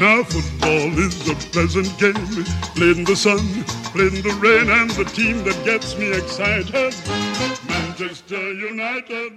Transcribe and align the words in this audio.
Now 0.00 0.24
football 0.24 0.98
is 0.98 1.28
a 1.28 1.34
pleasant 1.50 1.98
game, 1.98 2.44
played 2.74 2.96
in 2.96 3.04
the 3.04 3.14
sun, 3.14 3.64
played 3.92 4.12
in 4.12 4.22
the 4.22 4.34
rain, 4.40 4.68
and 4.68 4.90
the 4.90 5.04
team 5.04 5.42
that 5.44 5.64
gets 5.64 5.96
me 5.96 6.06
excited, 6.10 6.94
Manchester 7.68 8.38
United. 8.72 9.32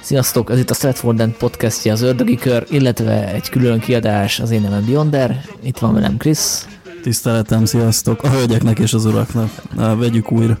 Sziasztok, 0.00 0.50
ez 0.50 0.58
itt 0.58 0.70
a 0.70 0.74
Stratford 0.74 1.20
End 1.20 1.32
podcastja 1.32 1.92
az 1.92 2.02
Ördögi 2.02 2.36
Kör, 2.36 2.66
illetve 2.70 3.32
egy 3.32 3.48
külön 3.48 3.80
kiadás 3.80 4.40
az 4.40 4.50
én 4.50 4.60
nevem 4.60 4.84
Beyonder. 4.84 5.44
Itt 5.62 5.78
van 5.78 5.94
velem 5.94 6.16
Krisz. 6.16 6.66
Tiszteletem, 7.02 7.64
sziasztok! 7.64 8.22
A 8.22 8.28
hölgyeknek 8.28 8.78
és 8.78 8.92
az 8.92 9.04
uraknak. 9.04 9.50
Na, 9.74 9.96
vegyük 9.96 10.32
újra. 10.32 10.58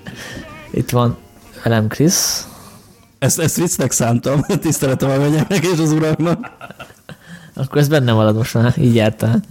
Itt 0.70 0.90
van 0.90 1.16
velem 1.64 1.88
Krisz. 1.88 2.46
Ezt, 3.18 3.38
ezt 3.38 3.56
viccnek 3.56 3.92
szántam. 3.92 4.42
Tiszteletem 4.60 5.10
a 5.10 5.14
hölgyeknek 5.14 5.64
és 5.64 5.78
az 5.78 5.92
uraknak. 5.92 6.50
Akkor 7.58 7.78
ez 7.78 7.88
benne 7.88 8.12
marad 8.12 8.36
most 8.36 8.54
már, 8.54 8.74
így 8.78 8.94
jártál. 8.94 9.42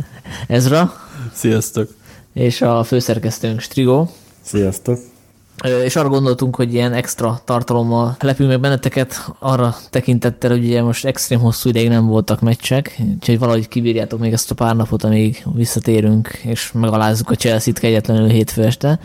Ezra. 0.48 0.94
Sziasztok! 1.34 1.90
És 2.34 2.62
a 2.62 2.84
főszerkesztőnk 2.84 3.60
Strigo. 3.60 4.08
Sziasztok! 4.42 5.00
És 5.84 5.96
arra 5.96 6.10
gondoltunk, 6.10 6.56
hogy 6.56 6.74
ilyen 6.74 6.94
extra 6.94 7.42
tartalommal 7.46 8.16
lepünk 8.20 8.50
meg 8.50 8.60
benneteket, 8.60 9.32
arra 9.40 9.76
tekintettel, 9.90 10.50
hogy 10.50 10.66
ugye 10.66 10.82
most 10.82 11.06
extrém 11.06 11.40
hosszú 11.40 11.70
ideig 11.70 11.90
nem 11.90 12.06
voltak 12.06 12.42
meccsek, 12.42 13.02
úgyhogy 13.14 13.40
valahogy 13.40 13.68
kibírjátok 13.68 14.20
még 14.20 14.34
ezt 14.34 14.52
a 14.52 14.56
pár 14.56 14.76
napot, 14.76 15.04
amíg 15.04 15.46
visszatérünk, 15.54 16.28
és 16.28 16.72
megalázzuk 16.72 17.30
a 17.30 17.36
Chelsea-t 17.36 17.80
kegyetlenül 17.80 18.28
hétfő 18.28 18.64
este. 18.64 19.00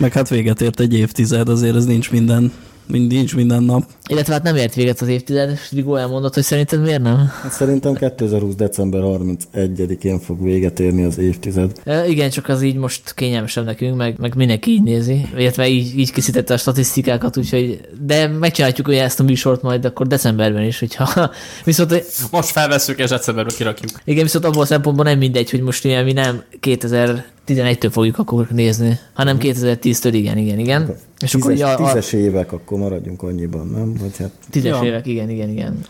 Meg 0.00 0.12
hát 0.12 0.28
véget 0.28 0.60
ért 0.60 0.80
egy 0.80 0.94
évtized, 0.94 1.48
azért 1.48 1.76
ez 1.76 1.84
nincs 1.84 2.10
minden 2.10 2.52
mind 2.88 3.12
nincs 3.12 3.34
minden 3.34 3.62
nap. 3.62 3.84
Illetve 4.08 4.32
hát 4.32 4.42
nem 4.42 4.56
ért 4.56 4.74
véget 4.74 5.00
az 5.00 5.08
évtized, 5.08 5.50
és 5.50 5.68
Vigó 5.70 5.96
elmondott, 5.96 6.34
hogy 6.34 6.42
szerinted 6.42 6.82
miért 6.82 7.02
nem? 7.02 7.32
Hát 7.42 7.52
szerintem 7.52 7.94
2020. 7.94 8.54
december 8.54 9.00
31-én 9.04 10.18
fog 10.18 10.42
véget 10.42 10.80
érni 10.80 11.04
az 11.04 11.18
évtized. 11.18 11.72
E, 11.84 12.08
igen, 12.08 12.30
csak 12.30 12.48
az 12.48 12.62
így 12.62 12.76
most 12.76 13.14
kényelmesebb 13.14 13.64
nekünk, 13.64 13.96
meg, 13.96 14.18
meg 14.18 14.34
mindenki 14.34 14.70
így 14.70 14.82
nézi, 14.82 15.26
illetve 15.36 15.68
így, 15.68 15.98
így 15.98 16.12
készítette 16.12 16.54
a 16.54 16.56
statisztikákat, 16.56 17.36
úgyhogy, 17.36 17.80
de 18.00 18.26
megcsináljuk 18.26 18.88
ugye 18.88 19.02
ezt 19.02 19.20
a 19.20 19.22
műsort 19.22 19.62
majd 19.62 19.84
akkor 19.84 20.06
decemberben 20.06 20.62
is, 20.62 20.78
hogyha 20.78 21.30
viszont... 21.64 22.04
Most 22.30 22.48
felveszünk 22.48 22.98
és 22.98 23.08
decemberben 23.08 23.54
kirakjuk. 23.56 23.90
Igen, 24.04 24.22
viszont 24.22 24.44
abból 24.44 24.62
a 24.62 24.66
szempontból 24.66 25.04
nem 25.04 25.18
mindegy, 25.18 25.50
hogy 25.50 25.60
most 25.60 25.84
ilyen 25.84 26.04
mi 26.04 26.12
nem 26.12 26.42
2000 26.60 27.24
11-től 27.48 27.88
fogjuk 27.90 28.18
akkor 28.18 28.46
nézni, 28.50 28.98
hanem 29.12 29.36
2010-től, 29.40 30.10
igen, 30.12 30.38
igen, 30.38 30.58
igen. 30.58 30.82
Akkor 30.82 30.96
és 31.20 31.30
tízes, 31.30 31.60
akkor, 31.60 31.86
tízes 31.86 32.12
évek, 32.12 32.52
akkor 32.52 32.78
maradjunk 32.78 33.22
annyiban, 33.22 33.66
nem? 33.66 33.97
Vagy 34.00 34.16
hát... 34.16 34.30
Tízes 34.50 34.70
ja. 34.80 34.84
évek, 34.84 35.06
igen, 35.06 35.30
igen, 35.30 35.48
igen. 35.48 35.84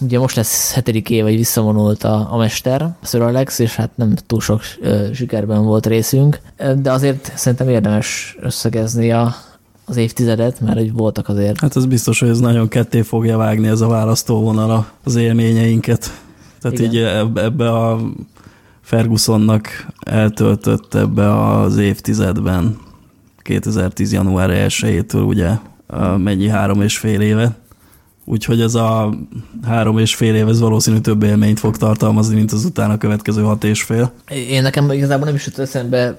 Ugye 0.00 0.18
most 0.18 0.36
lesz 0.36 0.72
hetedik 0.72 1.10
év, 1.10 1.22
hogy 1.22 1.36
visszavonult 1.36 2.04
a, 2.04 2.32
a 2.32 2.36
mester, 2.36 2.94
Sir 3.02 3.20
Alex, 3.20 3.58
és 3.58 3.74
hát 3.74 3.90
nem 3.94 4.14
túl 4.26 4.40
sok 4.40 4.60
ö, 4.80 5.06
sikerben 5.12 5.64
volt 5.64 5.86
részünk, 5.86 6.40
de 6.76 6.92
azért 6.92 7.32
szerintem 7.34 7.68
érdemes 7.68 8.36
összegezni 8.40 9.12
a, 9.12 9.34
az 9.84 9.96
évtizedet, 9.96 10.60
mert 10.60 10.78
hogy 10.78 10.92
voltak 10.92 11.28
azért. 11.28 11.60
Hát 11.60 11.76
ez 11.76 11.86
biztos, 11.86 12.20
hogy 12.20 12.28
ez 12.28 12.38
nagyon 12.38 12.68
ketté 12.68 13.00
fogja 13.00 13.36
vágni 13.36 13.68
ez 13.68 13.80
a 13.80 13.88
választóvonal 13.88 14.86
az 15.04 15.14
élményeinket. 15.14 16.22
Tehát 16.60 16.78
Igen. 16.78 16.90
így 16.90 16.96
ebbe 17.34 17.70
a 17.70 18.00
Fergusonnak 18.80 19.68
eltöltött 20.00 20.94
ebbe 20.94 21.50
az 21.50 21.76
évtizedben, 21.76 22.78
2010. 23.42 24.12
január 24.12 24.68
1-től 24.68 25.26
ugye 25.26 25.50
mennyi 26.18 26.48
három 26.48 26.82
és 26.82 26.98
fél 26.98 27.20
éve. 27.20 27.56
Úgyhogy 28.24 28.60
ez 28.60 28.74
a 28.74 29.14
három 29.66 29.98
és 29.98 30.14
fél 30.14 30.34
év, 30.34 30.48
ez 30.48 30.60
valószínű 30.60 30.98
több 30.98 31.22
élményt 31.22 31.58
fog 31.58 31.76
tartalmazni, 31.76 32.34
mint 32.34 32.52
az 32.52 32.64
utána 32.64 32.98
következő 32.98 33.42
hat 33.42 33.64
és 33.64 33.82
fél. 33.82 34.12
Én 34.48 34.62
nekem 34.62 34.90
igazából 34.90 35.26
nem 35.26 35.34
is 35.34 35.46
jut 35.46 35.58
eszembe 35.58 36.18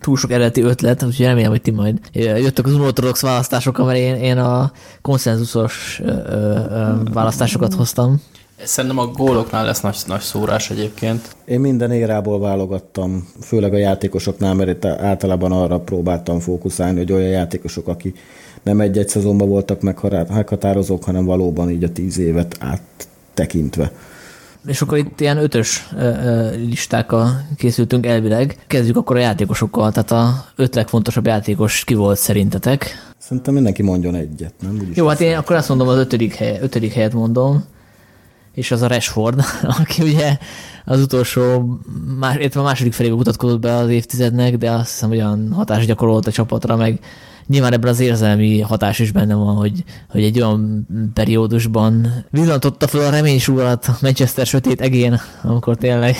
túl 0.00 0.16
sok 0.16 0.30
eredeti 0.30 0.60
ötlet, 0.60 1.02
úgyhogy 1.02 1.26
remélem, 1.26 1.50
hogy 1.50 1.62
ti 1.62 1.70
majd 1.70 1.98
jöttök 2.12 2.66
az 2.66 2.74
unortodox 2.74 3.20
választások, 3.20 3.78
mert 3.78 3.98
én, 3.98 4.14
én 4.14 4.38
a 4.38 4.72
konszenzusos 5.02 6.00
ö, 6.04 6.10
ö, 6.10 6.92
választásokat 7.12 7.74
hoztam. 7.74 8.22
Szerintem 8.64 8.98
a 8.98 9.06
góloknál 9.06 9.64
lesz 9.64 9.80
nagy, 9.80 9.96
nagy 10.06 10.20
szórás 10.20 10.70
egyébként. 10.70 11.36
Én 11.44 11.60
minden 11.60 11.92
érából 11.92 12.40
válogattam, 12.40 13.28
főleg 13.40 13.74
a 13.74 13.76
játékosoknál, 13.76 14.54
mert 14.54 14.70
itt 14.70 14.84
általában 14.84 15.52
arra 15.52 15.78
próbáltam 15.80 16.40
fókuszálni, 16.40 16.98
hogy 16.98 17.12
olyan 17.12 17.30
játékosok, 17.30 17.88
aki 17.88 18.14
nem 18.64 18.80
egy-egy 18.80 19.08
szezonban 19.08 19.48
voltak 19.48 19.80
meghatározók, 19.80 21.04
hanem 21.04 21.24
valóban 21.24 21.70
így 21.70 21.84
a 21.84 21.92
tíz 21.92 22.18
évet 22.18 22.56
áttekintve. 22.60 23.92
És 24.66 24.82
akkor 24.82 24.98
itt 24.98 25.20
ilyen 25.20 25.36
ötös 25.36 25.88
listákkal 26.68 27.46
készültünk 27.56 28.06
elvileg. 28.06 28.56
Kezdjük 28.66 28.96
akkor 28.96 29.16
a 29.16 29.20
játékosokkal, 29.20 29.92
tehát 29.92 30.10
a 30.10 30.44
öt 30.56 30.74
legfontosabb 30.74 31.26
játékos 31.26 31.84
ki 31.84 31.94
volt 31.94 32.18
szerintetek? 32.18 33.12
Szerintem 33.18 33.54
mindenki 33.54 33.82
mondjon 33.82 34.14
egyet, 34.14 34.54
nem? 34.60 34.78
Úgyis 34.80 34.96
Jó, 34.96 35.06
hát 35.06 35.20
én 35.20 35.36
akkor 35.36 35.56
azt 35.56 35.68
mondom, 35.68 35.88
az 35.88 35.98
ötödik, 35.98 36.34
hely, 36.34 36.58
ötödik 36.60 36.92
helyet 36.92 37.12
mondom 37.12 37.64
és 38.54 38.70
az 38.70 38.82
a 38.82 38.86
Rashford, 38.86 39.40
aki 39.80 40.02
ugye 40.02 40.38
az 40.84 41.00
utolsó, 41.00 41.78
illetve 42.20 42.60
a 42.60 42.62
második 42.62 42.92
felébe 42.92 43.14
mutatkozott 43.14 43.60
be 43.60 43.74
az 43.74 43.88
évtizednek, 43.88 44.56
de 44.56 44.70
azt 44.70 44.90
hiszem, 44.90 45.10
olyan 45.10 45.52
hatás 45.52 45.86
gyakorolt 45.86 46.26
a 46.26 46.32
csapatra, 46.32 46.76
meg 46.76 46.98
nyilván 47.46 47.72
ebben 47.72 47.90
az 47.90 48.00
érzelmi 48.00 48.60
hatás 48.60 48.98
is 48.98 49.10
benne 49.10 49.34
van, 49.34 49.56
hogy, 49.56 49.84
hogy 50.08 50.22
egy 50.22 50.40
olyan 50.40 50.86
periódusban 51.14 52.24
villantotta 52.30 52.86
fel 52.86 53.00
a 53.00 53.10
reménysúrat 53.10 53.86
a 53.86 53.96
Manchester 54.02 54.46
sötét 54.46 54.80
egén, 54.80 55.20
amikor 55.42 55.76
tényleg 55.76 56.16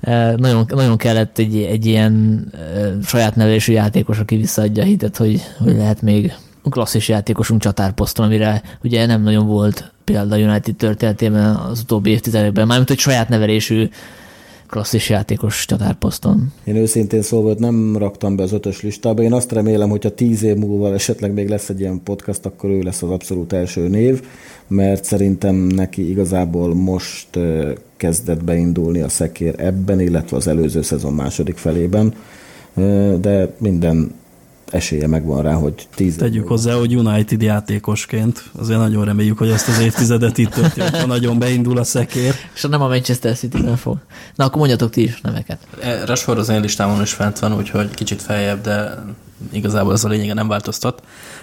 eh, 0.00 0.34
nagyon, 0.36 0.66
nagyon 0.68 0.96
kellett 0.96 1.38
egy, 1.38 1.56
egy 1.56 1.86
ilyen 1.86 2.44
eh, 2.52 2.90
saját 3.02 3.36
nevelésű 3.36 3.72
játékos, 3.72 4.18
aki 4.18 4.36
visszaadja 4.36 4.82
a 4.82 4.86
hitet, 4.86 5.16
hogy, 5.16 5.42
hogy 5.58 5.76
lehet 5.76 6.02
még 6.02 6.32
klasszis 6.62 7.08
játékosunk 7.08 7.60
csatárposzton, 7.60 8.26
amire 8.26 8.62
ugye 8.82 9.06
nem 9.06 9.22
nagyon 9.22 9.46
volt 9.46 9.92
példa 10.04 10.36
United 10.36 10.76
történetében 10.76 11.54
az 11.54 11.80
utóbbi 11.80 12.10
évtizedekben, 12.10 12.66
mármint 12.66 12.88
hogy 12.88 12.98
saját 12.98 13.28
nevelésű 13.28 13.88
klasszis 14.70 15.08
játékos 15.08 15.64
csatárposzton. 15.64 16.52
Én 16.64 16.76
őszintén 16.76 17.22
szólva 17.22 17.54
nem 17.58 17.96
raktam 17.96 18.36
be 18.36 18.42
az 18.42 18.52
ötös 18.52 18.82
listába. 18.82 19.22
Én 19.22 19.32
azt 19.32 19.52
remélem, 19.52 19.88
hogy 19.88 20.02
ha 20.02 20.14
tíz 20.14 20.42
év 20.42 20.56
múlva 20.56 20.92
esetleg 20.92 21.32
még 21.32 21.48
lesz 21.48 21.68
egy 21.68 21.80
ilyen 21.80 22.00
podcast, 22.04 22.46
akkor 22.46 22.70
ő 22.70 22.80
lesz 22.80 23.02
az 23.02 23.10
abszolút 23.10 23.52
első 23.52 23.88
név, 23.88 24.22
mert 24.66 25.04
szerintem 25.04 25.54
neki 25.54 26.10
igazából 26.10 26.74
most 26.74 27.38
kezdett 27.96 28.44
beindulni 28.44 29.00
a 29.00 29.08
szekér 29.08 29.54
ebben, 29.58 30.00
illetve 30.00 30.36
az 30.36 30.46
előző 30.46 30.82
szezon 30.82 31.12
második 31.12 31.56
felében, 31.56 32.14
de 33.20 33.54
minden 33.58 34.14
esélye 34.70 35.06
megvan 35.06 35.42
rá, 35.42 35.54
hogy 35.54 35.88
tíz 35.94 36.16
Tegyük 36.16 36.48
hozzá, 36.48 36.74
hogy 36.74 36.96
United 36.96 37.42
játékosként 37.42 38.44
azért 38.58 38.78
nagyon 38.78 39.04
reméljük, 39.04 39.38
hogy 39.38 39.50
ezt 39.50 39.68
az 39.68 39.78
évtizedet 39.78 40.38
itt 40.38 40.50
tölti, 40.50 40.80
ha 40.80 41.06
nagyon 41.06 41.38
beindul 41.38 41.78
a 41.78 41.84
szekér. 41.84 42.34
És 42.54 42.62
nem 42.62 42.82
a 42.82 42.88
Manchester 42.88 43.36
city 43.36 43.60
nem 43.60 43.76
fog. 43.76 43.98
Na, 44.34 44.44
akkor 44.44 44.58
mondjatok 44.58 44.90
ti 44.90 45.02
is 45.02 45.20
neveket. 45.20 45.58
E, 45.82 46.04
Rashford 46.04 46.38
az 46.38 46.48
én 46.48 46.60
listámon 46.60 47.02
is 47.02 47.12
fent 47.12 47.38
van, 47.38 47.56
úgyhogy 47.56 47.90
kicsit 47.90 48.22
feljebb, 48.22 48.60
de 48.60 49.04
igazából 49.52 49.92
ez 49.92 50.04
a 50.04 50.08
lényege 50.08 50.34
nem 50.34 50.48
változtat. 50.48 51.02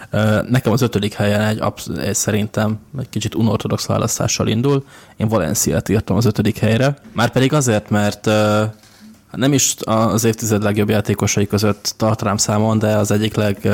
E, 0.09 0.46
nekem 0.50 0.72
az 0.72 0.82
ötödik 0.82 1.14
helyen 1.14 1.42
egy, 1.42 1.64
egy 1.98 2.16
szerintem 2.16 2.80
egy 3.00 3.09
kicsit 3.09 3.36
unortodox 3.36 3.86
választással 3.86 4.48
indul. 4.48 4.84
Én 5.18 5.28
Valenciát 5.28 5.90
írtam 5.90 6.18
az 6.18 6.26
ötödik 6.26 6.58
helyre. 6.58 6.98
Már 7.12 7.32
pedig 7.32 7.54
azért, 7.54 7.90
mert 7.90 8.28
e, 8.28 8.74
nem 9.32 9.54
is 9.54 9.76
az 9.80 10.24
évtized 10.24 10.64
legjobb 10.64 10.90
játékosai 10.90 11.48
között 11.48 11.94
tartanám 11.98 12.38
számon, 12.38 12.80
de 12.80 12.96
az 12.96 13.12
egyik 13.12 13.36
leg, 13.36 13.70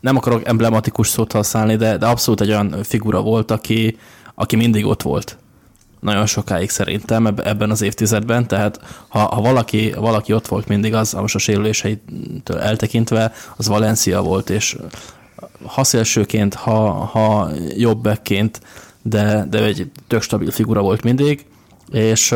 nem 0.00 0.16
akarok 0.16 0.46
emblematikus 0.46 1.08
szót 1.08 1.32
használni, 1.32 1.76
de, 1.76 1.96
de 1.96 2.06
abszolút 2.06 2.40
egy 2.40 2.48
olyan 2.48 2.76
figura 2.82 3.20
volt, 3.20 3.50
aki, 3.50 3.98
aki 4.34 4.56
mindig 4.56 4.86
ott 4.86 5.02
volt. 5.02 5.36
Nagyon 6.00 6.26
sokáig 6.26 6.70
szerintem 6.70 7.26
ebben 7.26 7.70
az 7.70 7.82
évtizedben, 7.82 8.46
tehát 8.46 8.80
ha, 9.08 9.18
ha 9.18 9.40
valaki, 9.40 9.92
valaki 9.96 10.32
ott 10.32 10.46
volt 10.46 10.68
mindig, 10.68 10.94
az 10.94 11.12
most 11.12 11.34
a 11.34 11.38
sérüléseitől 11.38 12.58
eltekintve, 12.58 13.32
az 13.56 13.68
Valencia 13.68 14.22
volt, 14.22 14.50
és 14.50 14.76
ha 15.66 15.84
szélsőként, 15.84 16.54
ha, 16.54 16.90
ha 16.90 17.50
jobbekként, 17.76 18.60
de, 19.02 19.46
de 19.50 19.64
egy 19.64 19.90
tök 20.06 20.22
stabil 20.22 20.50
figura 20.50 20.80
volt 20.80 21.02
mindig, 21.02 21.46
és 21.90 22.34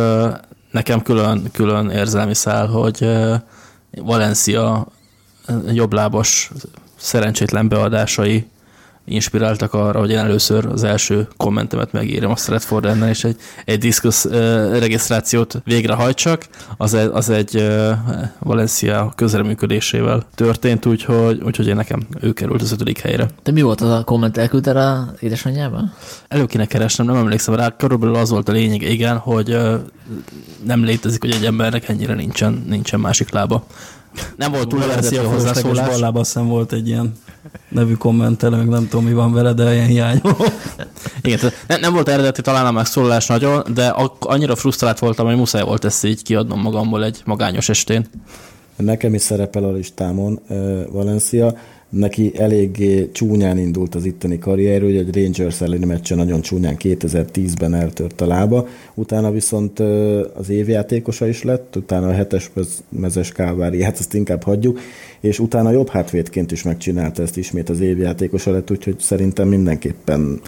nekem 0.72 1.02
külön, 1.02 1.50
külön 1.52 1.90
érzelmi 1.90 2.34
szál, 2.34 2.66
hogy 2.66 3.08
Valencia 3.90 4.86
jobblábos 5.72 6.50
szerencsétlen 6.96 7.69
beadásai 7.69 8.46
inspiráltak 9.04 9.75
arra, 9.75 9.99
hogy 9.99 10.10
én 10.10 10.19
először 10.19 10.66
az 10.66 10.84
első 10.84 11.28
kommentemet 11.37 11.93
megírjam 11.93 12.31
a 12.31 12.37
Stratford 12.37 12.84
ellen, 12.84 13.08
és 13.08 13.25
egy, 13.25 13.37
egy 13.64 13.78
diszkusz 13.78 14.25
uh, 14.25 14.32
regisztrációt 14.78 15.60
végrehajtsak. 15.64 16.46
Az 16.76 16.94
egy, 16.94 17.10
az 17.12 17.31
egy 17.31 17.56
uh, 17.56 17.90
Valencia 18.38 19.12
közreműködésével 19.16 20.22
történt, 20.34 20.87
úgyhogy, 20.87 21.43
úgyhogy 21.44 21.66
én 21.66 21.76
nekem 21.76 22.06
ő 22.20 22.32
került 22.32 22.62
az 22.62 22.72
ötödik 22.72 22.99
helyre. 22.99 23.28
De 23.43 23.52
mi 23.52 23.62
volt 23.62 23.81
az 23.81 23.90
a 23.90 24.04
komment? 24.04 24.37
Elküldte 24.37 24.70
a 24.70 25.12
édesanyjában? 25.20 25.94
Elő 26.28 26.46
kéne 26.46 26.66
keresnem, 26.66 27.06
nem 27.06 27.16
emlékszem 27.16 27.55
rá. 27.55 27.76
Körülbelül 27.76 28.14
az 28.14 28.31
volt 28.31 28.48
a 28.48 28.52
lényeg, 28.52 28.82
igen, 28.82 29.16
hogy 29.16 29.50
uh, 29.50 29.75
nem 30.64 30.84
létezik, 30.84 31.20
hogy 31.20 31.31
egy 31.31 31.44
embernek 31.44 31.88
ennyire 31.88 32.14
nincsen, 32.14 32.64
nincsen 32.69 33.00
másik 33.00 33.31
lába. 33.31 33.66
Nem 34.37 34.53
volt 34.53 34.69
túl 34.69 34.82
eredeti 34.82 35.17
a 35.17 35.29
hozzászólás. 35.29 35.88
Ballába 35.88 36.20
azt 36.20 36.35
volt 36.35 36.73
egy 36.73 36.88
ilyen 36.88 37.12
nevű 37.69 37.93
kommentelő, 37.93 38.56
meg 38.56 38.69
nem 38.69 38.88
tudom 38.88 39.05
mi 39.05 39.12
van 39.12 39.32
vele, 39.32 39.53
de 39.53 39.75
ilyen 39.75 39.87
hiányoló. 39.87 40.37
Igen, 41.23 41.38
nem, 41.67 41.81
nem 41.81 41.93
volt 41.93 42.09
eredeti 42.09 42.41
talán 42.41 42.67
a 42.67 42.70
megszólalás 42.70 43.26
nagyon, 43.26 43.62
de 43.75 43.87
annyira 44.19 44.56
frusztrált 44.56 44.99
voltam, 44.99 45.26
hogy 45.26 45.37
muszáj 45.37 45.62
volt 45.62 45.85
ezt 45.85 46.05
így 46.05 46.23
kiadnom 46.23 46.61
magamból 46.61 47.05
egy 47.05 47.23
magányos 47.25 47.69
estén. 47.69 48.06
Nekem 48.76 49.14
is 49.14 49.23
szerepel 49.23 49.64
a 49.64 49.73
listámon 49.73 50.41
Valencia 50.91 51.55
neki 51.93 52.33
eléggé 52.37 53.11
csúnyán 53.12 53.59
indult 53.59 53.94
az 53.94 54.05
itteni 54.05 54.39
karrier, 54.39 54.83
hogy 54.83 54.97
egy 54.97 55.15
Rangers 55.15 55.61
elleni 55.61 55.85
meccsen 55.85 56.17
nagyon 56.17 56.41
csúnyán 56.41 56.77
2010-ben 56.79 57.75
eltört 57.75 58.21
a 58.21 58.27
lába, 58.27 58.69
utána 58.94 59.31
viszont 59.31 59.81
az 60.35 60.49
évjátékosa 60.49 61.27
is 61.27 61.43
lett, 61.43 61.77
utána 61.77 62.09
a 62.09 62.12
hetes 62.12 62.50
mezes 62.89 63.33
káváriát, 63.33 63.99
ezt 63.99 64.15
inkább 64.15 64.43
hagyjuk, 64.43 64.81
és 65.22 65.38
utána 65.38 65.70
jobb 65.70 65.88
hátvédként 65.88 66.52
is 66.52 66.62
megcsinálta 66.62 67.22
ezt 67.22 67.36
ismét 67.36 67.69
az 67.69 67.80
évjátékosa 67.80 68.50
lett, 68.50 68.70
úgyhogy 68.70 68.98
szerintem 68.98 69.48
mindenképpen 69.48 70.40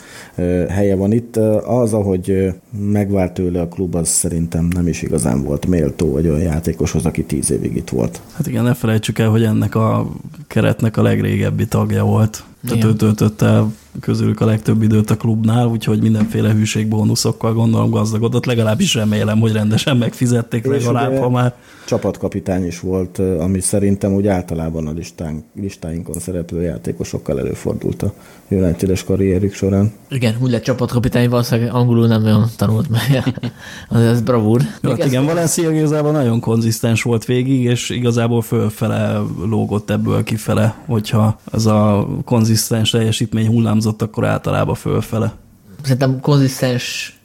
helye 0.68 0.96
van 0.96 1.12
itt. 1.12 1.36
Az, 1.66 1.92
ahogy 1.92 2.54
megvált 2.78 3.32
tőle 3.32 3.60
a 3.60 3.68
klub, 3.68 3.94
az 3.94 4.08
szerintem 4.08 4.68
nem 4.74 4.86
is 4.86 5.02
igazán 5.02 5.42
volt 5.42 5.66
méltó 5.66 6.16
egy 6.16 6.28
olyan 6.28 6.40
játékoshoz, 6.40 7.04
aki 7.06 7.24
tíz 7.24 7.50
évig 7.50 7.76
itt 7.76 7.88
volt. 7.88 8.20
Hát 8.32 8.46
igen, 8.46 8.64
ne 8.64 8.74
felejtsük 8.74 9.18
el, 9.18 9.28
hogy 9.28 9.42
ennek 9.42 9.74
a 9.74 10.12
keretnek 10.46 10.96
a 10.96 11.02
legrégebbi 11.02 11.66
tagja 11.66 12.04
volt. 12.04 12.44
Tehát 12.66 12.84
ő 12.84 12.94
töltötte 12.94 13.64
közülük 14.00 14.40
a 14.40 14.44
legtöbb 14.44 14.82
időt 14.82 15.10
a 15.10 15.16
klubnál, 15.16 15.66
úgyhogy 15.66 16.02
mindenféle 16.02 16.52
hűségbónuszokkal 16.52 17.52
gondolom 17.52 17.90
gazdagodott. 17.90 18.44
Legalábbis 18.44 18.94
remélem, 18.94 19.40
hogy 19.40 19.52
rendesen 19.52 19.96
megfizették 19.96 20.66
legalább, 20.66 21.16
ha 21.16 21.30
már. 21.30 21.54
Csapatkapitány 21.86 22.66
is 22.66 22.80
volt, 22.80 23.18
ami 23.18 23.60
szerintem 23.60 24.12
úgy 24.12 24.26
általában 24.26 24.86
a 24.86 24.92
listánk, 24.92 25.44
listáinkon 25.60 26.14
szereplő 26.14 26.62
játékosokkal 26.62 27.38
előfordult 27.38 28.02
a 28.02 28.12
United-es 28.48 29.04
karrierük 29.04 29.54
során. 29.54 29.92
Igen, 30.10 30.36
úgy 30.40 30.50
lett 30.50 30.62
csapatkapitány, 30.62 31.28
valószínűleg 31.28 31.74
angolul 31.74 32.06
nem 32.06 32.24
olyan 32.24 32.46
tanult 32.56 32.88
meg. 32.90 33.34
az, 33.88 34.00
ez 34.00 34.20
bravúr. 34.20 34.60
Jó, 34.82 34.90
hát 34.90 35.04
igen, 35.04 35.24
Valencia 35.24 35.70
igazából 35.70 36.12
nagyon 36.12 36.40
konzisztens 36.40 37.02
volt 37.02 37.24
végig, 37.24 37.62
és 37.64 37.90
igazából 37.90 38.42
fölfele 38.42 39.20
lógott 39.44 39.90
ebből 39.90 40.22
kifele, 40.22 40.74
hogyha 40.86 41.40
az 41.44 41.66
a 41.66 42.08
konzisztens 42.24 42.53
teljesítmény 42.90 43.46
hullámzott, 43.46 44.02
akkor 44.02 44.24
általában 44.24 44.74
fölfele. 44.74 45.34
Szerintem 45.82 46.20
konzisztens 46.20 47.18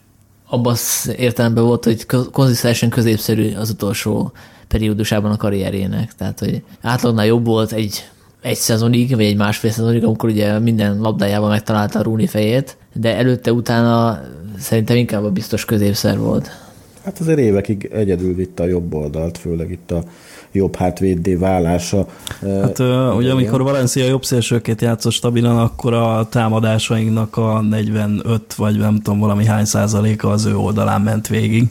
abban 0.48 0.72
az 0.72 1.14
értelemben 1.16 1.64
volt, 1.64 1.84
hogy 1.84 2.06
konzisztensen 2.32 2.88
középszerű 2.88 3.54
az 3.54 3.70
utolsó 3.70 4.32
periódusában 4.68 5.30
a 5.30 5.36
karrierjének. 5.36 6.14
Tehát, 6.14 6.38
hogy 6.38 6.62
átlagnál 6.80 7.26
jobb 7.26 7.46
volt 7.46 7.72
egy 7.72 8.04
egy 8.42 8.56
szezonig, 8.56 9.16
vagy 9.16 9.24
egy 9.24 9.36
másfél 9.36 9.70
szezonig, 9.70 10.04
amikor 10.04 10.28
ugye 10.28 10.58
minden 10.58 11.00
labdájával 11.00 11.48
megtalálta 11.48 11.98
a 11.98 12.02
Rúni 12.02 12.26
fejét, 12.26 12.76
de 12.92 13.16
előtte-utána 13.16 14.20
szerintem 14.58 14.96
inkább 14.96 15.24
a 15.24 15.30
biztos 15.30 15.64
középszer 15.64 16.18
volt. 16.18 16.50
Hát 17.04 17.18
azért 17.18 17.38
évekig 17.38 17.88
egyedül 17.92 18.34
vitte 18.34 18.62
a 18.62 18.66
jobb 18.66 18.94
oldalt, 18.94 19.38
főleg 19.38 19.70
itt 19.70 19.90
a 19.90 20.02
jobb 20.52 20.76
hátvéddé 20.76 21.34
válása. 21.34 22.06
Hát 22.40 22.78
uh, 22.78 23.16
ugye 23.16 23.32
amikor 23.32 23.62
Valencia 23.62 24.06
jobb 24.06 24.24
szélsőként 24.24 24.80
játszott 24.80 25.12
stabilan, 25.12 25.58
akkor 25.58 25.94
a 25.94 26.28
támadásainknak 26.30 27.36
a 27.36 27.60
45 27.60 28.54
vagy 28.54 28.78
nem 28.78 29.00
tudom 29.00 29.18
valami 29.18 29.44
hány 29.44 29.64
százaléka 29.64 30.28
az 30.28 30.44
ő 30.44 30.56
oldalán 30.56 31.00
ment 31.00 31.28
végig 31.28 31.68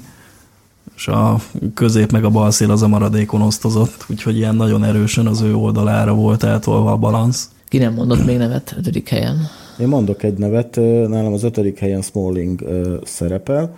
és 1.00 1.08
a 1.08 1.40
közép 1.74 2.12
meg 2.12 2.24
a 2.24 2.30
bal 2.30 2.52
szél 2.52 2.72
az 2.72 2.82
a 2.82 2.88
maradékon 2.88 3.42
osztozott, 3.42 4.06
úgyhogy 4.10 4.38
ilyen 4.38 4.56
nagyon 4.56 4.84
erősen 4.84 5.28
az 5.28 5.42
ő 5.42 5.56
oldalára 5.56 6.14
volt 6.14 6.44
eltolva 6.44 6.92
a 6.92 6.98
balansz. 6.98 7.50
Ki 7.68 7.78
nem 7.78 7.94
mondott 7.94 8.26
még 8.26 8.38
nevet 8.38 8.76
ötödik 8.78 9.10
helyen? 9.10 9.38
Én 9.80 9.88
mondok 9.88 10.24
egy 10.24 10.38
nevet, 10.38 10.76
nálam 11.08 11.34
az 11.34 11.44
ötödik 11.44 11.80
helyen 11.80 12.02
Smalling 12.02 12.64
szerepel. 13.04 13.76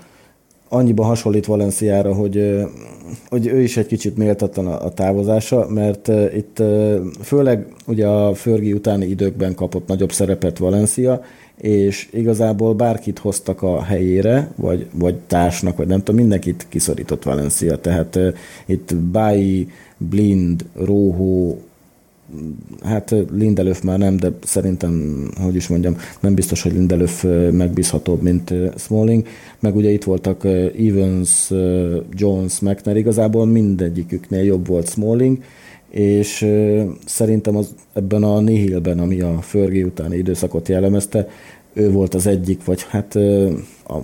Annyiban 0.73 1.05
hasonlít 1.05 1.45
Valenciára, 1.45 2.13
hogy, 2.13 2.65
hogy 3.29 3.47
ő 3.47 3.61
is 3.61 3.77
egy 3.77 3.85
kicsit 3.85 4.17
méltatlan 4.17 4.67
a 4.67 4.89
távozása, 4.89 5.67
mert 5.69 6.07
itt 6.35 6.63
főleg 7.21 7.65
ugye 7.87 8.07
a 8.07 8.33
Förgi 8.33 8.73
utáni 8.73 9.05
időkben 9.05 9.55
kapott 9.55 9.87
nagyobb 9.87 10.11
szerepet 10.11 10.57
Valencia, 10.57 11.21
és 11.57 12.09
igazából 12.11 12.73
bárkit 12.73 13.19
hoztak 13.19 13.61
a 13.61 13.83
helyére, 13.83 14.51
vagy, 14.55 14.87
vagy 14.93 15.15
társnak, 15.15 15.77
vagy 15.77 15.87
nem 15.87 15.99
tudom, 15.99 16.15
mindenkit 16.15 16.65
kiszorított 16.69 17.23
Valencia. 17.23 17.77
Tehát 17.77 18.19
itt 18.65 18.95
Báji, 18.95 19.67
Blind, 19.97 20.65
Róhó, 20.75 21.61
hát 22.83 23.15
Lindelöf 23.31 23.81
már 23.81 23.97
nem, 23.97 24.17
de 24.17 24.31
szerintem, 24.43 25.23
hogy 25.41 25.55
is 25.55 25.67
mondjam, 25.67 25.95
nem 26.19 26.33
biztos, 26.33 26.61
hogy 26.61 26.71
Lindelöf 26.71 27.23
megbízhatóbb, 27.51 28.21
mint 28.21 28.53
Smalling. 28.77 29.25
Meg 29.59 29.75
ugye 29.75 29.89
itt 29.89 30.03
voltak 30.03 30.45
Evans, 30.77 31.51
Jones, 32.11 32.59
McNair, 32.59 32.97
igazából 32.97 33.45
mindegyiküknél 33.45 34.43
jobb 34.43 34.67
volt 34.67 34.89
Smalling, 34.89 35.37
és 35.89 36.47
szerintem 37.05 37.55
az, 37.55 37.73
ebben 37.93 38.23
a 38.23 38.39
nihilben, 38.39 38.99
ami 38.99 39.21
a 39.21 39.37
Fergie 39.41 39.85
utáni 39.85 40.17
időszakot 40.17 40.67
jellemezte, 40.67 41.27
ő 41.73 41.91
volt 41.91 42.13
az 42.13 42.27
egyik, 42.27 42.65
vagy 42.65 42.85
hát 42.89 43.17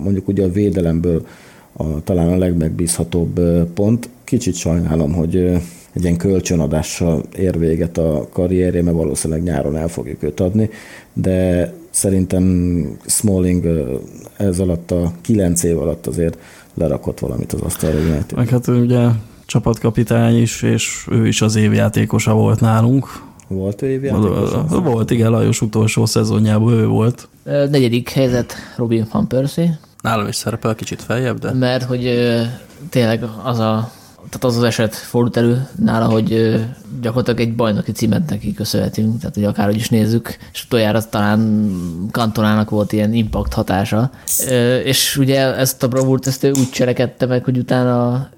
mondjuk 0.02 0.28
ugye 0.28 0.44
a 0.44 0.52
védelemből 0.52 1.26
a, 1.72 2.02
talán 2.04 2.28
a 2.32 2.36
legmegbízhatóbb 2.36 3.40
pont. 3.74 4.08
Kicsit 4.24 4.54
sajnálom, 4.54 5.12
hogy 5.12 5.50
egy 5.98 6.04
ilyen 6.04 6.16
kölcsönadással 6.16 7.22
ér 7.36 7.58
véget 7.58 7.98
a 7.98 8.28
karrierje, 8.32 8.82
mert 8.82 8.96
valószínűleg 8.96 9.42
nyáron 9.42 9.76
el 9.76 9.88
fogjuk 9.88 10.22
őt 10.22 10.40
adni, 10.40 10.70
de 11.12 11.72
szerintem 11.90 12.44
Smalling 13.06 13.66
ez 14.36 14.58
alatt 14.58 14.90
a 14.90 15.12
kilenc 15.20 15.62
év 15.62 15.78
alatt 15.78 16.06
azért 16.06 16.38
lerakott 16.74 17.18
valamit 17.18 17.52
az 17.52 17.60
asztalra. 17.60 17.98
Meg 18.36 18.48
hát 18.48 18.66
ugye 18.66 19.08
csapatkapitány 19.46 20.40
is, 20.40 20.62
és 20.62 21.06
ő 21.10 21.26
is 21.26 21.42
az 21.42 21.56
évjátékosa 21.56 22.32
volt 22.32 22.60
nálunk. 22.60 23.06
Volt 23.48 23.82
ő 23.82 23.86
évjátékosa? 23.86 24.66
Volt, 24.82 25.10
igen, 25.10 25.30
Lajos 25.30 25.60
utolsó 25.60 26.06
szezonjában 26.06 26.72
ő 26.72 26.86
volt. 26.86 27.28
Negyedik 27.44 28.08
helyzet 28.08 28.54
Robin 28.76 29.06
van 29.12 29.28
Persie. 29.28 29.78
Nálam 30.00 30.28
is 30.28 30.36
szerepel 30.36 30.74
kicsit 30.74 31.02
feljebb, 31.02 31.38
de... 31.38 31.52
Mert 31.52 31.82
hogy 31.82 32.12
tényleg 32.90 33.24
az 33.42 33.58
a 33.58 33.92
tehát 34.30 34.44
az 34.44 34.56
az 34.56 34.62
eset 34.62 34.94
fordult 34.94 35.36
elő 35.36 35.68
nála, 35.78 36.04
hogy 36.04 36.60
gyakorlatilag 37.00 37.40
egy 37.40 37.54
bajnoki 37.54 37.92
címet 37.92 38.30
neki 38.30 38.54
köszönhetünk, 38.54 39.18
tehát 39.18 39.34
hogy 39.34 39.44
akárhogy 39.44 39.76
is 39.76 39.88
nézzük, 39.88 40.36
és 40.52 40.64
utoljára 40.64 41.08
talán 41.08 41.70
kantonának 42.10 42.70
volt 42.70 42.92
ilyen 42.92 43.12
impact 43.12 43.52
hatása. 43.52 44.10
És 44.84 45.16
ugye 45.16 45.56
ezt 45.56 45.82
a 45.82 45.88
bravúrt 45.88 46.26
ezt 46.26 46.44
ő 46.44 46.50
úgy 46.50 46.70
cselekedte 46.70 47.26
meg, 47.26 47.44
hogy 47.44 47.58
utána 47.58 48.28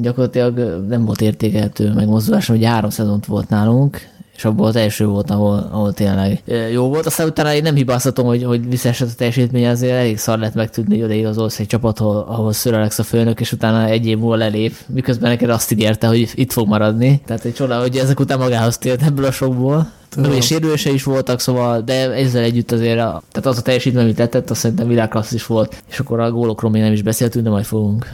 gyakorlatilag 0.00 0.84
nem 0.88 1.04
volt 1.04 1.20
értékelhető 1.20 1.92
megmozdulás, 1.92 2.46
hogy 2.46 2.64
három 2.64 2.90
szezont 2.90 3.26
volt 3.26 3.48
nálunk, 3.48 4.10
és 4.36 4.44
abból 4.44 4.66
az 4.66 4.76
első 4.76 5.06
volt, 5.06 5.30
ahol, 5.30 5.68
ahol 5.72 5.92
tényleg 5.92 6.42
jó 6.72 6.88
volt. 6.88 7.06
Aztán 7.06 7.26
utána 7.26 7.54
én 7.54 7.62
nem 7.62 7.74
hibáztatom, 7.74 8.26
hogy, 8.26 8.44
hogy 8.44 8.68
visszaesett 8.68 9.08
a 9.08 9.14
teljesítmény, 9.16 9.66
azért 9.66 9.92
elég 9.92 10.18
szar 10.18 10.38
lett 10.38 10.54
megtudni, 10.54 10.94
hogy 10.94 11.04
odaigazolsz 11.04 11.58
egy 11.58 11.66
csapat, 11.66 12.00
ahol, 12.00 12.24
ahol 12.28 12.52
Sir 12.52 12.74
Alex 12.74 12.98
a 12.98 13.02
főnök, 13.02 13.40
és 13.40 13.52
utána 13.52 13.84
egy 13.84 14.06
év 14.06 14.18
múlva 14.18 14.36
lelép, 14.36 14.74
miközben 14.86 15.30
neked 15.30 15.50
azt 15.50 15.72
ígérte, 15.72 16.06
hogy 16.06 16.30
itt 16.34 16.52
fog 16.52 16.68
maradni. 16.68 17.20
Tehát 17.26 17.44
egy 17.44 17.54
csoda, 17.54 17.80
hogy 17.80 17.96
ezek 17.96 18.20
után 18.20 18.38
magához 18.38 18.78
tért 18.78 19.02
ebből 19.02 19.24
a 19.24 19.32
sokból. 19.32 19.90
Tudom. 20.08 20.32
És 20.32 20.46
sérülése 20.46 20.90
is 20.90 21.02
voltak, 21.02 21.40
szóval, 21.40 21.80
de 21.80 22.10
ezzel 22.10 22.42
együtt 22.42 22.72
azért, 22.72 22.98
a, 22.98 23.22
tehát 23.32 23.46
az 23.46 23.58
a 23.58 23.62
teljesítmény, 23.62 24.02
amit 24.02 24.16
tetett, 24.16 24.50
azt 24.50 24.60
szerintem 24.60 24.88
világklassz 24.88 25.32
is 25.32 25.46
volt, 25.46 25.82
és 25.90 25.98
akkor 25.98 26.20
a 26.20 26.30
gólokról 26.30 26.70
még 26.70 26.82
nem 26.82 26.92
is 26.92 27.02
beszéltünk, 27.02 27.44
de 27.44 27.50
majd 27.50 27.64
fogunk. 27.64 28.10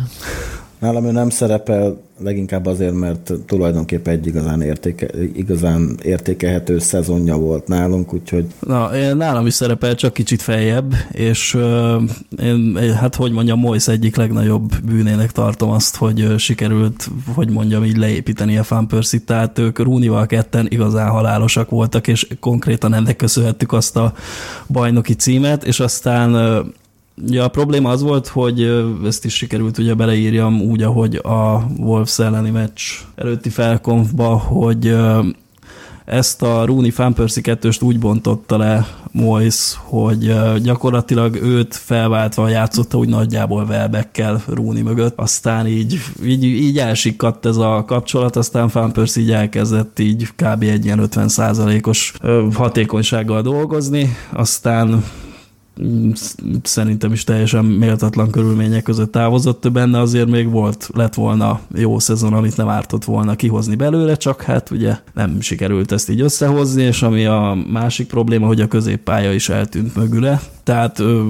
Nálam 0.78 1.04
ő 1.04 1.10
nem 1.10 1.30
szerepel, 1.30 1.96
leginkább 2.20 2.66
azért, 2.66 2.94
mert 2.94 3.32
tulajdonképpen 3.46 4.14
egy 4.14 4.26
igazán, 4.26 4.62
értéke, 4.62 5.06
igazán 5.34 5.98
értékelhető 6.02 6.78
szezonja 6.78 7.36
volt 7.36 7.66
nálunk, 7.66 8.14
úgyhogy... 8.14 8.46
Na, 8.60 9.14
nálam 9.14 9.46
is 9.46 9.54
szerepel, 9.54 9.94
csak 9.94 10.12
kicsit 10.12 10.42
feljebb, 10.42 10.94
és 11.12 11.58
én, 12.42 12.78
hát 13.00 13.14
hogy 13.14 13.32
mondjam, 13.32 13.58
Mois 13.58 13.88
egyik 13.88 14.16
legnagyobb 14.16 14.80
bűnének 14.84 15.32
tartom 15.32 15.70
azt, 15.70 15.96
hogy 15.96 16.34
sikerült, 16.38 17.08
hogy 17.34 17.50
mondjam, 17.50 17.84
így 17.84 17.96
leépíteni 17.96 18.58
a 18.58 18.62
Fan 18.62 18.88
percy 18.88 19.24
tehát 19.24 19.58
ők 19.58 19.78
Rúnival 19.78 20.26
ketten 20.26 20.66
igazán 20.70 21.08
halálosak 21.10 21.70
voltak, 21.70 22.06
és 22.06 22.26
konkrétan 22.40 22.94
ennek 22.94 23.16
köszönhettük 23.16 23.72
azt 23.72 23.96
a 23.96 24.12
bajnoki 24.68 25.14
címet, 25.14 25.64
és 25.64 25.80
aztán 25.80 26.32
Ja, 27.26 27.44
a 27.44 27.48
probléma 27.48 27.90
az 27.90 28.02
volt, 28.02 28.26
hogy 28.26 28.84
ezt 29.04 29.24
is 29.24 29.34
sikerült 29.34 29.78
ugye 29.78 29.94
beleírjam 29.94 30.60
úgy, 30.60 30.82
ahogy 30.82 31.14
a 31.14 31.66
Wolves 31.78 32.18
elleni 32.18 32.50
meccs 32.50 32.80
előtti 33.14 33.48
felkonfba, 33.48 34.36
hogy 34.36 34.96
ezt 36.04 36.42
a 36.42 36.64
Rooney 36.64 36.90
Fan 36.90 37.14
Percy 37.14 37.40
2 37.40 37.70
úgy 37.80 37.98
bontotta 37.98 38.56
le 38.56 38.86
Mois, 39.12 39.74
hogy 39.76 40.34
gyakorlatilag 40.62 41.36
őt 41.36 41.74
felváltva 41.74 42.48
játszotta 42.48 42.98
úgy 42.98 43.08
nagyjából 43.08 43.64
Welbeckkel 43.64 44.42
Rooney 44.46 44.82
mögött, 44.82 45.18
aztán 45.18 45.66
így, 45.66 46.00
így, 46.24 46.44
így 46.44 46.78
elsikadt 46.78 47.46
ez 47.46 47.56
a 47.56 47.84
kapcsolat, 47.86 48.36
aztán 48.36 48.68
Fan 48.68 48.92
Percy 48.92 49.20
így 49.20 49.30
elkezdett 49.30 49.98
így 49.98 50.28
kb. 50.36 50.62
egy 50.62 50.84
ilyen 50.84 50.98
50 50.98 51.80
os 51.82 52.12
hatékonysággal 52.54 53.42
dolgozni, 53.42 54.16
aztán 54.32 55.04
szerintem 56.62 57.12
is 57.12 57.24
teljesen 57.24 57.64
méltatlan 57.64 58.30
körülmények 58.30 58.82
között 58.82 59.12
távozott, 59.12 59.72
benne 59.72 60.00
azért 60.00 60.28
még 60.28 60.50
volt, 60.50 60.88
lett 60.94 61.14
volna 61.14 61.60
jó 61.74 61.98
szezon, 61.98 62.32
amit 62.32 62.56
nem 62.56 62.68
ártott 62.68 63.04
volna 63.04 63.36
kihozni 63.36 63.74
belőle, 63.74 64.16
csak 64.16 64.42
hát 64.42 64.70
ugye 64.70 64.96
nem 65.14 65.40
sikerült 65.40 65.92
ezt 65.92 66.10
így 66.10 66.20
összehozni, 66.20 66.82
és 66.82 67.02
ami 67.02 67.24
a 67.24 67.56
másik 67.70 68.06
probléma, 68.06 68.46
hogy 68.46 68.60
a 68.60 68.68
középpálya 68.68 69.32
is 69.32 69.48
eltűnt 69.48 69.96
mögüle, 69.96 70.40
tehát 70.62 70.98
ö, 70.98 71.22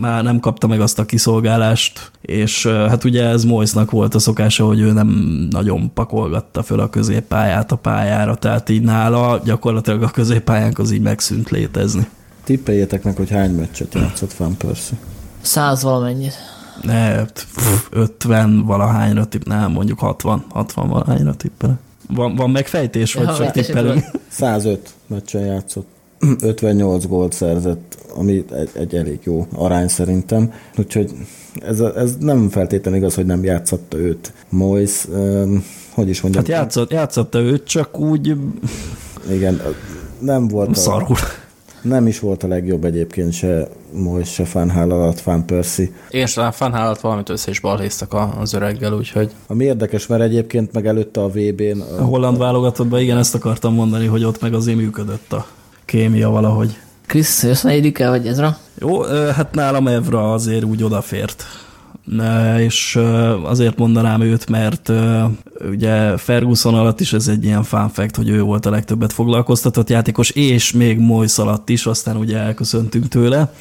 már 0.00 0.22
nem 0.22 0.40
kapta 0.40 0.66
meg 0.66 0.80
azt 0.80 0.98
a 0.98 1.06
kiszolgálást, 1.06 2.10
és 2.20 2.66
hát 2.66 3.04
ugye 3.04 3.24
ez 3.24 3.44
Moisnak 3.44 3.90
volt 3.90 4.14
a 4.14 4.18
szokása, 4.18 4.66
hogy 4.66 4.80
ő 4.80 4.92
nem 4.92 5.08
nagyon 5.50 5.92
pakolgatta 5.92 6.62
föl 6.62 6.80
a 6.80 6.90
középpályát 6.90 7.72
a 7.72 7.76
pályára, 7.76 8.34
tehát 8.34 8.68
így 8.68 8.82
nála 8.82 9.40
gyakorlatilag 9.44 10.02
a 10.02 10.10
középpályánk 10.10 10.78
az 10.78 10.90
így 10.90 11.00
megszűnt 11.00 11.50
létezni. 11.50 12.06
Tippeljetek 12.44 13.02
meg, 13.02 13.16
hogy 13.16 13.30
hány 13.30 13.54
meccset 13.54 13.94
játszott 13.94 14.32
Van 14.32 14.56
Persie. 14.56 14.98
Száz 15.40 15.82
valamennyit. 15.82 16.34
Ne, 16.82 17.24
pff, 17.24 17.86
50 17.90 18.64
valahányra 18.66 19.26
tipp, 19.26 19.44
nem, 19.44 19.72
mondjuk 19.72 19.98
60, 19.98 20.44
60 20.48 20.88
valahányra 20.88 21.34
tippelek. 21.34 21.76
Van, 22.08 22.34
van 22.34 22.50
megfejtés, 22.50 23.14
vagy 23.14 23.26
ja, 23.26 23.34
csak 23.34 23.50
tippelünk? 23.50 24.04
105 24.28 24.90
meccsen 25.06 25.42
játszott. 25.42 25.86
58 26.40 27.06
gólt 27.06 27.32
szerzett, 27.32 27.98
ami 28.14 28.44
egy, 28.50 28.70
egy 28.72 28.94
elég 28.94 29.18
jó 29.22 29.46
arány 29.54 29.88
szerintem. 29.88 30.52
Úgyhogy 30.78 31.12
ez, 31.60 31.80
ez 31.80 32.16
nem 32.20 32.48
feltétlenül 32.48 32.98
igaz, 32.98 33.14
hogy 33.14 33.26
nem 33.26 33.44
játszotta 33.44 33.96
őt 33.96 34.32
Mois. 34.48 35.04
Um, 35.08 35.64
hogy 35.90 36.08
is 36.08 36.20
mondjam? 36.20 36.44
Hát 36.44 36.52
játszott, 36.52 36.90
játszotta 36.90 37.38
őt, 37.38 37.66
csak 37.66 37.98
úgy... 37.98 38.36
Igen, 39.30 39.60
nem 40.18 40.48
volt... 40.48 40.76
Szarul. 40.76 41.16
A, 41.16 41.41
nem 41.82 42.06
is 42.06 42.20
volt 42.20 42.42
a 42.42 42.48
legjobb 42.48 42.84
egyébként 42.84 43.32
se 43.32 43.68
Mois, 43.92 44.32
se 44.32 44.44
Fanhál 44.44 44.90
alatt, 44.90 45.20
Fan 45.20 45.46
Percy. 45.46 45.92
Én 46.10 46.26
sem 46.26 46.50
Fanhál 46.50 46.86
alatt 46.86 47.00
valamit 47.00 47.28
össze 47.28 47.50
is 47.50 47.60
balhéztak 47.60 48.14
az 48.38 48.54
öreggel, 48.54 48.92
úgyhogy... 48.92 49.30
Ami 49.46 49.64
érdekes, 49.64 50.06
mert 50.06 50.22
egyébként 50.22 50.72
meg 50.72 50.86
előtte 50.86 51.20
a 51.20 51.28
VB-n... 51.28 51.80
A, 51.80 52.00
a 52.00 52.04
holland 52.04 52.38
válogatottban 52.38 53.00
igen, 53.00 53.18
ezt 53.18 53.34
akartam 53.34 53.74
mondani, 53.74 54.06
hogy 54.06 54.24
ott 54.24 54.40
meg 54.40 54.54
azért 54.54 54.76
működött 54.76 55.32
a 55.32 55.46
kémia 55.84 56.30
valahogy. 56.30 56.78
Krisz, 57.06 57.42
jössz 57.42 57.64
el, 57.98 58.10
vagy 58.10 58.26
Ezra? 58.26 58.56
Jó, 58.78 59.02
hát 59.32 59.54
nálam 59.54 59.88
Evra 59.88 60.32
azért 60.32 60.64
úgy 60.64 60.82
odafért 60.82 61.44
és 62.58 62.98
azért 63.44 63.78
mondanám 63.78 64.20
őt, 64.20 64.48
mert 64.48 64.92
ugye 65.70 66.16
Ferguson 66.16 66.74
alatt 66.74 67.00
is 67.00 67.12
ez 67.12 67.28
egy 67.28 67.44
ilyen 67.44 67.62
fun 67.62 67.88
fact, 67.88 68.16
hogy 68.16 68.28
ő 68.28 68.42
volt 68.42 68.66
a 68.66 68.70
legtöbbet 68.70 69.12
foglalkoztatott 69.12 69.90
játékos, 69.90 70.30
és 70.30 70.72
még 70.72 70.98
Moyes 70.98 71.38
alatt 71.38 71.68
is, 71.68 71.86
aztán 71.86 72.16
ugye 72.16 72.38
elköszöntünk 72.38 73.08
tőle, 73.08 73.52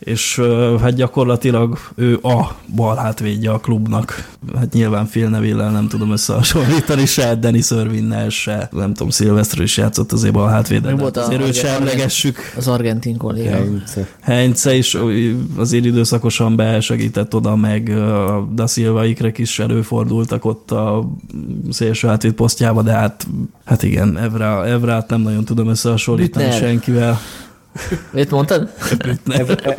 és 0.00 0.40
hát 0.80 0.94
gyakorlatilag 0.94 1.78
ő 1.94 2.18
a 2.22 2.56
bal 2.74 2.96
hátvédje 2.96 3.50
a 3.50 3.58
klubnak. 3.58 4.28
Hát 4.56 4.72
nyilván 4.72 5.06
Phil 5.06 5.28
neville 5.28 5.70
nem 5.70 5.88
tudom 5.88 6.10
összehasonlítani, 6.10 7.06
se 7.06 7.34
Dennis 7.34 7.70
Irvinnel, 7.70 8.28
se 8.28 8.68
nem 8.72 8.92
tudom, 8.92 9.10
Szilveszter 9.10 9.60
is 9.60 9.76
játszott 9.76 10.12
azért 10.12 10.32
bal 10.32 10.48
hátvédet. 10.48 11.00
Volt 11.00 11.16
azért 11.16 11.42
őt 11.42 11.54
sem 11.54 11.74
emlegessük. 11.74 12.38
Az 12.56 12.68
argentin 12.68 13.16
kolléga. 13.16 13.50
Heinze. 13.50 14.08
Heinze 14.20 14.74
is 14.74 14.96
azért 15.56 15.84
időszakosan 15.84 16.56
besegített 16.56 17.34
oda, 17.34 17.56
meg 17.56 17.88
a 17.88 18.48
Da 18.52 18.66
Silva 18.66 19.04
ikrek 19.04 19.38
is 19.38 19.58
előfordultak 19.58 20.44
ott 20.44 20.70
a 20.70 21.10
szélső 21.70 22.08
hátvéd 22.08 22.32
posztjába, 22.32 22.82
de 22.82 22.92
hát, 22.92 23.26
hát 23.64 23.82
igen, 23.82 24.18
Evra, 24.18 24.66
Evrát 24.66 25.08
nem 25.08 25.20
nagyon 25.20 25.44
tudom 25.44 25.68
összehasonlítani 25.68 26.44
Bütner. 26.44 26.62
senkivel. 26.62 27.18
Mit 28.12 28.30
mondtad? 28.30 28.68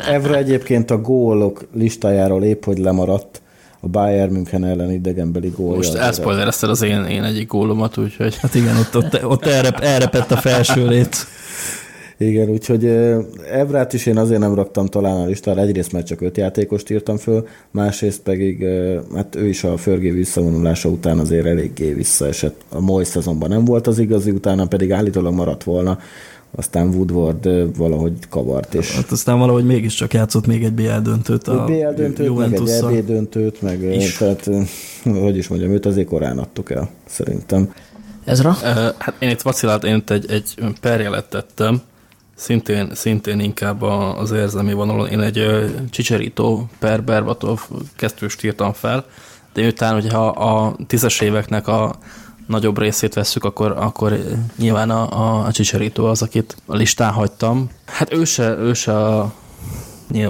Evra 0.08 0.36
egyébként 0.36 0.92
a 0.92 0.98
gólok 0.98 1.68
listájáról 1.74 2.44
épp, 2.44 2.64
hogy 2.64 2.78
lemaradt 2.78 3.42
a 3.80 3.88
Bayern 3.88 4.32
München 4.32 4.66
ellen 4.66 4.92
idegenbeli 4.92 5.54
gólja. 5.56 5.76
Most 5.76 5.94
elszpoilerezted 5.94 6.70
az 6.70 6.82
én, 6.82 7.04
én 7.06 7.24
egyik 7.24 7.48
gólomat, 7.48 7.98
úgyhogy... 7.98 8.38
Hát 8.38 8.56
igen, 8.56 8.78
ott, 8.78 8.98
ott, 8.98 9.26
ott 9.26 9.46
elrep, 9.46 9.80
elrepett 9.80 10.32
a 10.32 10.38
felső 10.38 10.88
lét. 10.88 11.16
Igen, 12.18 12.50
úgyhogy 12.50 12.86
Evrát 13.52 13.94
is 13.94 14.06
én 14.06 14.18
azért 14.18 14.40
nem 14.40 14.56
raktam 14.56 14.86
talán 14.86 15.16
a 15.16 15.26
listára, 15.26 15.62
egyrészt 15.62 15.92
mert 15.92 16.06
csak 16.06 16.22
öt 16.22 16.38
játékost 16.38 16.90
írtam 16.90 17.18
föl, 17.18 17.48
másrészt 17.72 18.22
pedig 18.22 18.66
hát 19.16 19.36
ő 19.36 19.48
is 19.48 19.64
a 19.64 19.78
Förgé 19.78 20.10
visszavonulása 20.10 20.90
után 20.90 21.20
azért 21.20 21.46
eléggé 21.46 21.94
visszaesett. 21.94 22.62
A 22.70 22.80
Moly 22.80 23.04
szezonban 23.04 23.50
nem 23.50 23.66
volt 23.66 23.88
az 23.88 24.00
igazi, 24.00 24.32
utána 24.32 24.66
pedig 24.66 24.92
állítólag 24.92 25.34
maradt 25.34 25.64
volna 25.64 26.00
aztán 26.56 26.88
Woodward 26.88 27.78
valahogy 27.78 28.14
kavart. 28.30 28.74
És 28.74 28.96
hát 28.96 29.12
aztán 29.12 29.40
valahogy 29.40 29.66
mégiscsak 29.66 30.14
játszott 30.14 30.48
még 30.48 30.64
egy 30.64 30.74
BL 30.74 30.98
döntőt 31.04 31.48
a 31.48 31.66
BL 31.66 31.94
döntőt, 31.96 32.36
meg 32.38 32.54
egy 32.54 32.70
EB 32.70 33.06
döntőt, 33.06 33.62
meg 33.62 33.84
is. 33.84 34.18
tehát, 34.18 34.50
hogy 35.04 35.38
is 35.38 35.48
mondjam, 35.48 35.72
őt 35.72 35.86
azért 35.86 36.08
korán 36.08 36.38
adtuk 36.38 36.72
el, 36.72 36.90
szerintem. 37.06 37.74
Ezra? 38.26 38.52
Hát 38.98 39.14
én 39.20 39.30
itt 39.30 39.42
vacilált, 39.42 39.84
én 39.84 39.96
itt 39.96 40.10
egy, 40.10 40.32
egy 40.32 40.56
perjelet 40.82 41.30
tettem, 41.30 41.82
szintén, 42.36 42.90
szintén 42.94 43.40
inkább 43.40 43.82
az 43.82 44.32
érzelmi 44.32 44.74
vonalon. 44.74 45.08
Én 45.08 45.20
egy 45.20 45.46
Csicserító 45.90 46.70
per 46.80 47.04
Berbatov 47.04 47.60
kezdőst 47.96 48.44
írtam 48.44 48.74
fel, 48.74 49.06
de 49.54 49.68
utána, 49.68 49.94
hogyha 49.94 50.28
a 50.28 50.76
tízes 50.88 51.20
éveknek 51.20 51.68
a 51.68 51.96
nagyobb 52.48 52.80
részét 52.80 53.14
vesszük, 53.14 53.44
akkor, 53.44 53.72
akkor 53.78 54.18
nyilván 54.58 54.90
a, 54.90 55.46
a 55.46 55.52
Csicserító 55.52 56.06
az, 56.06 56.22
akit 56.22 56.56
a 56.66 56.76
listán 56.76 57.12
hagytam. 57.12 57.70
Hát 57.86 58.14
ő 58.14 58.24
se, 58.24 58.56
ő 58.58 58.74
se 58.74 58.98
a, 58.98 59.34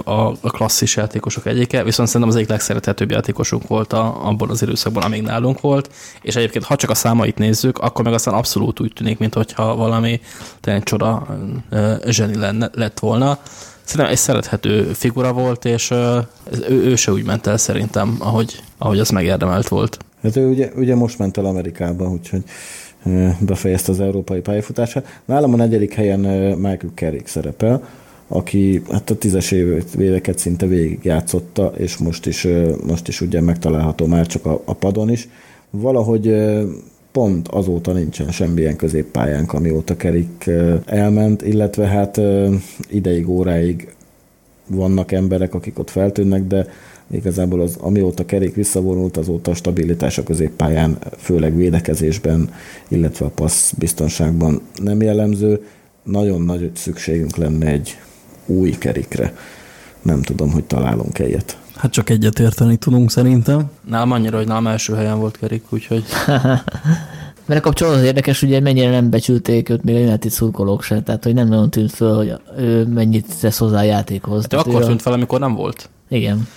a, 0.04 0.28
a 0.40 0.50
klasszis 0.50 0.96
játékosok 0.96 1.46
egyike, 1.46 1.82
viszont 1.82 2.08
szerintem 2.08 2.30
az 2.30 2.36
egyik 2.36 2.50
legszerethetőbb 2.50 3.10
játékosunk 3.10 3.66
volt 3.66 3.92
a, 3.92 4.26
abban 4.26 4.50
az 4.50 4.62
időszakban, 4.62 5.02
amíg 5.02 5.22
nálunk 5.22 5.60
volt, 5.60 5.90
és 6.22 6.36
egyébként 6.36 6.64
ha 6.64 6.76
csak 6.76 6.90
a 6.90 6.94
számait 6.94 7.38
nézzük, 7.38 7.78
akkor 7.78 8.04
meg 8.04 8.14
aztán 8.14 8.34
abszolút 8.34 8.80
úgy 8.80 8.92
tűnik, 8.92 9.18
mintha 9.18 9.76
valami 9.76 10.20
tényleg 10.60 10.82
csoda 10.82 11.26
zseni 12.06 12.36
lenne, 12.36 12.70
lett 12.72 12.98
volna. 12.98 13.38
Szerintem 13.84 14.14
egy 14.14 14.20
szerethető 14.20 14.92
figura 14.92 15.32
volt, 15.32 15.64
és 15.64 15.90
ő, 15.90 16.26
ő 16.68 16.96
se 16.96 17.12
úgy 17.12 17.24
ment 17.24 17.46
el 17.46 17.56
szerintem, 17.56 18.16
ahogy, 18.18 18.62
ahogy 18.78 18.98
az 18.98 19.10
megérdemelt 19.10 19.68
volt. 19.68 19.98
Hát 20.22 20.36
ő 20.36 20.48
ugye, 20.48 20.70
ugye 20.76 20.94
most 20.94 21.18
ment 21.18 21.36
el 21.36 21.44
Amerikába, 21.44 22.10
úgyhogy 22.10 22.42
befejezte 23.40 23.92
az 23.92 24.00
európai 24.00 24.40
pályafutását. 24.40 25.20
Nálam 25.24 25.52
a 25.52 25.56
negyedik 25.56 25.94
helyen 25.94 26.20
Michael 26.56 26.92
Carrick 26.94 27.26
szerepel, 27.26 27.88
aki 28.28 28.82
hát 28.90 29.10
a 29.10 29.16
tízes 29.16 29.50
éveket 29.98 30.38
szinte 30.38 30.66
végig 30.66 30.98
játszotta, 31.02 31.72
és 31.76 31.96
most 31.96 32.26
is, 32.26 32.46
most 32.86 33.08
is 33.08 33.20
ugye 33.20 33.40
megtalálható 33.40 34.06
már 34.06 34.26
csak 34.26 34.46
a, 34.46 34.62
a 34.64 34.72
padon 34.72 35.10
is. 35.10 35.28
Valahogy 35.70 36.34
pont 37.12 37.48
azóta 37.48 37.92
nincsen 37.92 38.30
semmilyen 38.30 38.76
középpályánk, 38.76 39.52
amióta 39.52 39.96
Kerik 39.96 40.50
elment, 40.86 41.42
illetve 41.42 41.86
hát 41.86 42.20
ideig, 42.88 43.28
óráig 43.28 43.94
vannak 44.66 45.12
emberek, 45.12 45.54
akik 45.54 45.78
ott 45.78 45.90
feltűnnek, 45.90 46.42
de 46.42 46.66
Igazából 47.12 47.60
az, 47.60 47.76
amióta 47.80 48.26
kerék 48.26 48.54
visszavonult, 48.54 49.16
azóta 49.16 49.50
a 49.50 49.54
stabilitás 49.54 50.18
a 50.18 50.22
középpályán, 50.22 50.98
főleg 51.18 51.56
védekezésben, 51.56 52.50
illetve 52.88 53.26
a 53.26 53.30
passz 53.30 53.72
biztonságban 53.72 54.60
nem 54.82 55.02
jellemző. 55.02 55.66
Nagyon 56.02 56.40
nagy 56.40 56.70
szükségünk 56.74 57.36
lenne 57.36 57.66
egy 57.66 57.98
új 58.46 58.70
kerikre. 58.70 59.34
Nem 60.02 60.22
tudom, 60.22 60.50
hogy 60.50 60.64
találunk 60.64 61.18
egyet. 61.18 61.58
Hát 61.74 61.92
csak 61.92 62.10
egyetérteni 62.10 62.76
tudunk 62.76 63.10
szerintem. 63.10 63.70
Nálam 63.88 64.12
annyira, 64.12 64.36
hogy 64.36 64.46
nálam 64.46 64.66
első 64.66 64.94
helyen 64.94 65.18
volt 65.18 65.38
Kerik, 65.38 65.64
úgyhogy... 65.68 66.04
Mert 67.46 67.60
a 67.60 67.62
kapcsolat 67.62 67.94
az 67.94 68.02
érdekes, 68.02 68.42
ugye 68.42 68.60
mennyire 68.60 68.90
nem 68.90 69.10
becsülték 69.10 69.68
őt 69.68 69.84
még 69.84 69.94
a 69.94 69.98
United 69.98 70.30
szurkolók 70.30 70.82
se, 70.82 71.02
tehát 71.02 71.24
hogy 71.24 71.34
nem 71.34 71.48
nagyon 71.48 71.70
tűnt 71.70 71.90
föl, 71.90 72.16
hogy 72.16 72.32
ő 72.58 72.86
mennyit 72.86 73.26
tesz 73.40 73.58
hozzá 73.58 73.78
a 73.78 73.82
játékhoz. 73.82 74.40
Hát 74.40 74.50
tehát 74.50 74.66
akkor 74.66 74.84
tűnt 74.84 75.02
fel, 75.02 75.12
amikor 75.12 75.40
nem 75.40 75.54
volt. 75.54 75.88
Igen. 76.08 76.48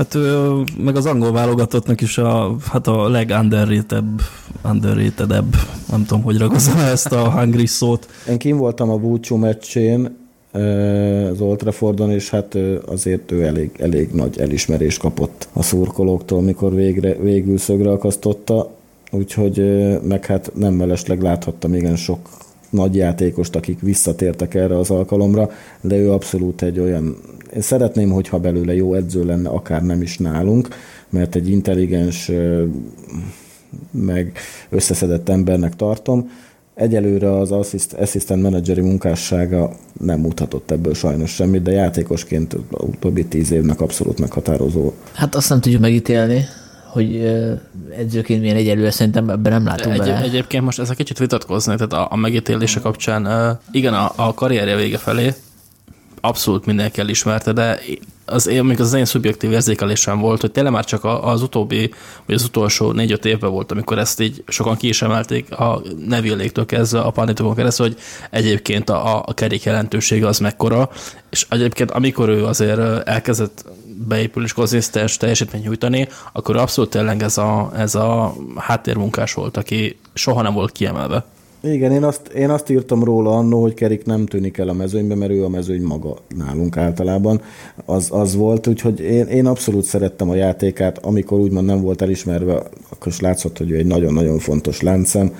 Hát 0.00 0.14
ő, 0.14 0.50
meg 0.78 0.96
az 0.96 1.06
angol 1.06 1.32
válogatottnak 1.32 2.00
is 2.00 2.18
a, 2.18 2.56
hát 2.70 2.86
a 2.86 3.08
legunderrated, 3.08 4.04
underratedebb, 4.64 5.54
nem 5.90 6.04
tudom, 6.04 6.22
hogy 6.22 6.38
ragozom 6.38 6.78
ezt 6.78 7.12
a 7.12 7.30
hungry 7.30 7.66
szót. 7.66 8.08
Én 8.28 8.38
kim 8.38 8.56
voltam 8.56 8.90
a 8.90 8.96
Búcsú 8.96 9.36
meccsén, 9.36 10.16
az 11.30 11.40
Old 11.40 11.58
Traffordon, 11.58 12.10
és 12.10 12.30
hát 12.30 12.56
azért 12.86 13.32
ő 13.32 13.42
elég, 13.42 13.70
elég 13.78 14.10
nagy 14.12 14.38
elismerést 14.38 14.98
kapott 14.98 15.48
a 15.52 15.62
szurkolóktól, 15.62 16.42
mikor 16.42 16.74
végre, 16.74 17.14
végül 17.14 17.58
szögre 17.58 17.90
akasztotta, 17.90 18.70
úgyhogy 19.10 19.62
meg 20.02 20.26
hát 20.26 20.52
nem 20.54 20.74
mellesleg 20.74 21.22
láthattam 21.22 21.74
igen 21.74 21.96
sok 21.96 22.28
nagy 22.70 22.94
játékost, 22.96 23.56
akik 23.56 23.80
visszatértek 23.80 24.54
erre 24.54 24.78
az 24.78 24.90
alkalomra, 24.90 25.50
de 25.80 25.96
ő 25.96 26.12
abszolút 26.12 26.62
egy 26.62 26.78
olyan, 26.78 27.16
én 27.54 27.60
szeretném, 27.60 28.10
hogyha 28.10 28.38
belőle 28.38 28.74
jó 28.74 28.94
edző 28.94 29.24
lenne, 29.24 29.48
akár 29.48 29.82
nem 29.82 30.02
is 30.02 30.18
nálunk, 30.18 30.68
mert 31.08 31.34
egy 31.34 31.50
intelligens, 31.50 32.30
meg 33.90 34.32
összeszedett 34.70 35.28
embernek 35.28 35.76
tartom, 35.76 36.30
Egyelőre 36.74 37.38
az 37.38 37.52
assistant 37.98 38.42
manageri 38.42 38.80
munkássága 38.80 39.72
nem 40.00 40.20
mutatott 40.20 40.70
ebből 40.70 40.94
sajnos 40.94 41.30
semmit, 41.30 41.62
de 41.62 41.70
játékosként 41.70 42.56
utóbbi 42.70 43.24
tíz 43.24 43.50
évnek 43.50 43.80
abszolút 43.80 44.18
meghatározó. 44.18 44.92
Hát 45.12 45.34
azt 45.34 45.48
nem 45.48 45.60
tudjuk 45.60 45.80
megítélni, 45.80 46.44
hogy 46.90 47.16
edzőként 47.96 48.40
milyen 48.40 48.56
egyelőre 48.56 48.90
szerintem 48.90 49.30
ebben 49.30 49.52
nem 49.52 49.64
látunk 49.64 49.94
Egy, 49.94 50.00
bele. 50.00 50.20
Egyébként 50.20 50.64
most 50.64 50.78
ezzel 50.78 50.94
kicsit 50.94 51.18
vitatkozni, 51.18 51.74
tehát 51.74 51.92
a, 51.92 52.06
a 52.10 52.16
megítélése 52.16 52.80
kapcsán, 52.80 53.58
igen, 53.70 53.94
a, 53.94 54.12
a 54.16 54.34
karrierje 54.34 54.76
vége 54.76 54.98
felé 54.98 55.34
abszolút 56.20 56.66
mindenki 56.66 57.00
elismerte, 57.00 57.52
de 57.52 57.80
az 58.24 58.44
még 58.62 58.80
az 58.80 58.92
én 58.92 59.04
szubjektív 59.04 59.52
érzékelésem 59.52 60.18
volt, 60.18 60.40
hogy 60.40 60.52
tényleg 60.52 60.72
már 60.72 60.84
csak 60.84 61.04
az 61.04 61.42
utóbbi, 61.42 61.92
vagy 62.26 62.34
az 62.34 62.44
utolsó 62.44 62.92
négy-öt 62.92 63.24
évben 63.24 63.50
volt, 63.50 63.70
amikor 63.70 63.98
ezt 63.98 64.20
így 64.20 64.42
sokan 64.46 64.76
ki 64.76 64.88
is 64.88 65.02
emelték 65.02 65.58
a 65.58 65.82
nevilléktől 66.06 66.66
kezdve 66.66 67.00
a 67.00 67.10
panitokon 67.10 67.54
keresztül, 67.54 67.86
hogy 67.86 67.98
egyébként 68.30 68.90
a, 68.90 69.22
a 69.26 69.34
kerék 69.34 69.62
jelentősége 69.62 70.26
az 70.26 70.38
mekkora, 70.38 70.90
és 71.30 71.46
egyébként 71.48 71.90
amikor 71.90 72.28
ő 72.28 72.44
azért 72.44 73.08
elkezdett 73.08 73.64
beépül 74.08 74.44
és 74.44 74.52
konzisztens 74.52 75.16
teljesítmény 75.16 75.62
nyújtani, 75.62 76.08
akkor 76.32 76.56
abszolút 76.56 76.90
tényleg 76.90 77.22
ez 77.22 77.38
a, 77.38 77.72
ez 77.76 77.94
a 77.94 78.34
háttérmunkás 78.56 79.34
volt, 79.34 79.56
aki 79.56 79.98
soha 80.14 80.42
nem 80.42 80.54
volt 80.54 80.72
kiemelve. 80.72 81.24
Igen, 81.62 81.92
én 81.92 82.02
azt, 82.02 82.28
én 82.28 82.50
azt 82.50 82.70
írtam 82.70 83.04
róla 83.04 83.36
annó, 83.36 83.60
hogy 83.60 83.74
Kerik 83.74 84.04
nem 84.04 84.26
tűnik 84.26 84.58
el 84.58 84.68
a 84.68 84.72
mezőnybe, 84.72 85.14
mert 85.14 85.30
ő 85.30 85.44
a 85.44 85.48
mezőny 85.48 85.82
maga 85.82 86.16
nálunk 86.36 86.76
általában. 86.76 87.40
Az, 87.84 88.08
az 88.12 88.34
volt, 88.34 88.66
úgyhogy 88.66 89.00
én, 89.00 89.26
én 89.26 89.46
abszolút 89.46 89.84
szerettem 89.84 90.30
a 90.30 90.34
játékát, 90.34 90.98
amikor 90.98 91.38
úgymond 91.38 91.66
nem 91.66 91.80
volt 91.80 92.02
elismerve, 92.02 92.54
akkor 92.88 93.06
is 93.06 93.20
látszott, 93.20 93.58
hogy 93.58 93.70
ő 93.70 93.76
egy 93.76 93.86
nagyon-nagyon 93.86 94.38
fontos 94.38 94.80
láncem. 94.80 95.34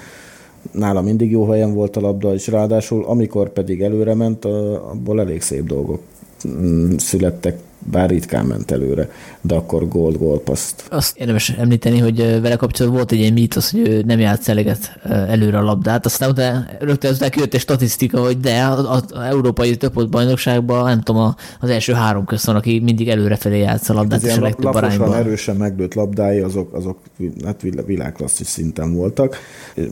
Nála 0.72 1.00
mindig 1.00 1.30
jó 1.30 1.48
helyen 1.48 1.74
volt 1.74 1.96
a 1.96 2.00
labda, 2.00 2.34
és 2.34 2.46
ráadásul 2.46 3.04
amikor 3.04 3.52
pedig 3.52 3.82
előre 3.82 4.14
ment, 4.14 4.44
abból 4.44 5.20
elég 5.20 5.40
szép 5.40 5.66
dolgok 5.66 6.00
mm, 6.48 6.96
születtek 6.96 7.58
bár 7.90 8.08
ritkán 8.08 8.46
ment 8.46 8.70
előre, 8.70 9.10
de 9.40 9.54
akkor 9.54 9.88
gold, 9.88 10.18
gold 10.18 10.40
paszt. 10.40 10.84
Azt 10.90 11.16
érdemes 11.16 11.48
említeni, 11.48 11.98
hogy 11.98 12.16
vele 12.16 12.56
kapcsolatban 12.56 12.98
volt 12.98 13.12
egy 13.12 13.18
ilyen 13.18 13.32
mítosz, 13.32 13.70
hogy 13.70 13.88
ő 13.88 14.02
nem 14.02 14.18
játsz 14.18 14.48
eleget 14.48 14.98
előre 15.04 15.58
a 15.58 15.62
labdát, 15.62 16.06
aztán 16.06 16.30
utána 16.30 16.66
rögtön 16.78 17.10
aztán 17.10 17.30
kijött 17.30 17.54
egy 17.54 17.60
statisztika, 17.60 18.20
hogy 18.20 18.40
de 18.40 18.62
az, 18.64 19.04
európai 19.14 19.76
többot 19.76 20.10
bajnokságban, 20.10 20.84
nem 20.84 21.00
tudom, 21.00 21.34
az 21.60 21.70
első 21.70 21.92
három 21.92 22.24
közt 22.24 22.46
van, 22.46 22.56
aki 22.56 22.78
mindig 22.78 23.08
előrefelé 23.08 23.58
játsz 23.58 23.88
a 23.88 23.94
labdát, 23.94 24.22
és 24.22 24.36
a 24.36 24.40
legtöbb 24.40 24.74
arányban. 24.74 25.14
erősen 25.14 25.56
meglőtt 25.56 25.94
labdái, 25.94 26.38
azok, 26.38 26.74
azok 26.74 26.98
hát 27.44 27.62
világklasszis 27.86 28.46
szinten 28.46 28.94
voltak, 28.94 29.36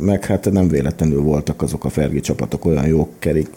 meg 0.01 0.25
hát 0.25 0.51
nem 0.51 0.69
véletlenül 0.69 1.23
voltak 1.23 1.63
azok 1.63 1.85
a 1.85 1.89
Fergi 1.89 2.21
csapatok 2.21 2.65
olyan 2.65 2.87
jók 2.87 3.09
kerik, 3.19 3.51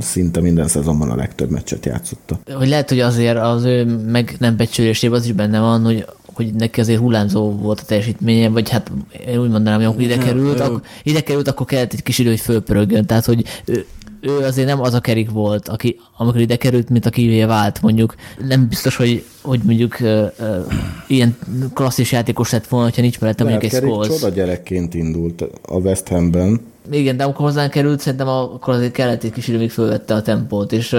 szinte 0.00 0.40
minden 0.40 0.68
szezonban 0.68 1.10
a 1.10 1.16
legtöbb 1.16 1.50
meccset 1.50 1.86
játszotta. 1.86 2.38
Hogy 2.54 2.68
lehet, 2.68 2.88
hogy 2.88 3.00
azért 3.00 3.38
az 3.38 3.64
ő 3.64 3.84
meg 4.06 4.36
nem 4.38 4.56
becsülésében 4.56 5.18
az 5.18 5.24
is 5.24 5.32
benne 5.32 5.60
van, 5.60 5.84
hogy 5.84 6.06
hogy 6.34 6.54
neki 6.54 6.80
azért 6.80 6.98
hullámzó 6.98 7.50
volt 7.50 7.80
a 7.80 7.84
teljesítménye, 7.84 8.48
vagy 8.48 8.68
hát 8.68 8.90
én 9.26 9.38
úgy 9.38 9.50
mondanám, 9.50 9.76
hogy 9.76 9.84
amikor 9.84 10.02
ide 10.02 10.18
került, 10.18 10.60
akkor, 10.60 10.80
ide 11.02 11.20
került, 11.20 11.48
akkor 11.48 11.66
kellett 11.66 11.92
egy 11.92 12.02
kis 12.02 12.18
idő, 12.18 12.28
hogy 12.28 12.40
fölpörögjön. 12.40 13.06
Tehát, 13.06 13.24
hogy 13.24 13.44
ő, 13.64 13.86
ő 14.20 14.38
azért 14.38 14.66
nem 14.66 14.80
az 14.80 14.94
a 14.94 15.00
kerik 15.00 15.30
volt, 15.30 15.68
aki, 15.68 15.98
amikor 16.16 16.40
ide 16.40 16.56
került, 16.56 16.88
mint 16.88 17.06
aki 17.06 17.44
vált, 17.44 17.82
mondjuk. 17.82 18.14
Nem 18.46 18.68
biztos, 18.68 18.96
hogy, 18.96 19.24
hogy 19.42 19.60
mondjuk 19.64 19.96
uh, 20.00 20.26
uh, 20.40 20.72
ilyen 21.06 21.36
klasszis 21.74 22.12
játékos 22.12 22.50
lett 22.50 22.66
volna, 22.66 22.90
ha 22.94 23.00
nincs 23.00 23.20
mellette 23.20 23.44
mondjuk 23.44 23.72
egy 23.72 23.80
Scholes. 23.80 24.08
csoda 24.08 24.28
gyerekként 24.28 24.94
indult 24.94 25.44
a 25.62 25.76
West 25.76 26.08
Hamben. 26.08 26.60
Igen, 26.90 27.16
de 27.16 27.24
amikor 27.24 27.44
hozzánk 27.44 27.70
került, 27.70 28.00
szerintem 28.00 28.28
akkor 28.28 28.74
azért 28.74 28.92
kellett 28.92 29.22
egy 29.22 29.32
kis 29.32 29.48
idő, 29.48 29.58
még 29.58 29.70
fölvette 29.70 30.14
a 30.14 30.22
tempót, 30.22 30.72
és 30.72 30.96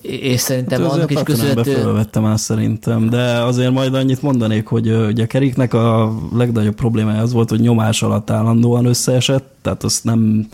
és 0.00 0.40
szerintem 0.40 0.82
hát 0.82 0.92
annak 0.92 1.10
is 1.10 1.22
köszönhető... 1.24 1.72
Fölvettem 1.72 2.22
már 2.22 2.38
szerintem, 2.38 3.08
de 3.08 3.42
azért 3.42 3.72
majd 3.72 3.94
annyit 3.94 4.22
mondanék, 4.22 4.66
hogy 4.66 4.90
ugye 4.90 5.26
Keriknek 5.26 5.74
a 5.74 6.14
legnagyobb 6.36 6.74
problémája 6.74 7.22
az 7.22 7.32
volt, 7.32 7.50
hogy 7.50 7.60
nyomás 7.60 8.02
alatt 8.02 8.30
állandóan 8.30 8.84
összeesett, 8.84 9.50
tehát 9.62 9.84
azt 9.84 10.04
nem 10.04 10.48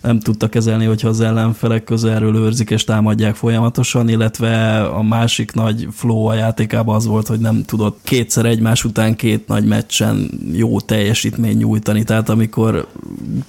nem 0.00 0.20
tudta 0.20 0.48
kezelni, 0.48 0.84
hogyha 0.84 1.08
az 1.08 1.20
ellenfelek 1.20 1.84
közelről 1.84 2.36
őrzik 2.36 2.70
és 2.70 2.84
támadják 2.84 3.34
folyamatosan, 3.34 4.08
illetve 4.08 4.82
a 4.82 5.02
másik 5.02 5.52
nagy 5.52 5.88
flow 5.92 6.24
a 6.24 6.34
játékában 6.34 6.94
az 6.94 7.06
volt, 7.06 7.26
hogy 7.26 7.38
nem 7.38 7.64
tudott 7.64 7.98
kétszer 8.02 8.44
egymás 8.44 8.84
után 8.84 9.16
két 9.16 9.48
nagy 9.48 9.64
meccsen 9.64 10.30
jó 10.52 10.80
teljesítmény 10.80 11.56
nyújtani, 11.56 12.02
tehát 12.02 12.28
amikor 12.28 12.86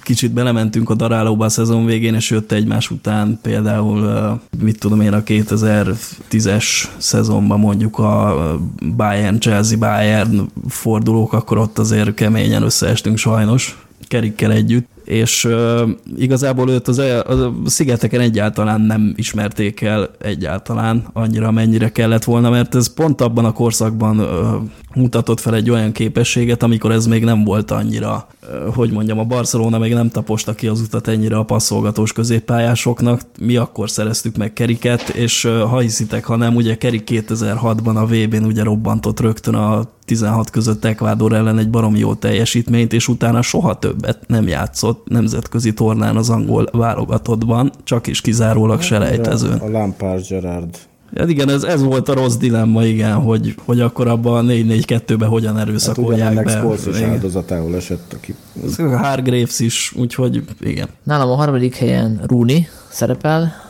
kicsit 0.02 0.32
belementünk 0.32 0.90
a 0.90 0.94
darálóba 0.94 1.44
a 1.44 1.48
szezon 1.48 1.84
végén, 1.84 2.14
és 2.14 2.30
jött 2.30 2.52
egymás 2.52 2.90
után 2.90 3.38
például, 3.42 4.40
mit 4.62 4.78
tudom 4.78 5.00
én, 5.00 5.12
a 5.12 5.22
2010-es 5.22 6.64
szezonban 6.96 7.60
mondjuk 7.60 7.98
a 7.98 8.58
Bayern, 8.96 9.40
Chelsea 9.40 9.78
Bayern 9.78 10.48
fordulók, 10.68 11.32
akkor 11.32 11.58
ott 11.58 11.78
azért 11.78 12.14
keményen 12.14 12.62
összeestünk 12.62 13.16
sajnos 13.16 13.76
kerikkel 14.08 14.52
együtt, 14.52 14.88
és 15.04 15.44
uh, 15.44 15.88
igazából 16.16 16.70
őt 16.70 16.88
az, 16.88 16.98
a 16.98 17.52
szigeteken 17.66 18.20
egyáltalán 18.20 18.80
nem 18.80 19.12
ismerték 19.16 19.80
el 19.80 20.10
egyáltalán 20.18 21.04
annyira, 21.12 21.50
mennyire 21.50 21.88
kellett 21.88 22.24
volna, 22.24 22.50
mert 22.50 22.74
ez 22.74 22.94
pont 22.94 23.20
abban 23.20 23.44
a 23.44 23.52
korszakban 23.52 24.20
uh, 24.20 24.62
mutatott 24.94 25.40
fel 25.40 25.54
egy 25.54 25.70
olyan 25.70 25.92
képességet, 25.92 26.62
amikor 26.62 26.92
ez 26.92 27.06
még 27.06 27.24
nem 27.24 27.44
volt 27.44 27.70
annyira, 27.70 28.26
hogy 28.74 28.90
mondjam, 28.90 29.18
a 29.18 29.24
Barcelona 29.24 29.78
még 29.78 29.94
nem 29.94 30.08
taposta 30.08 30.54
ki 30.54 30.66
az 30.66 30.80
utat 30.80 31.08
ennyire 31.08 31.36
a 31.36 31.44
passzolgatós 31.44 32.12
középpályásoknak, 32.12 33.20
mi 33.40 33.56
akkor 33.56 33.90
szereztük 33.90 34.36
meg 34.36 34.52
Keriket, 34.52 35.08
és 35.08 35.42
ha 35.42 35.78
hiszitek, 35.78 36.24
ha 36.24 36.36
nem, 36.36 36.54
ugye 36.54 36.76
Kerik 36.76 37.08
2006-ban 37.10 37.94
a 37.94 38.06
VB-n 38.06 38.44
ugye 38.44 38.62
robbantott 38.62 39.20
rögtön 39.20 39.54
a 39.54 39.82
16 40.04 40.50
között 40.50 40.84
Ekvádor 40.84 41.32
ellen 41.32 41.58
egy 41.58 41.70
barom 41.70 41.96
jó 41.96 42.14
teljesítményt, 42.14 42.92
és 42.92 43.08
utána 43.08 43.42
soha 43.42 43.78
többet 43.78 44.18
nem 44.26 44.48
játszott 44.48 45.08
nemzetközi 45.08 45.74
tornán 45.74 46.16
az 46.16 46.30
angol 46.30 46.68
válogatottban, 46.72 47.72
csak 47.84 48.06
is 48.06 48.20
kizárólag 48.20 48.76
hát, 48.76 48.86
selejtezőn. 48.86 49.58
A 49.58 49.70
Lampard 49.70 50.26
Gerard. 50.28 50.78
Ja, 51.14 51.24
igen, 51.26 51.48
ez, 51.48 51.62
ez 51.62 51.82
volt 51.82 52.08
a 52.08 52.14
rossz 52.14 52.36
dilemma, 52.36 52.84
igen, 52.84 53.14
hogy, 53.14 53.54
hogy 53.64 53.80
akkor 53.80 54.08
abban 54.08 54.48
a 54.48 54.52
4-4-2-be 54.52 55.26
hogyan 55.26 55.58
erőszakolják 55.58 56.34
hát, 56.34 56.44
be. 56.44 56.52
Hát 56.52 56.86
is 56.86 57.00
áldozatául 57.00 57.76
esett, 57.76 58.12
aki... 58.12 58.34
Hargraves 58.76 59.58
is, 59.58 59.92
úgyhogy 59.96 60.44
igen. 60.60 60.88
Nálam 61.02 61.30
a 61.30 61.34
harmadik 61.34 61.76
helyen 61.76 62.20
Rooney 62.26 62.68
szerepel, 62.88 63.62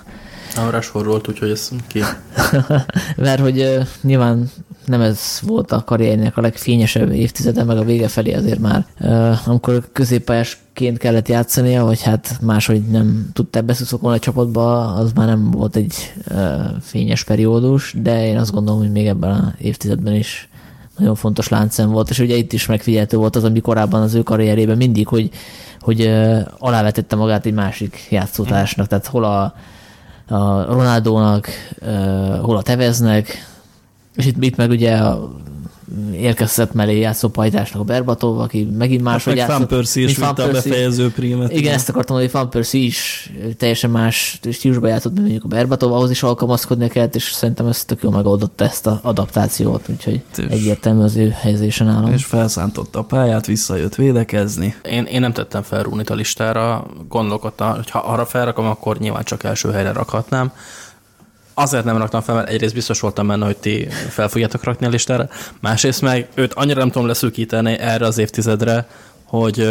Rashford 0.70 1.06
volt, 1.06 1.28
úgyhogy 1.28 1.50
ez 1.50 1.68
ki. 1.86 2.00
Mert 3.16 3.40
hogy 3.40 3.60
uh, 3.60 3.86
nyilván 4.02 4.50
nem 4.86 5.00
ez 5.00 5.40
volt 5.42 5.72
a 5.72 5.84
karrierjének 5.84 6.36
a 6.36 6.40
legfényesebb 6.40 7.12
évtizede, 7.12 7.64
meg 7.64 7.76
a 7.76 7.84
vége 7.84 8.08
felé 8.08 8.32
azért 8.32 8.58
már, 8.58 8.86
amikor 9.46 9.88
középpályásként 9.92 10.98
kellett 10.98 11.28
játszania, 11.28 11.84
vagy 11.84 12.02
hát 12.02 12.38
máshogy 12.40 12.82
nem 12.82 13.30
tudta 13.32 13.60
beszuszokolni 13.60 14.16
a 14.16 14.20
csapatba, 14.20 14.94
az 14.94 15.12
már 15.12 15.26
nem 15.26 15.50
volt 15.50 15.76
egy 15.76 15.94
fényes 16.80 17.24
periódus, 17.24 17.94
de 18.02 18.26
én 18.26 18.38
azt 18.38 18.52
gondolom, 18.52 18.80
hogy 18.80 18.92
még 18.92 19.06
ebben 19.06 19.30
a 19.30 19.54
évtizedben 19.58 20.14
is 20.14 20.48
nagyon 20.98 21.14
fontos 21.14 21.48
láncszem 21.48 21.90
volt, 21.90 22.10
és 22.10 22.18
ugye 22.18 22.34
itt 22.34 22.52
is 22.52 22.66
megfigyelhető 22.66 23.16
volt 23.16 23.36
az, 23.36 23.44
ami 23.44 23.60
korábban 23.60 24.02
az 24.02 24.14
ő 24.14 24.22
karrierében 24.22 24.76
mindig, 24.76 25.06
hogy, 25.06 25.30
hogy 25.80 26.10
alávetette 26.58 27.16
magát 27.16 27.46
egy 27.46 27.54
másik 27.54 28.06
játszótársnak, 28.10 28.86
tehát 28.86 29.06
hol 29.06 29.24
a 29.24 29.54
a 30.32 30.64
Ronaldónak, 30.64 31.48
hol 32.42 32.56
a 32.56 32.62
Teveznek, 32.62 33.51
És 34.16 34.26
itt, 34.26 34.42
itt 34.44 34.56
meg 34.56 34.70
ugye 34.70 34.96
a 34.96 35.40
érkezett 36.12 36.72
mellé 36.72 36.98
játszó 36.98 37.28
pajtásnak 37.28 37.80
a 37.80 37.84
Berbatov, 37.84 38.40
aki 38.40 38.68
megint 38.78 39.02
máshogy 39.02 39.38
hát 39.38 39.48
játszott. 39.48 39.68
Van 39.68 39.78
Persie 39.78 40.04
is 40.04 40.16
vitte 40.16 40.42
a 40.42 40.50
befejező 40.50 41.10
prímet. 41.10 41.50
Igen, 41.50 41.62
igen, 41.62 41.74
ezt 41.74 41.88
akartam 41.88 42.16
mondani, 42.16 42.38
hogy 42.38 42.48
Persie 42.48 42.84
is 42.84 43.32
teljesen 43.56 43.90
más 43.90 44.40
stílusban 44.52 44.90
játszott, 44.90 45.12
mint 45.12 45.22
mondjuk 45.22 45.44
a 45.44 45.48
Berbatov, 45.48 45.92
ahhoz 45.92 46.10
is 46.10 46.22
alkalmazkodni 46.22 46.88
kellett, 46.88 47.14
és 47.14 47.32
szerintem 47.32 47.66
ezt 47.66 47.86
tök 47.86 48.02
jól 48.02 48.12
megoldotta 48.12 48.64
ezt 48.64 48.86
a 48.86 49.00
adaptációt, 49.02 49.88
úgyhogy 49.88 50.22
és 50.36 50.44
egyértelmű 50.48 51.02
az 51.02 51.16
ő 51.16 51.34
helyezésen 51.40 51.88
állom. 51.88 52.12
És 52.12 52.24
felszántotta 52.24 52.98
a 52.98 53.02
pályát, 53.02 53.46
visszajött 53.46 53.94
védekezni. 53.94 54.74
Én, 54.82 55.04
én 55.04 55.20
nem 55.20 55.32
tettem 55.32 55.62
fel 55.62 55.82
Rúnit 55.82 56.10
a 56.10 56.14
listára, 56.14 56.86
gondolkodtam, 57.08 57.74
hogy 57.74 57.90
ha 57.90 57.98
arra 57.98 58.24
felrakom, 58.24 58.66
akkor 58.66 58.98
nyilván 58.98 59.24
csak 59.24 59.44
első 59.44 59.70
helyre 59.70 59.92
rakhatnám 59.92 60.52
azért 61.54 61.84
nem 61.84 61.96
raktam 61.96 62.20
fel, 62.20 62.34
mert 62.34 62.48
egyrészt 62.48 62.74
biztos 62.74 63.00
voltam 63.00 63.26
benne, 63.26 63.44
hogy 63.44 63.56
ti 63.56 63.86
fel 64.08 64.28
fogjátok 64.28 64.64
rakni 64.64 64.86
a 64.86 64.88
listára, 64.88 65.28
másrészt 65.60 66.00
meg 66.00 66.28
őt 66.34 66.52
annyira 66.52 66.78
nem 66.78 66.90
tudom 66.90 67.06
leszűkíteni 67.06 67.78
erre 67.78 68.06
az 68.06 68.18
évtizedre, 68.18 68.86
hogy 69.24 69.68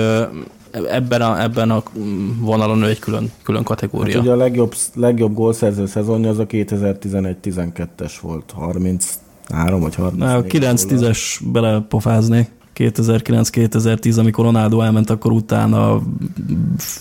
ebben 0.72 1.22
a, 1.22 1.42
ebben 1.42 1.72
a 1.72 1.84
vonalon 2.40 2.84
ő 2.84 2.88
egy 2.88 3.00
külön, 3.00 3.32
külön 3.44 3.64
kategória. 3.64 4.14
Hát 4.14 4.24
ugye 4.24 4.32
a 4.32 4.36
legjobb, 4.36 4.74
legjobb 4.94 5.34
gólszerző 5.34 5.86
szezonja 5.86 6.30
az 6.30 6.40
a 6.40 6.46
2011-12-es 6.46 8.14
volt, 8.22 8.52
33 8.56 9.80
vagy 9.80 9.96
30. 9.96 10.18
Na, 10.18 10.42
9-10-es 10.42 11.20
belepofázni. 11.52 12.50
2009-2010, 12.76 14.20
amikor 14.20 14.46
Ronaldo 14.46 14.82
elment, 14.82 15.10
akkor 15.10 15.32
utána 15.32 16.02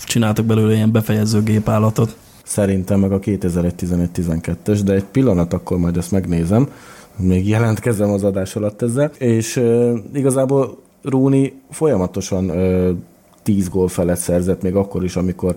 csináltak 0.05 0.45
belőle 0.45 0.73
ilyen 0.73 0.91
befejező 0.91 1.43
gépállatot 1.43 2.15
szerintem 2.43 2.99
meg 2.99 3.11
a 3.11 3.19
2011-12-es, 3.19 4.81
de 4.85 4.93
egy 4.93 5.03
pillanat 5.03 5.53
akkor 5.53 5.77
majd 5.77 5.97
ezt 5.97 6.11
megnézem, 6.11 6.69
még 7.15 7.47
jelentkezem 7.47 8.09
az 8.09 8.23
adás 8.23 8.55
alatt 8.55 8.81
ezzel, 8.81 9.11
és 9.17 9.55
uh, 9.55 9.97
igazából 10.13 10.77
Rúni 11.03 11.53
folyamatosan 11.69 12.49
uh, 12.49 12.89
10 13.43 13.69
gól 13.69 13.87
felett 13.87 14.17
szerzett, 14.17 14.61
még 14.61 14.75
akkor 14.75 15.03
is, 15.03 15.15
amikor 15.15 15.55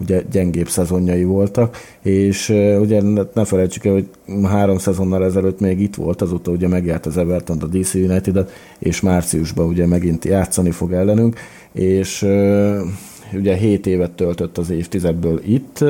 ugye 0.00 0.22
gyengébb 0.30 0.68
szezonjai 0.68 1.24
voltak, 1.24 1.76
és 2.02 2.48
uh, 2.48 2.80
ugye 2.80 3.02
ne 3.34 3.44
felejtsük 3.44 3.84
el, 3.84 3.92
hogy 3.92 4.08
három 4.44 4.78
szezonnal 4.78 5.24
ezelőtt 5.24 5.60
még 5.60 5.80
itt 5.80 5.94
volt, 5.94 6.22
azóta 6.22 6.50
ugye 6.50 6.68
megjárt 6.68 7.06
az 7.06 7.16
Everton, 7.16 7.58
a 7.60 7.66
DC 7.66 7.94
united 7.94 8.50
és 8.78 9.00
márciusban 9.00 9.66
ugye 9.66 9.86
megint 9.86 10.24
játszani 10.24 10.70
fog 10.70 10.92
ellenünk, 10.92 11.38
és 11.72 12.22
uh, 12.22 12.78
ugye 13.34 13.54
7 13.54 13.86
évet 13.86 14.10
töltött 14.10 14.58
az 14.58 14.70
évtizedből 14.70 15.40
itt, 15.44 15.84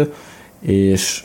és 0.66 1.24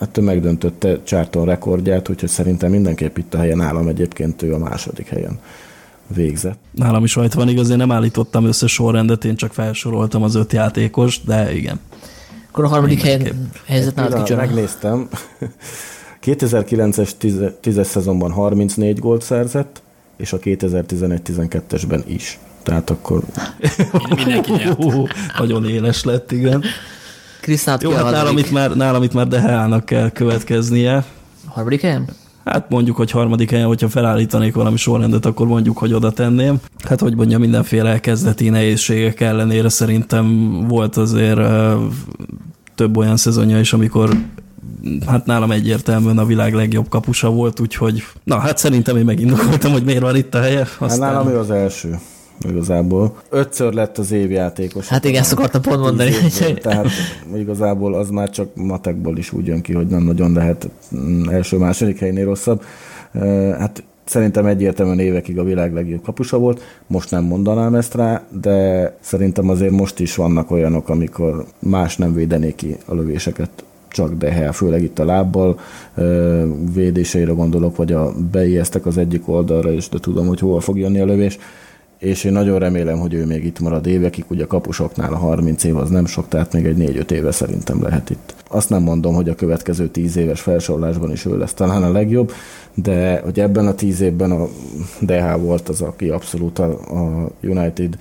hát 0.00 0.18
ő 0.18 0.20
megdöntötte 0.20 0.98
Charlton 1.02 1.44
rekordját, 1.44 2.08
úgyhogy 2.08 2.28
szerintem 2.28 2.70
mindenképp 2.70 3.16
itt 3.16 3.34
a 3.34 3.38
helyen 3.38 3.60
állam 3.60 3.88
egyébként 3.88 4.42
ő 4.42 4.54
a 4.54 4.58
második 4.58 5.08
helyen 5.08 5.38
végzett. 6.06 6.58
Nálam 6.70 7.04
is 7.04 7.14
rajta 7.14 7.36
van, 7.36 7.48
igaz, 7.48 7.70
én 7.70 7.76
nem 7.76 7.92
állítottam 7.92 8.44
össze 8.44 8.66
sorrendet, 8.66 9.24
én 9.24 9.36
csak 9.36 9.52
felsoroltam 9.52 10.22
az 10.22 10.34
öt 10.34 10.52
játékos, 10.52 11.20
de 11.22 11.54
igen. 11.54 11.80
Akkor 12.50 12.64
a 12.64 12.68
harmadik 12.68 13.02
helyen 13.02 13.50
helyzet 13.66 13.94
nálad 13.94 14.22
kicsoda? 14.22 14.40
Megnéztem. 14.40 15.08
2009-es 16.24 17.10
10-es 17.62 17.84
szezonban 17.84 18.30
34 18.30 18.98
gólt 18.98 19.22
szerzett, 19.22 19.82
és 20.16 20.32
a 20.32 20.38
2011-12-esben 20.38 22.02
is. 22.06 22.38
Tehát 22.62 22.90
akkor... 22.90 23.22
Mindenki 24.16 24.52
nyert. 24.52 24.78
Nagyon 25.38 25.68
éles 25.68 26.04
lett, 26.04 26.32
igen. 26.32 26.64
Krisztát 27.44 27.82
Jó, 27.82 27.90
hát 27.90 28.10
nálam 28.10 28.38
itt, 28.38 28.50
már, 28.50 28.76
nálam 28.76 29.02
itt 29.02 29.12
már 29.12 29.28
Deheának 29.28 29.84
kell 29.84 30.10
következnie. 30.10 30.96
A 31.46 31.50
harmadik 31.50 31.80
helyen? 31.80 32.08
Hát 32.44 32.70
mondjuk, 32.70 32.96
hogy 32.96 33.10
harmadik 33.10 33.50
helyen, 33.50 33.66
hogyha 33.66 33.88
felállítanék 33.88 34.54
valami 34.54 34.76
sorrendet, 34.76 35.26
akkor 35.26 35.46
mondjuk, 35.46 35.78
hogy 35.78 35.92
oda 35.92 36.10
tenném. 36.10 36.56
Hát, 36.88 37.00
hogy 37.00 37.16
mondja, 37.16 37.38
mindenféle 37.38 38.00
kezdeti 38.00 38.48
nehézségek 38.48 39.20
ellenére 39.20 39.68
szerintem 39.68 40.50
volt 40.68 40.96
azért 40.96 41.40
több 42.74 42.96
olyan 42.96 43.16
szezonja 43.16 43.60
is, 43.60 43.72
amikor 43.72 44.10
hát 45.06 45.26
nálam 45.26 45.50
egyértelműen 45.50 46.18
a 46.18 46.24
világ 46.24 46.54
legjobb 46.54 46.88
kapusa 46.88 47.30
volt, 47.30 47.60
úgyhogy 47.60 48.04
na, 48.24 48.38
hát 48.38 48.58
szerintem 48.58 48.96
én 48.96 49.04
megindokoltam, 49.04 49.72
hogy 49.72 49.84
miért 49.84 50.00
van 50.02 50.16
itt 50.16 50.34
a 50.34 50.40
helye. 50.40 50.60
Aztán... 50.60 50.88
Hát 50.88 50.98
nálam 50.98 51.28
ő 51.28 51.38
az 51.38 51.50
első 51.50 51.98
igazából. 52.48 53.16
Ötször 53.30 53.72
lett 53.72 53.98
az 53.98 54.12
évjátékos. 54.12 54.88
Hát 54.88 55.04
igen, 55.04 55.20
ezt 55.20 55.32
akartam 55.32 55.62
pont 55.62 55.80
mondani. 55.80 56.10
Évből, 56.10 56.58
tehát 56.58 56.86
igazából 57.36 57.94
az 57.94 58.10
már 58.10 58.30
csak 58.30 58.48
matekból 58.54 59.18
is 59.18 59.32
úgy 59.32 59.46
jön 59.46 59.60
ki, 59.60 59.72
hogy 59.72 59.86
nem 59.86 60.02
nagyon 60.02 60.32
lehet 60.32 60.68
mm, 60.96 61.28
első-második 61.28 61.98
helynél 61.98 62.24
rosszabb. 62.24 62.62
Hát 63.58 63.82
szerintem 64.04 64.46
egyértelműen 64.46 64.98
évekig 64.98 65.38
a 65.38 65.44
világ 65.44 65.72
legjobb 65.72 66.02
kapusa 66.02 66.38
volt, 66.38 66.62
most 66.86 67.10
nem 67.10 67.24
mondanám 67.24 67.74
ezt 67.74 67.94
rá, 67.94 68.22
de 68.40 68.96
szerintem 69.00 69.48
azért 69.48 69.72
most 69.72 70.00
is 70.00 70.14
vannak 70.14 70.50
olyanok, 70.50 70.88
amikor 70.88 71.44
más 71.58 71.96
nem 71.96 72.14
védené 72.14 72.52
ki 72.54 72.76
a 72.86 72.94
lövéseket 72.94 73.50
csak 73.88 74.14
Dehel, 74.14 74.52
főleg 74.52 74.82
itt 74.82 74.98
a 74.98 75.04
lábbal 75.04 75.58
védéseire 76.74 77.32
gondolok, 77.32 77.76
vagy 77.76 77.92
a 77.92 78.12
beijesztek 78.30 78.86
az 78.86 78.98
egyik 78.98 79.28
oldalra, 79.28 79.72
és 79.72 79.88
de 79.88 79.98
tudom, 79.98 80.26
hogy 80.26 80.40
hova 80.40 80.60
fog 80.60 80.78
jönni 80.78 81.00
a 81.00 81.04
lövés 81.04 81.38
és 82.04 82.24
én 82.24 82.32
nagyon 82.32 82.58
remélem, 82.58 82.98
hogy 82.98 83.14
ő 83.14 83.26
még 83.26 83.44
itt 83.44 83.60
marad 83.60 83.86
évekig, 83.86 84.24
ugye 84.28 84.44
a 84.44 84.46
kapusoknál 84.46 85.12
a 85.12 85.16
30 85.16 85.64
év 85.64 85.76
az 85.76 85.90
nem 85.90 86.06
sok, 86.06 86.28
tehát 86.28 86.52
még 86.52 86.64
egy 86.64 86.76
4-5 86.78 87.10
éve 87.10 87.30
szerintem 87.30 87.82
lehet 87.82 88.10
itt. 88.10 88.34
Azt 88.48 88.70
nem 88.70 88.82
mondom, 88.82 89.14
hogy 89.14 89.28
a 89.28 89.34
következő 89.34 89.88
10 89.88 90.16
éves 90.16 90.40
felsorolásban 90.40 91.10
is 91.10 91.24
ő 91.24 91.38
lesz 91.38 91.54
talán 91.54 91.82
a 91.82 91.92
legjobb, 91.92 92.32
de 92.74 93.20
hogy 93.24 93.40
ebben 93.40 93.66
a 93.66 93.74
10 93.74 94.00
évben 94.00 94.30
a 94.30 94.48
DH 95.00 95.40
volt 95.40 95.68
az, 95.68 95.80
aki 95.80 96.08
abszolút 96.08 96.58
a, 96.58 96.70
a 96.70 97.30
United 97.40 97.96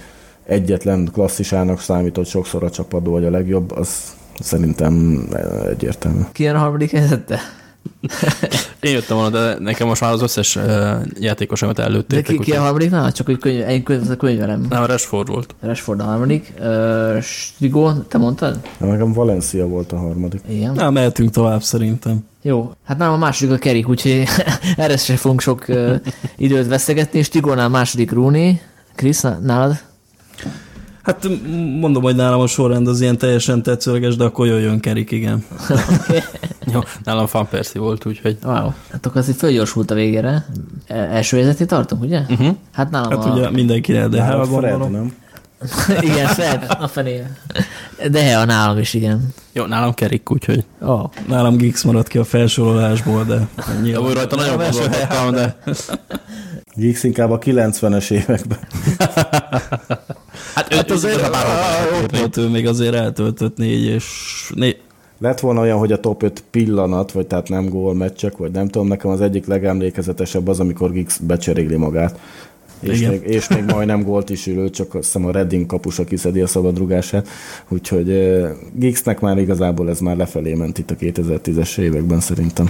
egyetlen 0.45 1.09
klasszisának 1.13 1.79
számított 1.79 2.25
sokszor 2.25 2.63
a 2.63 2.69
csapadó, 2.69 3.11
vagy 3.11 3.25
a 3.25 3.29
legjobb, 3.29 3.71
az 3.71 4.15
szerintem 4.39 5.25
egyértelmű. 5.69 6.21
Ki 6.31 6.47
a 6.47 6.57
harmadik 6.57 6.91
helyzette? 6.91 7.39
Én 8.79 8.91
jöttem 8.91 9.17
volna, 9.17 9.29
de 9.29 9.59
nekem 9.59 9.87
most 9.87 10.01
már 10.01 10.11
az 10.11 10.21
összes 10.21 10.55
uh, 10.55 10.63
játékosomat 11.19 11.79
előtték. 11.79 12.27
De 12.27 12.33
ki, 12.33 12.39
ki 12.39 12.51
a 12.51 12.61
harmadik? 12.61 12.89
Na, 12.89 13.11
csak 13.11 13.25
hogy 13.25 13.37
könyv, 13.37 13.69
én 13.69 13.83
könyv, 13.83 14.17
könyvelem. 14.17 14.65
Nem, 14.69 14.85
Rashford 14.85 15.27
volt. 15.27 15.55
Rashford 15.61 15.99
a 15.99 16.03
harmadik. 16.03 16.53
Uh, 16.59 17.21
Stigo, 17.21 17.93
te 17.93 18.17
mondtad? 18.17 18.59
Na, 18.77 18.87
nekem 18.87 19.13
Valencia 19.13 19.67
volt 19.67 19.91
a 19.91 19.97
harmadik. 19.97 20.41
Igen. 20.49 20.73
Na, 20.73 20.89
mehetünk 20.89 21.29
tovább 21.29 21.61
szerintem. 21.61 22.25
Jó, 22.41 22.71
hát 22.85 22.97
nálam 22.97 23.13
a 23.13 23.17
második 23.17 23.53
a 23.53 23.57
Kerik, 23.57 23.89
úgyhogy 23.89 24.23
erre 24.77 24.97
sem 24.97 25.15
fogunk 25.15 25.41
sok 25.41 25.65
uh, 25.67 25.95
időt 26.37 26.67
veszegetni. 26.67 27.23
Stigónál 27.23 27.69
második 27.69 28.11
Rooney. 28.11 28.61
Krisz, 28.95 29.25
nálad? 29.41 29.79
Hát 31.03 31.27
mondom, 31.79 32.03
hogy 32.03 32.15
nálam 32.15 32.39
a 32.39 32.47
sorrend 32.47 32.87
az 32.87 33.01
ilyen 33.01 33.17
teljesen 33.17 33.63
tetszőleges, 33.63 34.15
de 34.15 34.23
akkor 34.23 34.47
jöjjön 34.47 34.79
Kerik, 34.79 35.11
igen. 35.11 35.45
Jó, 36.71 36.79
nálam 37.03 37.27
Fan 37.27 37.47
Percy 37.47 37.79
volt, 37.79 38.05
úgyhogy... 38.05 38.37
Wow. 38.43 38.71
Hát 38.91 39.05
akkor 39.05 39.17
azért 39.17 39.37
fölgyorsult 39.37 39.91
a 39.91 39.95
végére. 39.95 40.45
E- 40.87 40.95
első 40.95 41.37
helyzetét 41.37 41.67
tartunk, 41.67 42.01
ugye? 42.01 42.21
Uh-huh. 42.29 42.55
Hát 42.71 42.89
nálam 42.89 43.09
hát 43.09 43.25
a... 43.25 43.29
ugye 43.29 43.49
mindenkire, 43.49 44.07
de 44.07 44.23
hát 44.23 44.47
Fred, 44.47 44.91
nem? 44.91 45.13
igen, 46.01 46.27
Fred, 46.27 46.75
a 46.79 46.87
fené. 46.87 47.23
De 48.11 48.37
a 48.37 48.45
nálam 48.45 48.77
is, 48.77 48.93
igen. 48.93 49.33
Jó, 49.53 49.65
nálam 49.65 49.93
Kerik, 49.93 50.31
úgyhogy... 50.31 50.65
Oh. 50.81 51.09
Nálam 51.27 51.57
Gix 51.57 51.83
maradt 51.83 52.07
ki 52.07 52.17
a 52.17 52.23
felsorolásból, 52.23 53.23
de... 53.23 53.47
Nyilván 53.81 54.09
Jó, 54.09 54.13
rajta 54.13 54.35
nagyon 54.35 54.57
gondolkodtam, 54.57 55.31
de... 55.31 55.57
Gix 56.75 57.03
inkább 57.03 57.31
a 57.31 57.39
90-es 57.39 58.11
években. 58.11 58.57
hát, 60.55 60.73
hát 60.73 60.91
azért, 60.91 61.27
ott 62.03 62.17
volt 62.17 62.37
ő 62.37 62.47
még 62.47 62.67
azért 62.67 62.93
eltöltött 62.93 63.57
négy 63.57 63.83
és 63.83 64.05
négy, 64.55 64.77
lett 65.23 65.39
volna 65.39 65.61
olyan, 65.61 65.77
hogy 65.77 65.91
a 65.91 65.99
top 65.99 66.23
5 66.23 66.43
pillanat, 66.51 67.11
vagy 67.11 67.27
tehát 67.27 67.49
nem 67.49 67.69
gól 67.69 67.95
meccsek, 67.95 68.37
vagy 68.37 68.51
nem 68.51 68.67
tudom, 68.67 68.87
nekem 68.87 69.11
az 69.11 69.21
egyik 69.21 69.45
legemlékezetesebb 69.45 70.47
az, 70.47 70.59
amikor 70.59 70.91
Giggs 70.91 71.17
becseréli 71.17 71.75
magát. 71.75 72.19
És 72.79 73.07
még, 73.07 73.21
és 73.23 73.47
még 73.47 73.63
majdnem 73.63 74.03
gólt 74.03 74.29
is 74.29 74.47
ülő, 74.47 74.69
csak 74.69 74.95
azt 74.95 75.05
hiszem 75.05 75.25
a 75.25 75.31
Redding 75.31 75.65
kapusa 75.65 76.03
kiszedi 76.03 76.41
a 76.41 76.47
szabadrugását. 76.47 77.27
Úgyhogy 77.67 78.09
uh, 78.09 78.49
Giggsnek 78.73 79.19
már 79.19 79.37
igazából 79.37 79.89
ez 79.89 79.99
már 79.99 80.17
lefelé 80.17 80.53
ment 80.53 80.77
itt 80.77 80.91
a 80.91 80.95
2010-es 80.95 81.77
években 81.77 82.19
szerintem. 82.19 82.69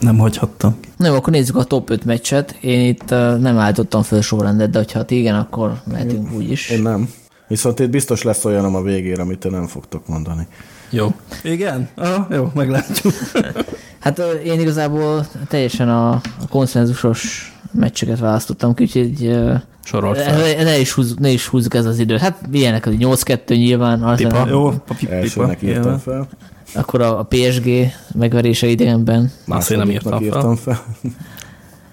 Nem 0.00 0.18
hagyhattam. 0.18 0.76
Na 0.96 1.06
jó, 1.06 1.14
akkor 1.14 1.32
nézzük 1.32 1.56
a 1.56 1.64
top 1.64 1.90
5 1.90 2.04
meccset. 2.04 2.56
Én 2.60 2.88
itt 2.88 3.10
uh, 3.10 3.38
nem 3.38 3.58
állítottam 3.58 4.02
föl 4.02 4.20
sorrendet, 4.20 4.70
de 4.70 4.84
ha 4.92 5.04
igen, 5.08 5.34
akkor 5.34 5.80
mehetünk 5.90 6.32
úgy 6.32 6.50
is. 6.50 6.70
Én 6.70 6.82
nem. 6.82 7.10
Viszont 7.48 7.80
itt 7.80 7.90
biztos 7.90 8.22
lesz 8.22 8.44
olyanom 8.44 8.74
a 8.74 8.82
végére, 8.82 9.22
amit 9.22 9.38
te 9.38 9.50
nem 9.50 9.66
fogtok 9.66 10.08
mondani. 10.08 10.46
Jó. 10.90 11.14
Igen? 11.42 11.88
Aha, 11.94 12.26
jó, 12.30 12.50
meglátjuk. 12.54 13.14
hát 14.04 14.18
én 14.44 14.60
igazából 14.60 15.26
teljesen 15.48 15.88
a, 15.88 16.20
konszenzusos 16.50 17.52
meccseket 17.72 18.18
választottam, 18.18 18.74
úgyhogy 18.78 19.38
Sorolt 19.84 20.18
fel. 20.20 20.64
Ne, 20.64 20.78
is 20.78 20.92
húzzuk, 20.92 21.18
ne 21.18 21.28
is 21.28 21.46
húzzuk 21.46 21.74
ez 21.74 21.84
az 21.84 21.98
időt. 21.98 22.20
Hát 22.20 22.38
milyenek 22.50 22.86
az 22.86 22.94
8-2 22.98 23.48
nyilván. 23.48 24.16
Pipa. 24.16 24.46
Jó, 24.48 24.70
pipa. 24.70 25.12
Elsőnek 25.12 25.62
írtam 25.62 25.98
fel. 25.98 26.28
Akkor 26.74 27.00
a, 27.00 27.18
a 27.18 27.22
PSG 27.28 27.92
megverése 28.14 28.66
idegenben. 28.66 29.32
Azt 29.48 29.70
én 29.70 29.78
nem 29.78 29.90
írtam 29.90 30.12
fel. 30.12 30.22
írtam 30.22 30.56
fel. 30.56 30.84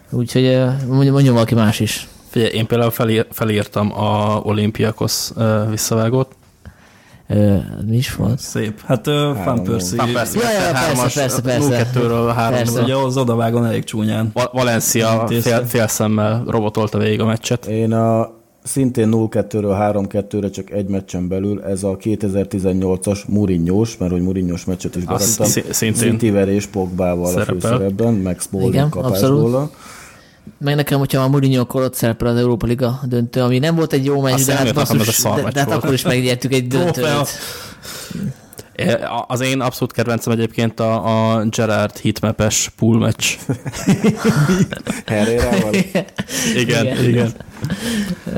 Úgyhogy 0.09 0.43
mondjon, 0.87 1.13
mondjon 1.13 1.33
valaki 1.33 1.55
más 1.55 1.79
is. 1.79 2.07
Figyelj, 2.29 2.51
én 2.51 2.67
például 2.67 2.91
felír, 2.91 3.27
felírtam 3.31 3.99
a 3.99 4.41
Olympiakos 4.43 5.29
visszavágót. 5.69 6.35
Ö, 7.33 7.55
mi 7.85 7.95
is 7.95 8.15
volt? 8.15 8.39
Szép. 8.39 8.81
Hát 8.85 9.07
uh, 9.07 9.13
Van 9.45 9.63
Persie. 9.63 9.97
Van 9.97 10.11
Persie, 10.13 10.41
Ja, 10.41 10.49
ja, 10.51 10.71
persze, 10.71 11.19
persze, 11.19 11.41
persze. 11.41 11.87
0-2-ről 11.95 12.31
3 12.35 12.55
Persze. 12.57 12.81
Ugye 12.81 12.95
az 12.95 13.17
odavágon 13.17 13.65
elég 13.65 13.83
csúnyán. 13.83 14.31
Valencia 14.51 15.17
Intézte. 15.21 15.49
fél, 15.49 15.65
fél 15.65 15.87
szemmel 15.87 16.43
robotolta 16.47 16.97
végig 16.97 17.19
a 17.21 17.25
meccset. 17.25 17.65
Én 17.65 17.93
a 17.93 18.29
szintén 18.63 19.09
0-2-ről 19.11 19.75
3-2-re 20.09 20.49
csak 20.49 20.69
egy 20.71 20.87
meccsen 20.87 21.27
belül, 21.27 21.61
ez 21.63 21.83
a 21.83 21.97
2018-as 21.97 23.19
Mourinho-s, 23.27 23.97
mert 23.97 24.11
hogy 24.11 24.21
Mourinho-s 24.21 24.65
meccset 24.65 24.95
is 24.95 25.03
beraktam. 25.03 25.47
Citiver 25.93 26.47
és 26.47 26.65
Pogbával 26.65 27.25
a 27.25 27.27
szerepel. 27.27 27.55
főszerepben, 27.59 28.13
meg 28.13 28.21
Igen, 28.23 28.39
Smalling 28.39 28.95
abszolút. 28.95 29.41
kapásból. 29.41 29.71
Meg 30.57 30.75
nekem, 30.75 30.99
hogyha 30.99 31.21
a 31.21 31.27
Mourinho 31.27 31.61
akkor 31.61 31.81
ott 31.81 31.93
szerepel 31.93 32.27
az 32.27 32.37
Európa 32.37 32.65
Liga 32.65 32.99
döntő, 33.03 33.41
ami 33.41 33.59
nem 33.59 33.75
volt 33.75 33.93
egy 33.93 34.05
jó 34.05 34.21
meccs, 34.21 34.33
Azt 34.33 34.45
de 34.45 34.53
hát, 34.53 34.73
basszus, 34.73 35.21
de, 35.21 35.29
meccs 35.29 35.53
de 35.53 35.59
hát 35.59 35.71
akkor 35.71 35.93
is 35.93 36.01
megnyertük 36.03 36.53
egy 36.53 36.67
döntőt. 36.67 37.05
Az 39.27 39.41
én 39.41 39.59
abszolút 39.59 39.93
kedvencem 39.93 40.33
egyébként 40.33 40.79
a, 40.79 41.35
a 41.35 41.45
Gerard 41.45 41.97
hitmapes 41.97 42.71
pool 42.77 42.97
match. 42.97 43.37
Herrérával. 45.05 45.73
Igen, 45.73 46.05
Igen. 46.55 47.03
igen. 47.03 47.31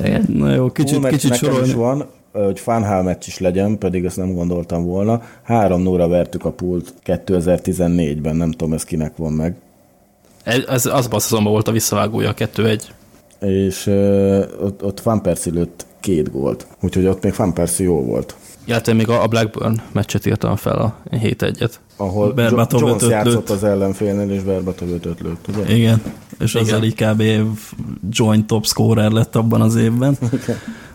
Igen. 0.03 0.25
Na 0.27 0.53
jó, 0.53 0.71
kicsit, 0.71 0.99
match 0.99 1.13
kicsit 1.13 1.29
nekem 1.29 1.49
is 1.49 1.53
sorolni. 1.53 1.73
van, 1.73 2.09
hogy 2.31 2.59
Fanhal 2.59 3.03
meccs 3.03 3.27
is 3.27 3.39
legyen, 3.39 3.77
pedig 3.77 4.05
ezt 4.05 4.17
nem 4.17 4.33
gondoltam 4.33 4.85
volna. 4.85 5.21
3 5.43 5.81
0 5.81 6.07
vertük 6.07 6.45
a 6.45 6.51
pult 6.51 6.93
2014-ben, 7.05 8.35
nem 8.35 8.51
tudom, 8.51 8.73
ez 8.73 8.83
kinek 8.83 9.15
van 9.15 9.33
meg. 9.33 9.55
Ez, 10.45 10.85
az 10.85 11.07
szezonban 11.11 11.51
volt 11.51 11.67
a 11.67 11.71
visszavágója, 11.71 12.29
a 12.29 12.33
2-1. 12.33 12.81
És 13.39 13.85
uh, 13.87 14.43
ott, 14.61 14.83
ott 14.83 14.99
Van 15.01 15.21
Persie 15.21 15.53
lőtt 15.53 15.85
két 15.99 16.31
gólt. 16.31 16.67
Úgyhogy 16.81 17.05
ott 17.05 17.23
még 17.23 17.33
Van 17.37 17.53
Persie 17.53 17.85
jó 17.85 18.01
volt. 18.03 18.35
Illetve 18.65 18.93
még 18.93 19.09
a 19.09 19.23
a 19.23 19.27
Blackburn 19.27 19.81
meccset 19.91 20.25
írtam 20.25 20.55
fel 20.55 20.77
a 20.77 20.95
7-1-et. 21.11 21.71
Ahol 21.97 22.33
Berbatov 22.33 22.79
Jo- 22.79 22.87
Jones 22.87 23.01
ötöt 23.03 23.11
játszott 23.15 23.33
lőtt. 23.33 23.49
az 23.49 23.63
ellenfélnél, 23.63 24.31
és 24.31 24.41
Berbatov 24.41 24.89
ötöt 24.91 25.19
lőtt, 25.19 25.45
ugye? 25.47 25.75
Igen. 25.75 26.01
És 26.39 26.53
Igen. 26.53 26.65
ezzel 26.65 26.83
így 26.83 26.95
kb. 26.95 27.23
joint 28.09 28.47
top 28.47 28.65
scorer 28.65 29.11
lett 29.11 29.35
abban 29.35 29.61
az 29.61 29.75
évben. 29.75 30.17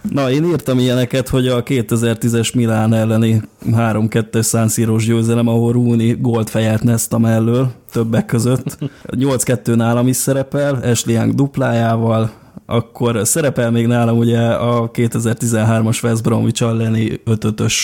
Na, 0.08 0.30
én 0.30 0.44
írtam 0.44 0.78
ilyeneket, 0.78 1.28
hogy 1.28 1.48
a 1.48 1.62
2010-es 1.62 2.54
Milán 2.54 2.94
elleni 2.94 3.42
3-2-es 3.66 4.46
San 4.46 4.68
Siro-s 4.68 5.06
győzelem, 5.06 5.48
ahol 5.48 5.72
Rooney 5.72 6.16
gólt 6.20 6.50
fejelt 6.50 6.82
Nesta 6.82 7.18
mellől, 7.18 7.70
többek 7.92 8.26
között. 8.26 8.78
8-2 9.06 9.74
nálam 9.74 10.08
is 10.08 10.16
szerepel, 10.16 10.74
Ashley 10.74 11.14
Young 11.14 11.34
duplájával, 11.34 12.30
akkor 12.66 13.20
szerepel 13.26 13.70
még 13.70 13.86
nálam 13.86 14.18
ugye 14.18 14.40
a 14.40 14.90
2013-as 14.90 16.04
West 16.04 16.22
Bromwich 16.22 16.62
elleni 16.62 17.20
5-5-ös 17.26 17.74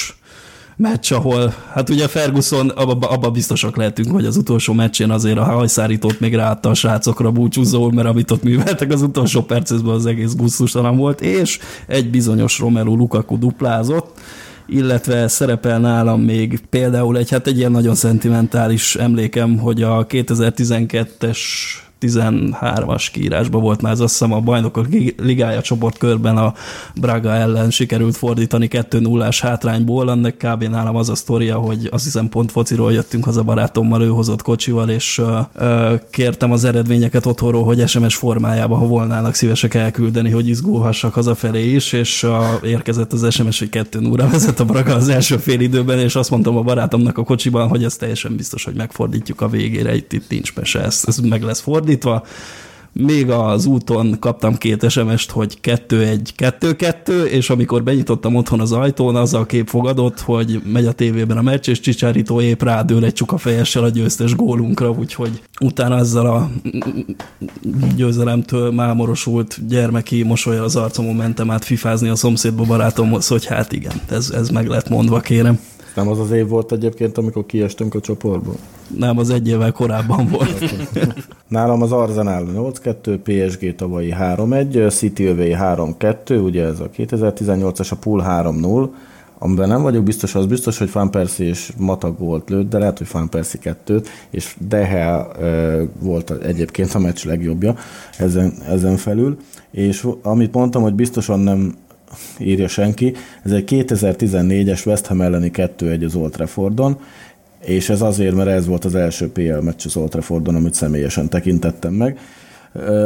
meccs, 0.76 1.12
ahol, 1.12 1.54
hát 1.72 1.90
ugye 1.90 2.08
Ferguson, 2.08 2.68
abba, 2.68 3.08
abba 3.08 3.30
biztosak 3.30 3.76
lehetünk, 3.76 4.10
hogy 4.10 4.24
az 4.24 4.36
utolsó 4.36 4.72
meccsén 4.72 5.10
azért 5.10 5.38
a 5.38 5.44
hajszárítót 5.44 6.20
még 6.20 6.34
ráadta 6.34 6.68
a 6.68 6.74
srácokra 6.74 7.30
búcsúzóul, 7.30 7.92
mert 7.92 8.08
amit 8.08 8.30
ott 8.30 8.42
műveltek 8.42 8.92
az 8.92 9.02
utolsó 9.02 9.42
percekben 9.42 9.94
az 9.94 10.06
egész 10.06 10.34
gusztustalan 10.34 10.96
volt, 10.96 11.20
és 11.20 11.58
egy 11.86 12.10
bizonyos 12.10 12.58
Romelu 12.58 12.96
Lukaku 12.96 13.38
duplázott, 13.38 14.20
illetve 14.66 15.28
szerepel 15.28 15.78
nálam 15.78 16.20
még 16.20 16.60
például 16.70 17.18
egy, 17.18 17.30
hát 17.30 17.46
egy 17.46 17.58
ilyen 17.58 17.70
nagyon 17.70 17.94
szentimentális 17.94 18.96
emlékem, 18.96 19.58
hogy 19.58 19.82
a 19.82 20.06
2012-es 20.06 21.38
13-as 22.00 23.06
kiírásban 23.12 23.62
volt 23.62 23.82
már, 23.82 23.92
az 23.92 24.00
azt 24.00 24.12
hiszem 24.12 24.32
a 24.32 24.40
bajnokok 24.40 24.86
ligája 25.16 25.60
csoportkörben 25.60 26.36
a 26.36 26.54
Braga 26.94 27.30
ellen 27.30 27.70
sikerült 27.70 28.16
fordítani 28.16 28.68
2-0-ás 28.70 29.38
hátrányból, 29.42 30.08
annak 30.08 30.34
kb. 30.36 30.62
nálam 30.64 30.96
az 30.96 31.08
a 31.08 31.14
sztoria, 31.14 31.56
hogy 31.56 31.88
azt 31.90 32.04
hiszem 32.04 32.28
pont 32.28 32.50
fociról 32.50 32.92
jöttünk 32.92 33.24
haza 33.24 33.42
barátommal, 33.42 34.02
ő 34.02 34.08
hozott 34.08 34.42
kocsival, 34.42 34.88
és 34.88 35.18
uh, 35.18 36.00
kértem 36.10 36.52
az 36.52 36.64
eredményeket 36.64 37.26
otthonról, 37.26 37.64
hogy 37.64 37.88
SMS 37.88 38.14
formájában, 38.14 38.78
ha 38.78 38.86
volnának 38.86 39.34
szívesek 39.34 39.74
elküldeni, 39.74 40.30
hogy 40.30 40.48
izgulhassak 40.48 41.14
hazafelé 41.14 41.74
is, 41.74 41.92
és 41.92 42.22
uh, 42.22 42.32
érkezett 42.62 43.12
az 43.12 43.32
SMS, 43.32 43.58
hogy 43.58 43.68
2 43.68 44.00
0 44.00 44.28
vezet 44.28 44.60
a 44.60 44.64
Braga 44.64 44.94
az 44.94 45.08
első 45.08 45.36
fél 45.36 45.60
időben, 45.60 45.98
és 45.98 46.14
azt 46.14 46.30
mondtam 46.30 46.56
a 46.56 46.62
barátomnak 46.62 47.18
a 47.18 47.24
kocsiban, 47.24 47.68
hogy 47.68 47.84
ez 47.84 47.96
teljesen 47.96 48.36
biztos, 48.36 48.64
hogy 48.64 48.74
megfordítjuk 48.74 49.40
a 49.40 49.48
végére, 49.48 49.94
itt, 49.94 50.12
itt 50.12 50.28
nincs 50.28 50.54
mese, 50.54 50.82
ez, 50.84 51.02
ez 51.06 51.18
meg 51.18 51.42
lesz 51.42 51.60
fordítva. 51.60 51.84
Még 52.98 53.30
az 53.30 53.66
úton 53.66 54.16
kaptam 54.20 54.56
két 54.56 54.90
SMS-t, 54.90 55.30
hogy 55.30 55.58
2-1-2-2, 55.62 57.24
és 57.24 57.50
amikor 57.50 57.82
benyitottam 57.82 58.34
otthon 58.34 58.60
az 58.60 58.72
ajtón, 58.72 59.16
az 59.16 59.34
a 59.34 59.46
kép 59.46 59.68
fogadott, 59.68 60.20
hogy 60.20 60.62
megy 60.72 60.86
a 60.86 60.92
tévében 60.92 61.36
a 61.36 61.42
meccs, 61.42 61.68
és 61.68 61.80
Csicsárító 61.80 62.40
épp 62.40 62.62
rádől 62.62 63.04
egy 63.04 63.12
csukafejessel 63.12 63.84
a 63.84 63.88
győztes 63.88 64.34
gólunkra, 64.34 64.90
úgyhogy 64.90 65.42
utána 65.60 65.96
ezzel 65.96 66.26
a 66.26 66.50
győzelemtől 67.96 68.70
mámorosult 68.70 69.66
gyermeki 69.68 70.22
mosolya 70.22 70.62
az 70.62 70.76
arcomon 70.76 71.14
mentem 71.14 71.50
át 71.50 71.64
fifázni 71.64 72.08
a 72.08 72.16
szomszédba 72.16 72.64
barátomhoz, 72.64 73.26
hogy 73.26 73.46
hát 73.46 73.72
igen, 73.72 74.00
ez, 74.10 74.30
ez 74.30 74.48
meg 74.48 74.66
lett 74.66 74.88
mondva, 74.88 75.20
kérem. 75.20 75.60
Nem 75.94 76.08
az 76.08 76.18
az 76.18 76.30
év 76.30 76.48
volt 76.48 76.72
egyébként, 76.72 77.18
amikor 77.18 77.46
kiestünk 77.46 77.94
a 77.94 78.00
csoportból? 78.00 78.56
Nem, 78.98 79.18
az 79.18 79.30
egy 79.30 79.48
évvel 79.48 79.72
korábban 79.72 80.28
volt. 80.28 80.74
Nálam 81.48 81.82
az 81.82 81.92
Arsenal 81.92 82.46
8-2, 82.54 83.18
PSG 83.22 83.74
tavalyi 83.74 84.14
3-1, 84.20 84.94
City 84.94 85.24
övé 85.24 85.56
3-2, 85.60 86.44
ugye 86.44 86.64
ez 86.64 86.80
a 86.80 86.90
2018-as, 86.96 87.90
a 87.90 87.94
Pool 87.94 88.24
3-0, 88.28 88.88
amiben 89.38 89.68
nem 89.68 89.82
vagyok 89.82 90.02
biztos, 90.04 90.34
az 90.34 90.46
biztos, 90.46 90.78
hogy 90.78 90.92
Van 90.92 91.10
Persie 91.10 91.46
és 91.46 91.72
Mata 91.76 92.12
gólt 92.12 92.50
lőtt, 92.50 92.70
de 92.70 92.78
lehet, 92.78 92.98
hogy 92.98 93.08
Van 93.12 93.28
Persie 93.28 93.60
kettőt, 93.60 94.08
és 94.30 94.56
Dehe 94.68 95.26
e, 95.26 95.26
volt 96.00 96.30
egyébként 96.30 96.94
a 96.94 96.98
meccs 96.98 97.24
legjobbja 97.24 97.76
ezen, 98.18 98.52
ezen 98.68 98.96
felül, 98.96 99.36
és 99.70 100.06
amit 100.22 100.52
mondtam, 100.52 100.82
hogy 100.82 100.94
biztosan 100.94 101.40
nem 101.40 101.74
írja 102.38 102.68
senki, 102.68 103.14
ez 103.42 103.52
egy 103.52 103.64
2014-es 103.68 104.86
West 104.86 105.06
Ham 105.06 105.20
elleni 105.20 105.50
2-1 105.54 106.04
az 106.04 106.14
Old 106.14 106.30
Traffordon, 106.30 106.98
és 107.66 107.88
ez 107.88 108.00
azért, 108.00 108.34
mert 108.34 108.48
ez 108.48 108.66
volt 108.66 108.84
az 108.84 108.94
első 108.94 109.30
PL 109.30 109.60
meccs 109.60 109.82
az 109.84 109.96
Old 109.96 110.10
Traffordon, 110.10 110.54
amit 110.54 110.74
személyesen 110.74 111.28
tekintettem 111.28 111.92
meg. 111.92 112.18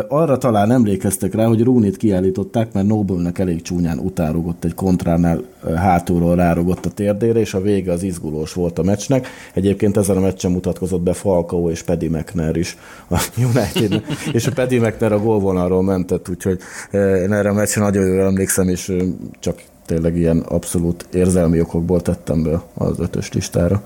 Arra 0.09 0.38
talán 0.38 0.70
emlékeztek 0.70 1.35
rá, 1.35 1.44
hogy 1.44 1.62
Rooney-t 1.62 1.96
kiállították, 1.96 2.73
mert 2.73 2.87
Noble-nek 2.87 3.38
elég 3.38 3.62
csúnyán 3.62 3.99
utárugott 3.99 4.64
egy 4.64 4.75
kontránál 4.75 5.42
hátulról 5.77 6.37
rárugott 6.37 6.87
a 6.87 6.90
térdére, 6.90 7.38
és 7.38 7.55
a 7.55 7.61
vége 7.61 7.92
az 7.92 8.03
izgulós 8.03 8.53
volt 8.53 8.79
a 8.79 8.83
meccsnek. 8.83 9.27
Egyébként 9.55 9.96
ezen 9.96 10.16
a 10.16 10.20
meccsen 10.20 10.51
mutatkozott 10.51 11.01
be 11.01 11.12
Falcao 11.12 11.70
és 11.70 11.83
Paddy 11.83 12.09
McNair 12.09 12.57
is 12.57 12.77
a 13.11 13.31
United, 13.55 14.03
és 14.33 14.46
a 14.46 14.53
Paddy 14.53 14.79
McNair 14.79 15.12
a 15.12 15.20
gólvonalról 15.20 15.83
mentett, 15.83 16.29
úgyhogy 16.29 16.59
én 16.92 17.33
erre 17.33 17.49
a 17.49 17.55
meccsre 17.55 17.83
nagyon 17.83 18.07
jól 18.07 18.27
emlékszem, 18.27 18.68
és 18.68 18.92
csak 19.38 19.62
tényleg 19.87 20.16
ilyen 20.16 20.38
abszolút 20.38 21.07
érzelmi 21.12 21.61
okokból 21.61 22.01
tettem 22.01 22.42
be 22.42 22.62
az 22.75 22.99
ötös 22.99 23.33
listára. 23.33 23.83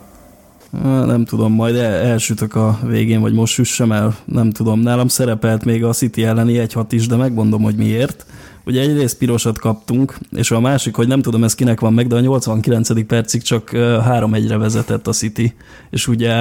Nem 0.82 1.24
tudom, 1.24 1.52
majd 1.52 1.76
el, 1.76 1.92
elsütök 1.92 2.54
a 2.54 2.78
végén, 2.86 3.20
vagy 3.20 3.32
most 3.32 3.52
süssem 3.52 3.92
el, 3.92 4.16
nem 4.24 4.50
tudom. 4.50 4.80
Nálam 4.80 5.08
szerepelt 5.08 5.64
még 5.64 5.84
a 5.84 5.92
City 5.92 6.24
elleni 6.24 6.66
1-6 6.66 6.84
is, 6.90 7.06
de 7.06 7.16
megmondom, 7.16 7.62
hogy 7.62 7.74
miért. 7.74 8.26
Ugye 8.66 8.80
egyrészt 8.80 9.18
pirosat 9.18 9.58
kaptunk, 9.58 10.18
és 10.30 10.50
a 10.50 10.60
másik, 10.60 10.94
hogy 10.94 11.08
nem 11.08 11.22
tudom 11.22 11.44
ez 11.44 11.54
kinek 11.54 11.80
van 11.80 11.92
meg, 11.92 12.06
de 12.06 12.14
a 12.14 12.20
89. 12.20 13.06
percig 13.06 13.42
csak 13.42 13.70
3-1-re 13.72 14.56
vezetett 14.56 15.06
a 15.06 15.12
City, 15.12 15.54
és 15.90 16.08
ugye 16.08 16.34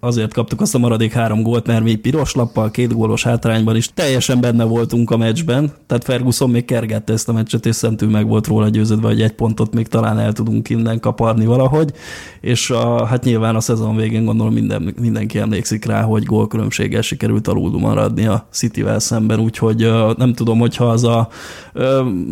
azért 0.00 0.32
kaptuk 0.32 0.60
azt 0.60 0.74
a 0.74 0.78
maradék 0.78 1.12
három 1.12 1.42
gólt, 1.42 1.66
mert 1.66 1.82
mi 1.82 1.94
piros 1.94 2.34
lappal, 2.34 2.70
két 2.70 2.92
gólos 2.92 3.24
hátrányban 3.24 3.76
is 3.76 3.90
teljesen 3.94 4.40
benne 4.40 4.64
voltunk 4.64 5.10
a 5.10 5.16
meccsben, 5.16 5.72
tehát 5.86 6.04
Ferguson 6.04 6.50
még 6.50 6.64
kergette 6.64 7.12
ezt 7.12 7.28
a 7.28 7.32
meccset, 7.32 7.66
és 7.66 7.76
szentül 7.76 8.10
meg 8.10 8.28
volt 8.28 8.46
róla 8.46 8.68
győződve, 8.68 9.08
hogy 9.08 9.22
egy 9.22 9.32
pontot 9.32 9.74
még 9.74 9.88
talán 9.88 10.18
el 10.18 10.32
tudunk 10.32 10.68
innen 10.68 11.00
kaparni 11.00 11.46
valahogy, 11.46 11.92
és 12.40 12.70
a, 12.70 13.06
hát 13.06 13.24
nyilván 13.24 13.56
a 13.56 13.60
szezon 13.60 13.96
végén 13.96 14.24
gondolom 14.24 14.52
minden, 14.52 14.94
mindenki 15.00 15.38
emlékszik 15.38 15.84
rá, 15.84 16.02
hogy 16.02 16.24
gólkülönbséggel 16.24 17.02
sikerült 17.02 17.48
alul 17.48 17.78
maradni 17.78 18.26
a 18.26 18.46
Cityvel 18.50 18.98
szemben, 18.98 19.40
úgyhogy 19.40 19.90
nem 20.16 20.32
tudom, 20.34 20.58
hogyha 20.58 20.84
az 20.84 21.04
a 21.04 21.28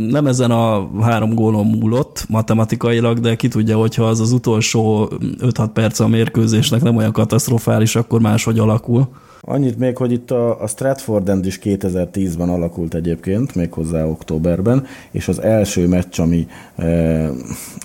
nem 0.08 0.26
ezen 0.26 0.50
a 0.50 0.88
három 1.00 1.34
gólon 1.34 1.66
múlott 1.66 2.24
matematikailag, 2.28 3.20
de 3.20 3.34
ki 3.34 3.48
tudja, 3.48 3.78
hogyha 3.78 4.04
az 4.04 4.20
az 4.20 4.32
utolsó 4.32 5.10
5-6 5.20 5.68
perc 5.72 6.00
a 6.00 6.08
mérkőzésnek 6.08 6.82
nem 6.82 6.96
olyan 6.96 7.12
katasztrofális, 7.56 7.96
akkor 7.96 8.20
máshogy 8.20 8.58
alakul. 8.58 9.08
Annyit 9.40 9.78
még, 9.78 9.96
hogy 9.96 10.12
itt 10.12 10.30
a, 10.30 10.62
a 10.62 10.66
Stratford 10.66 11.28
End 11.28 11.46
is 11.46 11.58
2010-ben 11.62 12.48
alakult 12.48 12.94
egyébként, 12.94 13.54
méghozzá 13.54 14.04
októberben, 14.04 14.86
és 15.10 15.28
az 15.28 15.42
első 15.42 15.86
meccs, 15.88 16.20
ami, 16.20 16.46
eh, 16.76 17.28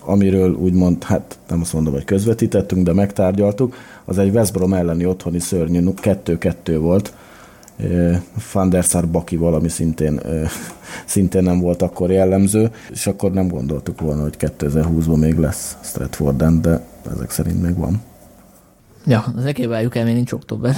amiről 0.05 0.53
úgymond, 0.53 1.03
hát 1.03 1.39
nem 1.49 1.61
azt 1.61 1.73
mondom, 1.73 1.93
hogy 1.93 2.03
közvetítettünk, 2.03 2.85
de 2.85 2.93
megtárgyaltuk, 2.93 3.75
az 4.05 4.17
egy 4.17 4.33
West 4.33 4.53
Brom 4.53 4.73
elleni 4.73 5.05
otthoni 5.05 5.39
szörnyű 5.39 5.79
2-2 6.01 6.77
volt, 6.79 7.13
Van 8.53 8.69
der 8.69 8.83
Sar 8.83 9.07
Baki 9.07 9.35
valami 9.35 9.69
szintén, 9.69 10.19
szintén 11.05 11.43
nem 11.43 11.59
volt 11.59 11.81
akkor 11.81 12.11
jellemző, 12.11 12.71
és 12.91 13.07
akkor 13.07 13.31
nem 13.31 13.47
gondoltuk 13.47 14.01
volna, 14.01 14.21
hogy 14.21 14.35
2020-ban 14.39 15.19
még 15.19 15.37
lesz 15.37 15.77
Stratford 15.81 16.43
de 16.61 16.85
ezek 17.13 17.29
szerint 17.29 17.61
még 17.61 17.77
van. 17.77 18.01
Ja, 19.05 19.33
az 19.37 19.67
várjuk 19.67 19.95
el, 19.95 20.03
még 20.03 20.13
nincs 20.13 20.31
október. 20.31 20.75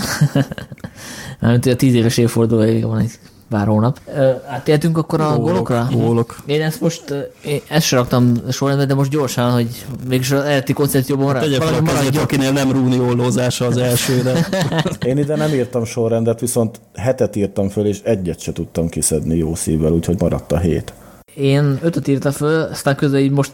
Mármint 1.40 1.66
a 1.66 1.76
tíz 1.76 1.94
éves 1.94 2.18
évfordulóig 2.18 2.86
van 2.86 3.00
egy 3.00 3.12
pár 3.50 3.68
hónap. 3.68 4.00
Átéltünk 4.48 4.98
akkor 4.98 5.22
a 5.22 5.28
gólok, 5.28 5.42
gólokra? 5.42 5.88
Gólok. 5.92 6.36
Én 6.46 6.62
ezt 6.62 6.82
most, 6.82 7.04
én 7.46 7.62
ezt 7.70 7.86
sem 7.86 8.00
raktam 8.00 8.34
sorrendbe, 8.52 8.86
de 8.86 8.94
most 8.94 9.10
gyorsan, 9.10 9.52
hogy 9.52 9.86
mégis 10.08 10.32
az 10.32 10.42
eredeti 10.42 10.74
koncepcióban 10.74 11.26
marad. 11.26 11.42
Tegye 11.42 11.60
fel 11.60 11.74
a 11.74 11.82
kezet, 11.82 12.18
akinél 12.18 12.52
nem 12.52 12.72
Rúni 12.72 13.00
ollózása 13.00 13.66
az 13.66 13.78
elsőre. 13.78 14.48
Én 15.06 15.18
ide 15.18 15.36
nem 15.36 15.54
írtam 15.54 15.86
sorrendet, 15.86 16.40
viszont 16.40 16.80
hetet 16.96 17.36
írtam 17.36 17.70
föl, 17.70 17.86
és 17.86 18.00
egyet 18.04 18.40
se 18.40 18.52
tudtam 18.52 18.90
kiszedni 18.90 19.38
jó 19.38 19.56
szívvel, 19.56 19.92
úgyhogy 19.92 20.22
maradt 20.22 20.52
a 20.52 20.58
hét. 20.58 20.94
Én 21.36 21.80
ötöt 21.82 22.08
írta 22.08 22.32
föl, 22.32 22.62
aztán 22.62 22.96
közben 22.96 23.22
így 23.22 23.32
most, 23.32 23.52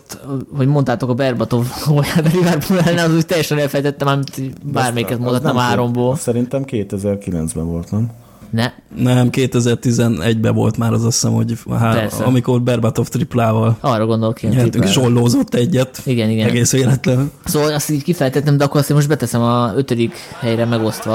hogy 0.57 0.67
mondtátok 0.67 1.09
a 1.09 1.13
Berbatov 1.13 1.65
gólját 1.87 2.25
a 2.25 2.29
Liverpool 2.33 2.79
ellen, 2.79 3.09
az 3.09 3.15
úgy 3.15 3.25
teljesen 3.25 3.57
elfejtettem, 3.57 4.07
amit 4.07 4.63
bármelyiket 4.71 5.19
mondhatnám 5.19 5.55
háromból. 5.55 6.15
Szerintem 6.15 6.63
2009-ben 6.67 7.65
volt, 7.65 7.91
nem? 7.91 8.09
Ne. 8.49 8.71
Nem, 8.95 9.29
2011-ben 9.31 10.53
volt 10.53 10.77
már 10.77 10.93
az 10.93 11.05
azt 11.05 11.21
hiszem, 11.21 11.35
hogy 11.35 11.57
há, 11.79 12.07
amikor 12.25 12.61
Berbatov 12.61 13.07
triplával 13.07 13.77
Arra 13.79 14.05
gondolok 14.05 14.43
én. 14.43 14.49
Nyertünk, 14.49 14.85
zsollózott 14.85 15.53
egyet. 15.53 16.01
Igen, 16.05 16.29
igen. 16.29 16.47
Egész 16.47 16.71
véletlen. 16.71 17.31
Szóval 17.45 17.73
azt 17.73 17.89
így 17.89 18.03
kifejtettem, 18.03 18.57
de 18.57 18.63
akkor 18.63 18.79
azt 18.79 18.89
én 18.89 18.95
most 18.95 19.07
beteszem 19.07 19.41
a 19.41 19.73
ötödik 19.75 20.15
helyre 20.39 20.65
megosztva. 20.65 21.13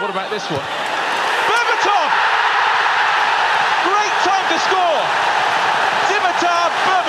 What 0.00 0.10
about 0.10 0.28
this 0.30 0.50
one? 0.50 0.95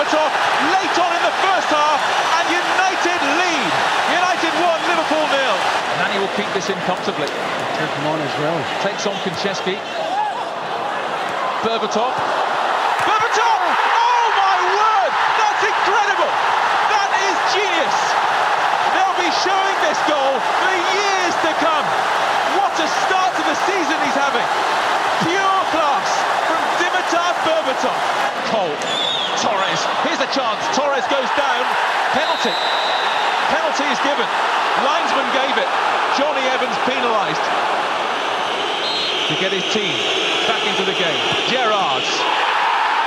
Dimitar 0.07 0.23
Berbatov 0.23 0.31
late 0.71 0.95
on 1.03 1.11
in 1.11 1.23
the 1.23 1.35
first 1.43 1.67
half 1.67 1.99
and 2.39 2.45
United 2.47 3.19
lead. 3.35 3.71
United 4.07 4.53
1, 4.55 4.87
Liverpool 4.87 5.25
nil. 5.35 5.57
Nani 5.99 6.17
will 6.23 6.31
keep 6.39 6.47
this 6.55 6.69
in 6.71 6.79
comfortably. 6.87 7.27
Took 7.27 7.91
him 7.91 8.07
on 8.07 8.19
as 8.23 8.33
well. 8.39 8.55
Takes 8.79 9.03
on 9.03 9.15
Konchesky. 9.27 9.75
Berbatov. 11.59 12.15
Berbatov! 13.03 13.59
Oh 13.99 14.25
my 14.39 14.57
word! 14.79 15.11
That's 15.11 15.63
incredible! 15.67 16.31
That 16.87 17.09
is 17.27 17.35
genius! 17.51 17.97
They'll 18.95 19.19
be 19.19 19.31
showing 19.43 19.77
this 19.83 19.99
goal 20.07 20.33
for 20.39 20.73
years 20.95 21.35
to 21.43 21.51
come. 21.59 21.85
What 22.55 22.71
a 22.79 22.87
start 23.03 23.35
to 23.35 23.43
the 23.43 23.57
season 23.67 23.97
he's 24.07 24.15
having. 24.15 24.47
Pure 25.27 25.59
class 25.75 26.07
from 26.47 26.61
Dimitar 26.79 27.31
Berbatov. 27.43 27.99
Cole. 28.47 29.16
Torres. 29.41 29.81
Here's 30.01 30.21
a 30.21 30.29
chance. 30.33 30.61
Torres 30.73 31.05
goes 31.13 31.29
down. 31.37 31.63
Penalty. 32.13 32.55
Penalty 33.53 33.87
is 33.89 33.99
given. 34.01 34.27
Linesman 34.81 35.29
gave 35.33 35.55
it. 35.57 35.69
Johnny 36.17 36.41
Evans 36.49 36.73
penalised 36.89 37.45
to 39.29 39.33
get 39.37 39.53
his 39.53 39.65
team 39.69 39.93
back 40.49 40.63
into 40.65 40.81
the 40.87 40.97
game. 40.97 41.21
Gerrard's 41.51 42.09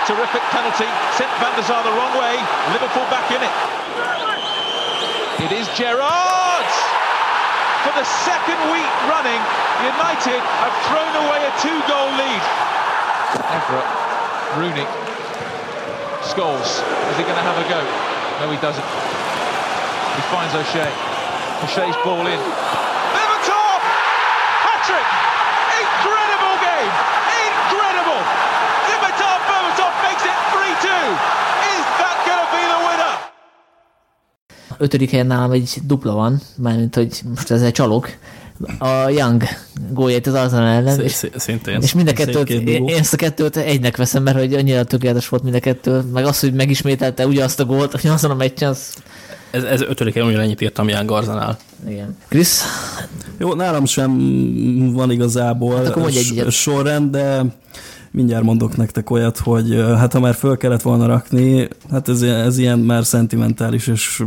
terrific 0.07 0.43
penalty 0.55 0.87
sent 1.19 1.31
Van 1.43 1.51
der 1.57 1.66
Sar 1.66 1.83
the 1.83 1.95
wrong 1.99 2.14
way. 2.14 2.38
Liverpool 2.75 3.07
back 3.11 3.27
in 3.35 3.43
it. 3.43 3.55
It 5.47 5.53
is 5.57 5.66
Gerrard! 5.75 6.71
For 7.83 7.93
the 7.97 8.05
second 8.05 8.61
week 8.71 8.93
running, 9.09 9.40
United 9.81 10.43
have 10.61 10.77
thrown 10.85 11.14
away 11.25 11.40
a 11.49 11.53
two-goal 11.64 12.09
lead. 12.21 12.43
Everett, 13.49 13.88
Rooney, 14.61 14.87
Scholes. 16.31 16.71
Is 17.11 17.16
he 17.19 17.25
going 17.29 17.40
to 17.43 17.47
have 17.51 17.59
a 17.59 17.66
go? 17.69 17.81
No, 18.40 18.51
he 18.55 18.59
doesn't. 18.66 18.88
He 20.16 20.23
finds 20.33 20.55
O'Shea. 20.55 20.90
O'Shea's 21.64 21.97
ball 22.05 22.27
in. 22.35 22.40
Liverpool! 23.19 23.75
Patrick! 24.64 25.09
Incredible 25.83 26.57
game! 26.69 26.95
Incredible! 27.47 28.23
Dimitar 28.87 29.37
Berbatov 29.49 29.93
makes 30.07 30.25
it 30.31 30.38
3-2. 30.55 30.87
Is 31.75 31.85
that 32.01 32.16
going 32.27 32.43
to 32.45 32.49
be 32.55 32.62
the 32.73 32.79
winner? 32.87 33.14
Ötödik 34.79 35.11
helyen 35.11 35.27
nálam 35.27 35.51
egy 35.51 35.79
dupla 35.83 36.14
van, 36.14 36.40
mármint, 36.57 36.95
hogy 36.95 37.21
most 37.25 37.51
ez 37.51 37.62
egy 37.62 37.73
csalok. 37.73 38.09
A 38.79 39.09
Young 39.09 39.43
gólját 39.92 40.26
az 40.26 40.35
Arsenal 40.35 40.66
ellen. 40.66 41.00
És, 41.00 41.26
Szintén. 41.37 41.81
És 41.81 41.92
mind 41.92 42.09
a 42.09 42.12
kettőt, 42.12 42.50
én, 42.50 42.66
én 42.66 42.98
ezt 42.98 43.12
a 43.12 43.16
kettőt 43.16 43.57
egynek 43.57 43.96
veszem, 43.96 44.22
mert 44.22 44.38
hogy 44.38 44.55
annyira 44.55 44.85
tökéletes 44.85 45.29
volt 45.29 45.42
mind 45.42 45.55
a 45.55 45.61
kettő, 45.61 46.00
meg 46.12 46.24
az, 46.24 46.40
hogy 46.40 46.53
megismételte 46.53 47.26
ugyanazt 47.26 47.61
a 47.61 47.64
gólt, 47.64 48.00
hogy 48.00 48.11
azon 48.14 48.31
a 48.31 48.35
meccsen, 48.35 48.68
az 48.68 48.94
ez, 49.50 49.62
ez 49.62 49.81
ötödik 49.81 50.12
helyen 50.12 50.29
ugyanennyit 50.29 50.61
írtam 50.61 50.88
Jan 50.88 51.07
Garzanál. 51.07 51.59
Igen. 51.88 52.16
Krisz? 52.29 52.64
Jó, 53.38 53.55
nálam 53.55 53.85
sem 53.85 54.12
van 54.92 55.11
igazából 55.11 55.76
hát 55.76 55.88
akkor 55.88 56.07
egy 56.07 56.44
sorrend, 56.50 57.11
de 57.11 57.42
mindjárt 58.11 58.44
mondok 58.44 58.77
nektek 58.77 59.11
olyat, 59.11 59.38
hogy 59.38 59.85
hát 59.96 60.12
ha 60.12 60.20
már 60.20 60.35
föl 60.35 60.57
kellett 60.57 60.83
volna 60.83 61.07
rakni, 61.07 61.68
hát 61.90 62.09
ez, 62.09 62.23
ez 62.23 62.59
ilyen 62.59 62.79
már 62.79 63.05
szentimentális 63.05 63.87
és 63.87 64.23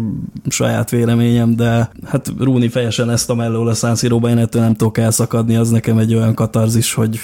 saját 0.50 0.89
véleményem, 0.89 1.56
de 1.56 1.89
hát 2.06 2.32
Rúni 2.39 2.67
fejesen 2.67 3.10
ezt 3.10 3.30
a 3.30 3.36
mellől 3.36 3.67
a 3.67 3.74
San 3.74 3.96
Siro-ba, 3.96 4.30
én 4.30 4.38
ettől 4.38 4.62
nem 4.62 4.74
tudok 4.74 4.98
elszakadni, 4.98 5.56
az 5.56 5.69
nekem 5.69 5.98
egy 5.98 6.15
olyan 6.15 6.34
katarzis, 6.34 6.93
hogy 6.93 7.19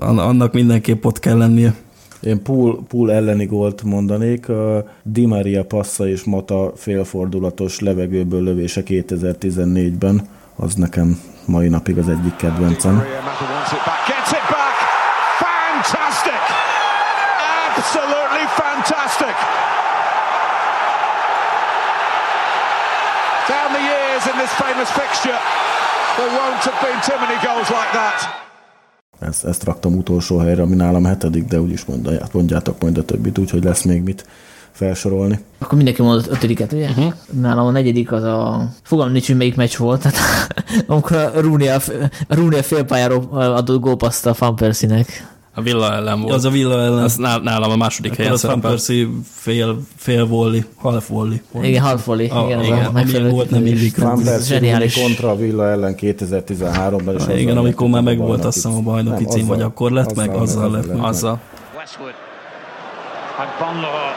annak 0.00 0.52
mindenképp 0.52 1.04
ott 1.04 1.18
kell 1.18 1.36
lennie. 1.36 1.74
Én 2.20 2.42
pool, 2.42 2.84
pool 2.88 3.12
elleni 3.12 3.46
gólt 3.46 3.82
mondanék. 3.82 4.48
A 4.48 4.84
Di 5.02 5.26
Maria 5.26 5.64
passza 5.64 6.08
és 6.08 6.24
Mata 6.24 6.72
félfordulatos 6.76 7.80
levegőből 7.80 8.42
lövése 8.42 8.82
2014-ben. 8.86 10.28
Az 10.56 10.74
nekem 10.74 11.20
mai 11.44 11.68
napig 11.68 11.98
az 11.98 12.08
egyik 12.08 12.36
kedvencem. 12.36 13.02
Fantastic! 15.88 16.42
Absolutely 17.76 18.46
fantastic! 18.62 19.36
Down 23.48 23.72
the 23.72 23.80
years 23.80 24.26
in 24.26 24.36
this 24.36 24.47
famous 24.64 24.90
fixture, 25.00 25.40
there 26.16 26.32
won't 26.38 26.62
have 26.68 26.78
been 26.86 26.98
too 27.08 27.18
many 27.24 27.38
goals 27.46 27.68
like 27.78 27.92
that. 28.00 28.18
Ezt, 29.18 29.44
ezt 29.44 29.64
raktam 29.64 29.96
utolsó 29.96 30.38
helyre, 30.38 30.62
ami 30.62 30.74
nálam 30.74 31.04
hetedik, 31.04 31.44
de 31.44 31.60
úgyis 31.60 31.84
mondjátok, 31.84 32.32
mondjátok 32.32 32.82
majd 32.82 32.98
a 32.98 33.04
többit, 33.04 33.38
úgyhogy 33.38 33.64
lesz 33.64 33.82
még 33.82 34.02
mit 34.02 34.26
felsorolni. 34.72 35.38
Akkor 35.58 35.76
mindenki 35.76 36.02
mondott 36.02 36.30
ötödiket, 36.30 36.72
ugye? 36.72 36.88
Uh-huh. 36.88 37.12
Nálam 37.40 37.66
a 37.66 37.70
negyedik 37.70 38.12
az 38.12 38.22
a... 38.22 38.68
Fogalmam 38.82 39.12
nincs, 39.12 39.26
hogy 39.26 39.36
melyik 39.36 39.56
meccs 39.56 39.76
volt, 39.76 40.00
tehát 40.02 40.18
amikor 40.86 41.16
a 41.16 41.40
Rooney 41.40 41.68
a, 41.68 41.80
a, 42.28 42.34
Rooney 42.34 42.58
a 42.58 42.62
félpályáról 42.62 43.28
adott 43.30 43.80
gólpaszt 43.80 44.26
a 44.26 44.34
Van 44.38 44.56
Persie-nek. 44.56 45.36
A 45.58 45.62
Villa 45.62 45.92
ellen 45.92 46.20
volt. 46.20 46.34
Az 46.34 46.44
a 46.44 46.50
Villa 46.50 46.82
ellen. 46.82 47.02
Az 47.02 47.16
nálam 47.16 47.70
a 47.70 47.76
második 47.76 48.14
helyen 48.16 48.32
Az 48.32 48.42
Van 48.42 48.60
Persie 48.60 49.06
fél, 49.34 49.80
fél 49.96 50.26
volley, 50.26 50.60
half 50.76 51.08
volley. 51.08 51.40
Igen, 51.62 51.82
half 51.82 52.04
volley. 52.04 52.30
A, 52.30 52.44
igen, 52.44 52.64
igen, 52.64 52.84
a 52.84 52.92
megfelelő 52.92 53.30
volt 53.30 53.50
nem 53.50 53.66
illik. 53.66 53.96
Van 53.96 54.22
Persie 54.22 54.88
kontra 55.02 55.30
a 55.30 55.36
Villa 55.36 55.68
ellen 55.68 55.94
2013-ban. 56.00 57.34
Igen, 57.36 57.56
amikor 57.56 57.88
már 57.88 58.02
meg 58.02 58.18
volt 58.18 58.44
azt 58.44 58.54
hiszem 58.54 58.74
a 58.76 58.80
bajnoki 58.80 59.24
cím, 59.24 59.46
vagy 59.46 59.62
akkor 59.62 59.90
lett 59.90 60.14
meg, 60.14 60.30
azzal 60.30 60.70
lett 60.70 60.86
meg. 60.86 61.02
Azzal. 61.02 61.40
Westwood. 61.76 62.12
Agbonlahor. 63.38 64.12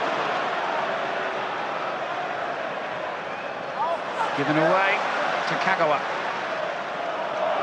Given 4.38 4.58
away 4.58 4.94
to 5.48 5.56
Kagawa. 5.66 5.98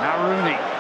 Now 0.00 0.28
Rooney. 0.28 0.77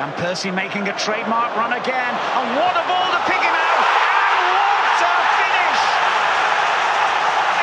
And 0.00 0.12
Percy 0.14 0.50
making 0.50 0.86
a 0.88 0.94
trademark 1.04 1.56
run 1.56 1.72
again. 1.72 2.14
And 2.38 2.46
what 2.58 2.74
a 2.82 2.84
ball 2.90 3.08
to 3.16 3.20
pick 3.30 3.42
him 3.48 3.56
out. 3.68 3.82
And 4.30 4.42
what 4.54 4.82
a 5.02 5.10
finish! 5.40 5.80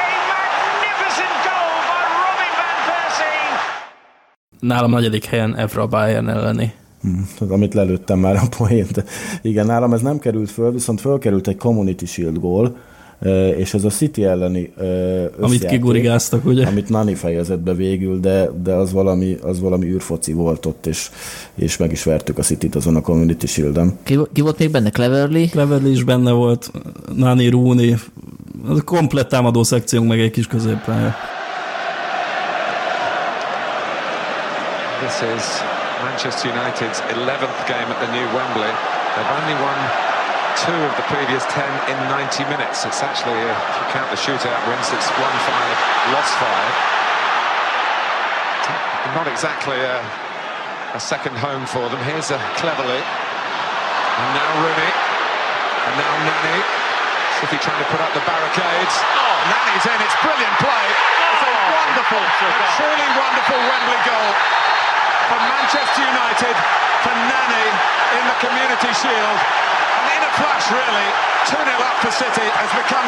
A 0.03 0.07
magnificent 0.33 1.37
goal 1.47 1.75
by 1.91 2.01
Robin 2.19 2.53
Van 2.59 2.77
Persie. 2.87 3.47
Nálam 4.59 4.91
negyedik 4.91 5.25
helyen 5.25 5.55
Evra 5.55 5.87
Bayern 5.87 6.29
elleni. 6.29 6.73
Hmm, 7.01 7.27
amit 7.49 7.73
lelőttem 7.73 8.19
már 8.19 8.35
a 8.35 8.47
poént. 8.57 9.03
Igen, 9.41 9.65
nálam 9.65 9.93
ez 9.93 10.01
nem 10.01 10.19
került 10.19 10.51
föl, 10.51 10.71
viszont 10.71 11.01
fölkerült 11.01 11.47
egy 11.47 11.57
Community 11.57 12.05
Shield 12.05 12.39
gól, 12.39 12.77
és 13.57 13.73
ez 13.73 13.83
a 13.83 13.89
City 13.89 14.23
elleni 14.23 14.73
Amit 15.39 15.65
kigurigáztak, 15.65 16.45
ugye? 16.45 16.67
Amit 16.67 16.89
Nani 16.89 17.13
fejezett 17.13 17.59
be 17.59 17.73
végül, 17.73 18.19
de, 18.19 18.49
de 18.63 18.73
az, 18.73 18.91
valami, 18.91 19.37
az 19.41 19.59
valami 19.59 19.85
űrfoci 19.85 20.33
volt 20.33 20.65
ott, 20.65 20.85
és, 20.85 21.09
és 21.55 21.77
meg 21.77 21.91
is 21.91 22.03
vertük 22.03 22.37
a 22.37 22.41
City-t 22.41 22.75
azon 22.75 22.95
a 22.95 23.01
Community 23.01 23.45
Shield-en. 23.45 23.97
Ki, 24.03 24.19
ki, 24.33 24.41
volt 24.41 24.59
még 24.59 24.71
benne? 24.71 24.89
Cleverly? 24.89 25.47
Cleverly 25.47 25.91
is 25.91 26.03
benne 26.03 26.31
volt, 26.31 26.71
Nani, 27.15 27.47
Rooney, 27.47 27.95
a 28.67 28.83
komplett 28.83 29.29
támadó 29.29 29.63
szekciónk 29.63 30.07
meg 30.07 30.19
egy 30.19 30.31
kis 30.31 30.47
középpálya. 30.47 31.15
This 34.99 35.21
is 35.35 35.43
Manchester 36.03 36.51
United's 36.51 36.99
11th 37.11 37.67
game 37.67 37.89
at 37.93 37.97
the 38.01 38.09
new 38.11 38.27
Wembley. 38.35 38.73
They've 39.15 39.31
only 39.37 39.53
won 39.63 40.13
two 40.55 40.79
of 40.87 40.93
the 40.95 41.03
previous 41.11 41.43
10 41.51 41.67
in 41.91 41.97
90 42.07 42.47
minutes. 42.47 42.87
It's 42.87 43.03
actually, 43.03 43.35
uh, 43.35 43.51
if 43.51 43.75
you 43.75 43.85
count 43.91 44.07
the 44.07 44.19
shootout 44.19 44.61
wins, 44.71 44.87
it's 44.95 45.09
won 45.19 45.33
five, 45.43 45.77
lost 46.15 46.31
five. 46.39 46.71
Not 49.13 49.27
exactly 49.27 49.77
a, 49.79 49.99
a 50.95 50.99
second 50.99 51.35
home 51.37 51.67
for 51.67 51.87
them. 51.91 51.99
Here's 52.07 52.31
a 52.31 52.39
cleverly. 52.59 52.99
And 52.99 54.29
now 54.31 54.51
Rooney. 54.63 54.91
And 55.87 55.93
now 55.99 56.13
Nani. 56.23 56.59
City 57.43 57.59
trying 57.59 57.79
to 57.83 57.89
put 57.91 57.99
up 57.99 58.11
the 58.15 58.23
barricades. 58.23 58.95
Oh, 59.11 59.35
Nani's 59.51 59.85
in. 59.85 59.99
It's 60.01 60.17
brilliant 60.23 60.55
play. 60.63 60.85
It's 61.35 61.43
a 61.43 61.51
wonderful, 61.51 62.23
a 62.23 62.67
truly 62.79 63.09
wonderful 63.11 63.59
Wembley 63.59 64.01
goal 64.07 64.29
for 65.29 65.39
Manchester 65.51 66.03
United, 66.05 66.55
for 67.03 67.13
Nani 67.13 67.67
in 68.17 68.23
the 68.23 68.37
Community 68.39 68.91
Shield. 68.95 69.39
And 70.15 70.23
in 70.23 70.29
a 70.29 70.33
flash, 70.39 70.67
really, 70.71 71.07
2-0 71.45 71.87
up 71.87 71.95
for 72.01 72.11
City 72.11 72.47
has 72.59 72.71
become 72.79 73.07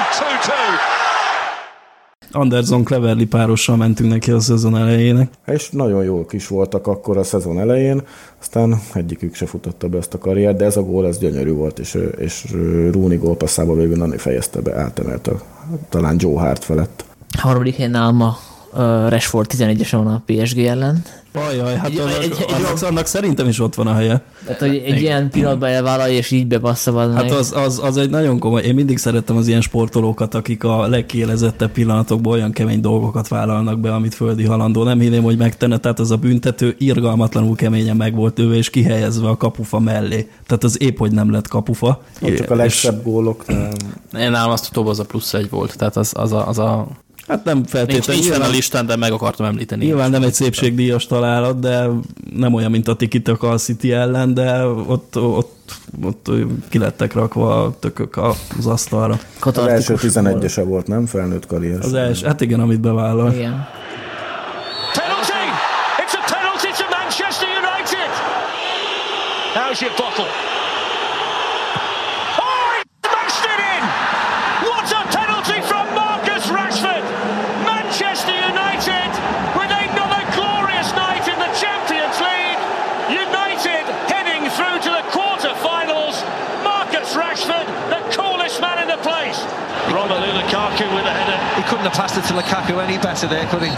2-2. 2.31 2.41
Anderson 2.41 2.83
Cleverly 2.83 3.25
párossal 3.25 3.75
mentünk 3.75 4.09
neki 4.09 4.31
a 4.31 4.39
szezon 4.39 4.77
elejének. 4.77 5.31
És 5.45 5.69
nagyon 5.69 6.03
jók 6.03 6.33
is 6.33 6.47
voltak 6.47 6.87
akkor 6.87 7.17
a 7.17 7.23
szezon 7.23 7.59
elején, 7.59 8.01
aztán 8.39 8.81
egyikük 8.93 9.35
se 9.35 9.45
futotta 9.45 9.87
be 9.87 9.97
ezt 9.97 10.13
a 10.13 10.17
karriert, 10.17 10.57
de 10.57 10.65
ez 10.65 10.77
a 10.77 10.83
gól 10.83 11.07
ez 11.07 11.17
gyönyörű 11.17 11.51
volt, 11.51 11.79
és, 11.79 11.97
és 12.17 12.45
Rooney 12.91 13.17
gólpasszába 13.17 13.73
végül 13.73 13.95
Nani 13.95 14.17
fejezte 14.17 14.61
be, 14.61 14.75
átemelt 14.75 15.27
a, 15.27 15.41
talán 15.89 16.15
Joe 16.19 16.39
Hart 16.39 16.63
felett. 16.63 17.05
Harmadik 17.37 17.75
helyen 17.75 17.95
áll 17.95 18.11
ma 18.11 18.37
uh, 18.77 19.09
Rashford 19.09 19.51
11-esen 19.53 19.99
van 20.03 20.07
a 20.07 20.23
PSG 20.25 20.59
ellen. 20.59 21.03
Ajaj, 21.33 21.75
hát 21.75 21.89
egy, 21.89 21.97
annak, 21.97 22.23
egy, 22.23 22.35
egy, 22.39 22.53
annak, 22.53 22.81
annak 22.81 23.05
szerintem 23.05 23.47
is 23.47 23.59
ott 23.59 23.75
van 23.75 23.87
a 23.87 23.93
helye. 23.93 24.21
Tehát, 24.45 24.59
hogy 24.59 24.69
egy 24.75 24.91
egy, 24.91 25.01
ilyen 25.01 25.29
pillanatban 25.29 25.69
elvállalja, 25.69 26.17
és 26.17 26.31
így 26.31 26.47
bepassza 26.47 27.13
Hát 27.13 27.31
az, 27.31 27.53
az, 27.55 27.79
az, 27.83 27.97
egy 27.97 28.09
nagyon 28.09 28.39
komoly. 28.39 28.61
Én 28.61 28.75
mindig 28.75 28.97
szerettem 28.97 29.37
az 29.37 29.47
ilyen 29.47 29.61
sportolókat, 29.61 30.33
akik 30.33 30.63
a 30.63 30.87
legkielezettebb 30.87 31.71
pillanatokban 31.71 32.33
olyan 32.33 32.51
kemény 32.51 32.81
dolgokat 32.81 33.27
vállalnak 33.27 33.79
be, 33.79 33.93
amit 33.93 34.13
földi 34.13 34.45
halandó. 34.45 34.83
Nem 34.83 34.99
hinném, 34.99 35.23
hogy 35.23 35.37
megtenne, 35.37 35.77
tehát 35.77 35.99
az 35.99 36.11
a 36.11 36.15
büntető 36.15 36.75
irgalmatlanul 36.77 37.55
keményen 37.55 37.95
meg 37.95 38.15
volt 38.15 38.39
ő, 38.39 38.55
és 38.55 38.69
kihelyezve 38.69 39.27
a 39.27 39.37
kapufa 39.37 39.79
mellé. 39.79 40.29
Tehát 40.47 40.63
az 40.63 40.81
épp, 40.81 40.97
hogy 40.97 41.11
nem 41.11 41.31
lett 41.31 41.47
kapufa. 41.47 42.01
Hát 42.21 42.35
csak 42.35 42.51
a 42.51 42.55
legszebb 42.55 43.03
gólok. 43.03 43.45
Nem. 43.47 43.71
Én 44.19 44.31
nálam 44.31 44.51
azt 44.51 44.67
utóbb 44.69 44.87
az 44.87 44.99
a 44.99 45.05
plusz 45.05 45.33
egy 45.33 45.49
volt, 45.49 45.77
tehát 45.77 45.95
az, 45.95 46.11
az, 46.15 46.31
a, 46.31 46.47
az 46.47 46.59
a 46.59 46.87
Hát 47.27 47.43
nem 47.43 47.63
feltétlenül. 47.63 48.21
Nincs, 48.21 48.37
nincs 48.37 48.47
a 48.47 48.49
listán, 48.49 48.85
de 48.85 48.95
meg 48.95 49.11
akartam 49.11 49.45
említeni. 49.45 49.85
Nyilván 49.85 50.09
nem 50.09 50.23
egy 50.23 50.33
szépségdíjas 50.33 51.05
találat, 51.05 51.59
de 51.59 51.87
nem 52.35 52.53
olyan, 52.53 52.71
mint 52.71 52.87
a 52.87 52.95
Tikitaka 52.95 53.49
a 53.49 53.57
City 53.57 53.91
ellen, 53.91 54.33
de 54.33 54.65
ott, 54.65 55.17
ott, 55.17 55.71
ott 56.03 56.29
ki 56.69 56.77
lettek 56.77 57.13
rakva 57.13 57.63
a 57.63 57.79
tökök 57.79 58.17
az 58.57 58.65
asztalra. 58.65 59.19
Az 59.39 59.57
első 59.57 59.95
11-ese 59.97 60.63
volt, 60.65 60.87
nem? 60.87 61.05
Felnőtt 61.05 61.45
karrier. 61.45 61.79
Az 61.79 61.93
első, 61.93 62.25
hát 62.25 62.41
igen, 62.41 62.59
amit 62.59 62.79
bevállal. 62.79 63.33
Igen. 63.33 63.67
Penalty! 64.93 65.45
It's 66.03 66.13
a 66.13 66.23
penalty 66.33 66.71
to 66.79 66.85
Manchester 66.97 67.47
United! 67.63 68.11
How's 69.53 69.79
your 69.81 69.93
bottle? 69.97 70.29
Oh, 72.45 72.67
he 72.75 72.81
smashed 73.07 73.45
it 73.53 73.59
in! 73.73 73.83
What 74.69 74.87
a 74.99 75.01
penalty 75.19 75.59
from 75.69 75.85
Marcus 76.01 76.45
Rashford! 76.57 77.05
Manchester 77.73 78.35
United 78.53 79.09
with 79.59 79.71
another 79.85 80.23
glorious 80.37 80.89
night 81.05 81.25
in 81.33 81.37
the 81.45 81.51
Champions 81.63 82.17
League. 82.27 82.61
United 83.27 83.83
heading 84.13 84.43
through 84.55 84.77
to 84.85 84.91
the 84.97 85.03
quarter-finals. 85.15 86.15
Marcus 86.63 87.09
Rashford, 87.21 87.67
the 87.93 88.01
coolest 88.17 88.57
man 88.61 88.77
in 88.83 88.87
the 88.95 89.01
place. 89.07 89.39
Romelu 89.93 90.31
Lukaku 90.39 90.85
with 90.95 91.05
a 91.05 91.15
header. 91.19 91.39
He 91.57 91.63
couldn't 91.69 91.87
have 91.89 91.97
passed 92.01 92.17
it 92.17 92.25
to 92.26 92.26
Lukaku 92.37 92.73
any 92.79 92.97
better 92.97 93.27
there, 93.27 93.47
could 93.51 93.63
he? 93.67 93.71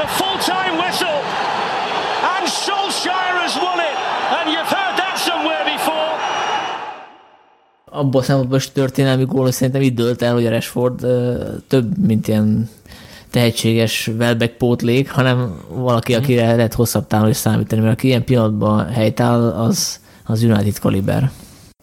The 0.00 0.08
full-time 0.18 0.74
whistle. 0.82 1.20
And 2.34 2.44
Solskjaer 2.64 3.34
has 3.44 3.54
won 3.56 3.78
it. 3.90 3.96
And 4.36 4.46
you've 4.52 4.72
heard 4.76 4.94
that 5.02 5.16
somewhere 5.28 5.64
before. 5.74 6.10
Abból 7.90 8.20
a 8.20 8.24
szempontból 8.24 8.58
is 8.58 8.72
történelmi 8.72 9.24
gól, 9.24 9.50
szerintem 9.52 9.82
itt 9.82 9.94
dölt 9.94 10.22
el, 10.22 10.32
hogy 10.32 10.46
a 10.46 10.50
Rashford 10.50 11.06
több, 11.68 11.98
mint 12.06 12.28
ilyen 12.28 12.68
tehetséges 13.30 14.10
Welbeck 14.18 14.56
pótlék, 14.56 15.10
hanem 15.10 15.60
valaki, 15.68 16.14
akire 16.14 16.56
lehet 16.56 16.74
hosszabb 16.74 17.06
távon 17.06 17.28
is 17.28 17.36
számítani, 17.36 17.80
mert 17.80 17.92
aki 17.92 18.06
ilyen 18.06 18.24
pillanatban 18.24 18.88
helytáll, 18.88 19.50
az, 19.50 20.00
az 20.24 20.42
United 20.42 20.78
kaliber. 20.78 21.30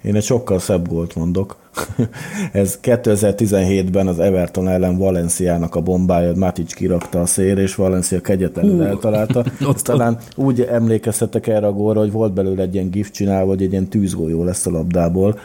Én 0.03 0.15
egy 0.15 0.23
sokkal 0.23 0.59
szebb 0.59 0.87
gólt 0.87 1.15
mondok. 1.15 1.55
Ez 2.51 2.79
2017-ben 2.83 4.07
az 4.07 4.19
Everton 4.19 4.67
ellen 4.67 4.97
Valenciának 4.97 5.75
a 5.75 5.81
bombája, 5.81 6.35
Matic 6.35 6.73
kirakta 6.73 7.21
a 7.21 7.25
szér, 7.25 7.57
és 7.57 7.75
Valencia 7.75 8.21
kegyetlenül 8.21 8.83
eltalálta. 8.83 9.45
Ott 9.69 9.79
talán 9.79 10.17
úgy 10.35 10.61
emlékeztetek 10.61 11.47
erre 11.47 11.67
a 11.67 11.73
gólra, 11.73 11.99
hogy 11.99 12.11
volt 12.11 12.33
belőle 12.33 12.61
egy 12.61 12.73
ilyen 12.73 12.89
gift 12.89 13.13
csinálva, 13.13 13.49
hogy 13.49 13.61
egy 13.61 13.71
ilyen 13.71 13.87
tűzgolyó 13.87 14.43
lesz 14.43 14.65
a 14.65 14.71
labdából. 14.71 15.39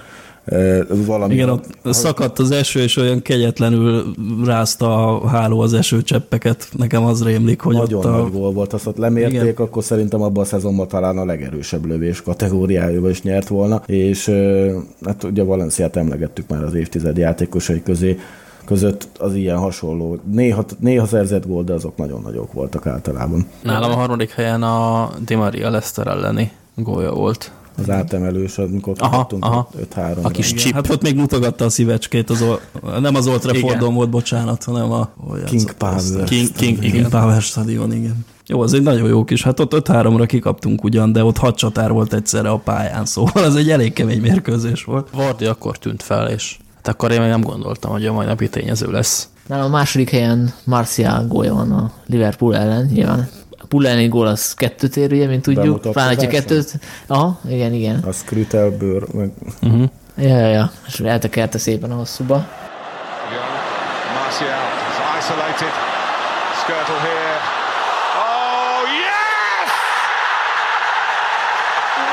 Valami 1.07 1.35
Igen, 1.35 1.49
ott 1.49 1.67
szakadt 1.85 2.39
az 2.39 2.51
eső, 2.51 2.81
és 2.81 2.97
olyan 2.97 3.23
kegyetlenül 3.23 4.13
rázta 4.45 5.21
a 5.21 5.29
háló 5.29 5.61
az 5.61 5.73
esőcseppeket. 5.73 6.69
Nekem 6.77 7.05
az 7.05 7.25
rémlik, 7.25 7.61
hogy 7.61 7.75
Nagyon 7.75 7.99
ott 7.99 8.05
a... 8.05 8.11
nagy 8.11 8.33
gól 8.33 8.53
volt, 8.53 8.73
azt 8.73 8.87
ott 8.87 8.97
lemérték, 8.97 9.41
Igen. 9.41 9.55
akkor 9.57 9.85
szerintem 9.85 10.23
abban 10.23 10.43
a 10.43 10.47
szezonban 10.47 10.89
talán 10.89 11.19
a 11.19 11.25
legerősebb 11.25 11.87
lövés 11.87 12.23
kategóriájában 12.23 13.11
is 13.11 13.23
nyert 13.23 13.49
volna, 13.49 13.83
és 13.87 14.31
hát 15.05 15.25
ugye 15.25 15.43
Valenciát 15.43 15.97
emlegettük 15.97 16.49
már 16.49 16.63
az 16.63 16.75
évtized 16.75 17.17
játékosai 17.17 17.83
közé, 17.83 18.19
között 18.65 19.09
az 19.19 19.35
ilyen 19.35 19.57
hasonló, 19.57 20.19
néha, 20.31 20.65
néha 20.79 21.07
szerzett 21.07 21.47
gól, 21.47 21.65
de 21.65 21.73
azok 21.73 21.97
nagyon 21.97 22.21
nagyok 22.23 22.53
voltak 22.53 22.87
általában. 22.87 23.47
Nálam 23.63 23.91
a 23.91 23.95
harmadik 23.95 24.31
helyen 24.31 24.63
a 24.63 25.11
Di 25.27 25.35
Maria 25.35 25.71
Leszter 25.71 26.07
elleni 26.07 26.51
gólja 26.75 27.13
volt. 27.13 27.53
Az 27.81 27.91
átemelős, 27.91 28.59
amikor 28.59 28.95
Aha, 28.99 29.29
aha. 29.41 29.69
5-3 29.95 30.23
A 30.23 30.29
kis 30.29 30.55
chip. 30.55 30.73
hát 30.75 30.91
ott 30.91 31.03
még 31.03 31.17
mutogatta 31.17 31.65
a 31.65 31.69
szívecskét, 31.69 32.31
az 32.31 32.43
ol... 32.43 32.61
nem 33.01 33.15
az 33.15 33.27
Old 33.27 33.41
Traffordon 33.41 33.95
volt, 33.95 34.11
bocsánat, 34.11 34.65
hanem 34.65 34.93
a... 34.93 35.09
hol 35.17 35.39
King 35.45 35.61
játszott 35.61 35.77
Power. 35.77 35.95
azt? 35.95 36.25
King, 36.25 36.53
King, 36.53 36.79
King. 36.79 37.09
Power 37.09 37.43
stadion, 37.43 37.93
igen. 37.93 38.27
Jó, 38.47 38.61
az 38.61 38.73
egy 38.75 38.83
nagyon 38.83 39.09
jó 39.09 39.25
kis, 39.25 39.43
hát 39.43 39.61
ott 39.61 39.73
5-3-ra 39.75 40.25
kikaptunk 40.27 40.85
ugyan, 40.85 41.13
de 41.13 41.25
ott 41.25 41.37
hat 41.37 41.57
csatár 41.57 41.93
volt 41.93 42.13
egyszerre 42.13 42.51
a 42.51 42.57
pályán, 42.59 43.05
szóval 43.15 43.45
ez 43.45 43.55
egy 43.55 43.71
elég 43.71 43.93
kemény 43.93 44.21
mérkőzés 44.21 44.85
volt. 44.85 45.09
Vardy 45.15 45.45
akkor 45.45 45.79
tűnt 45.79 46.03
fel, 46.03 46.29
és 46.31 46.59
hát 46.77 46.89
akkor 46.89 47.11
én 47.13 47.21
még 47.21 47.29
nem 47.29 47.41
gondoltam, 47.41 47.91
hogy 47.91 48.07
a 48.07 48.13
mai 48.13 48.27
napi 48.27 48.49
tényező 48.49 48.91
lesz. 48.91 49.29
Nálam 49.47 49.65
a 49.65 49.69
második 49.69 50.11
helyen 50.11 50.53
Martial 50.65 51.27
gólja 51.27 51.55
van 51.55 51.71
a 51.73 51.91
Liverpool 52.07 52.57
ellen, 52.57 52.87
nyilván. 52.93 53.29
Elleni 53.79 54.09
gól 54.09 54.27
az 54.27 54.55
kettőt 54.55 54.97
ér, 54.97 55.13
ugye, 55.13 55.27
mint 55.27 55.43
tudjuk. 55.43 55.81
Pláne, 55.81 56.15
hogyha 56.15 56.31
kettőt... 56.31 56.73
Aha, 57.07 57.41
igen, 57.49 57.73
igen. 57.73 58.03
A 58.09 58.13
Skrutelbőr, 58.13 59.03
meg 59.13 59.31
Uh-huh. 59.63 59.89
Ja, 60.17 60.39
ja, 60.39 60.47
ja. 60.47 60.71
És 60.87 61.01
eltekerte 61.01 61.59
szépen 61.59 61.91
a 61.91 61.95
hosszúba. 61.95 62.35
Martial 64.15 64.59
is 64.91 64.97
isolated. 65.19 65.73
Skirtle 66.61 67.01
here. 67.07 67.37
Oh, 68.19 68.81
yes! 69.05 69.71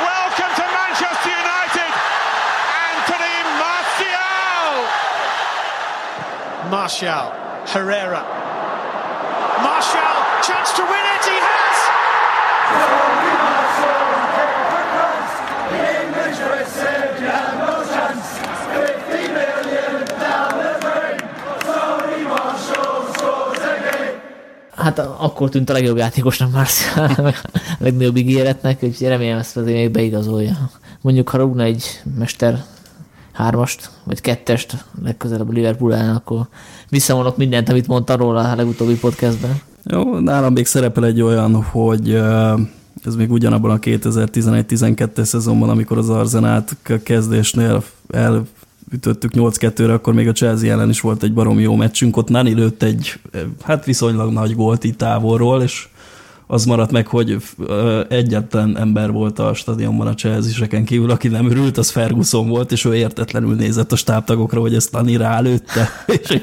Welcome 0.07 0.53
to 0.59 0.65
Manchester 0.79 1.31
United, 1.45 1.91
Anthony 2.87 3.37
Martial! 3.63 4.73
Martial, 6.69 7.25
Herrera. 7.73 8.25
Martial, 9.61 10.15
chance 10.41 10.71
to 10.77 10.83
win 10.83 11.05
it. 11.15 11.23
He 11.25 11.37
has. 11.39 11.77
Hát 24.75 24.99
akkor 24.99 25.49
tűnt 25.49 25.69
a 25.69 25.73
legjobb 25.73 25.97
játékosnak 25.97 26.51
Martial, 26.51 27.05
a 27.33 27.33
legnagyobb 27.79 28.15
ígéretnek, 28.15 28.83
úgyhogy 28.83 29.07
remélem 29.07 29.37
ezt 29.37 29.57
azért 29.57 29.77
még 29.77 29.91
beigazolja. 29.91 30.69
Mondjuk, 31.01 31.29
ha 31.29 31.37
rúgna 31.37 31.63
egy 31.63 32.01
mester 32.17 32.63
hármast, 33.31 33.89
vagy 34.03 34.21
kettest 34.21 34.85
legközelebb 35.03 35.49
a 35.49 35.51
Liverpool 35.51 35.95
ellen, 35.95 36.15
akkor 36.15 36.47
visszavonok 36.89 37.37
mindent, 37.37 37.69
amit 37.69 37.87
mondta 37.87 38.15
róla 38.15 38.51
a 38.51 38.55
legutóbbi 38.55 38.97
podcastben. 38.97 39.61
Jó, 39.89 40.19
nálam 40.19 40.53
még 40.53 40.65
szerepel 40.65 41.05
egy 41.05 41.21
olyan, 41.21 41.63
hogy 41.63 42.13
ez 43.05 43.15
még 43.17 43.31
ugyanabban 43.31 43.71
a 43.71 43.79
2011-12 43.79 45.23
szezonban, 45.23 45.69
amikor 45.69 45.97
az 45.97 46.09
Arzenát 46.09 46.75
kezdésnél 47.03 47.83
elütöttük 48.09 49.31
8-2-re, 49.33 49.93
akkor 49.93 50.13
még 50.13 50.27
a 50.27 50.31
Chelsea 50.31 50.71
ellen 50.71 50.89
is 50.89 51.01
volt 51.01 51.23
egy 51.23 51.33
barom 51.33 51.59
jó 51.59 51.75
meccsünk, 51.75 52.17
ott 52.17 52.29
Nani 52.29 52.53
lőtt 52.53 52.83
egy, 52.83 53.19
hát 53.63 53.85
viszonylag 53.85 54.31
nagy 54.31 54.55
gólt 54.55 54.83
itt 54.83 54.97
távolról, 54.97 55.61
és 55.61 55.87
az 56.47 56.65
maradt 56.65 56.91
meg, 56.91 57.07
hogy 57.07 57.37
egyetlen 58.09 58.77
ember 58.77 59.11
volt 59.11 59.39
a 59.39 59.53
stadionban 59.53 60.07
a 60.07 60.13
chelsea 60.13 60.83
kívül, 60.85 61.11
aki 61.11 61.27
nem 61.27 61.49
örült, 61.49 61.77
az 61.77 61.89
Ferguson 61.89 62.47
volt, 62.47 62.71
és 62.71 62.85
ő 62.85 62.95
értetlenül 62.95 63.55
nézett 63.55 63.91
a 63.91 63.95
stábtagokra, 63.95 64.59
hogy 64.59 64.75
ezt 64.75 64.91
Nani 64.91 65.17
rálőtte. 65.17 65.89
és 66.13 66.41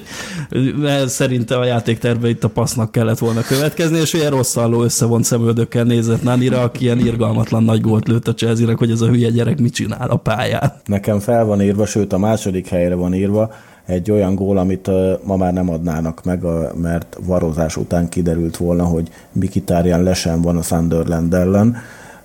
szerinte 1.07 1.57
a 1.57 1.64
játékterve 1.64 2.28
itt 2.28 2.44
a 2.44 2.48
passznak 2.48 2.92
kellett 2.92 3.18
volna 3.18 3.40
következni, 3.40 3.98
és 3.98 4.12
ilyen 4.12 4.30
rosszalló 4.30 4.82
összevont 4.82 5.24
szemöldökkel 5.24 5.84
nézett 5.84 6.22
Nanira, 6.22 6.61
aki 6.61 6.84
ilyen 6.84 6.98
irgalmatlan 6.98 7.62
nagy 7.62 7.80
gólt 7.80 8.09
lőtt 8.09 8.28
a 8.28 8.34
chelsea 8.34 8.76
hogy 8.76 8.90
ez 8.90 9.00
a 9.00 9.07
hülye 9.07 9.30
gyerek 9.30 9.59
mit 9.59 9.74
csinál 9.74 10.11
a 10.11 10.16
pályán. 10.16 10.72
Nekem 10.84 11.18
fel 11.18 11.44
van 11.44 11.62
írva, 11.62 11.86
sőt 11.86 12.12
a 12.12 12.18
második 12.18 12.68
helyre 12.68 12.94
van 12.94 13.14
írva, 13.14 13.52
egy 13.87 14.11
olyan 14.11 14.35
gól, 14.35 14.59
amit 14.59 14.91
ma 15.24 15.37
már 15.37 15.53
nem 15.53 15.70
adnának 15.70 16.24
meg, 16.24 16.43
mert 16.74 17.16
varozás 17.24 17.76
után 17.76 18.09
kiderült 18.09 18.57
volna, 18.57 18.85
hogy 18.85 19.11
Mikitárján 19.32 20.03
lesen 20.03 20.43
van 20.43 20.57
a 20.57 20.62
Sunderland 20.62 21.35
ellen, 21.35 21.76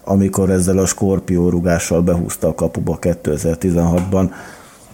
amikor 0.04 0.50
ezzel 0.50 0.78
a 0.78 0.86
Scorpio 0.86 1.50
rugással 1.50 2.02
behúzta 2.02 2.48
a 2.48 2.56
kapuba 2.56 2.98
2016-ban, 3.02 4.32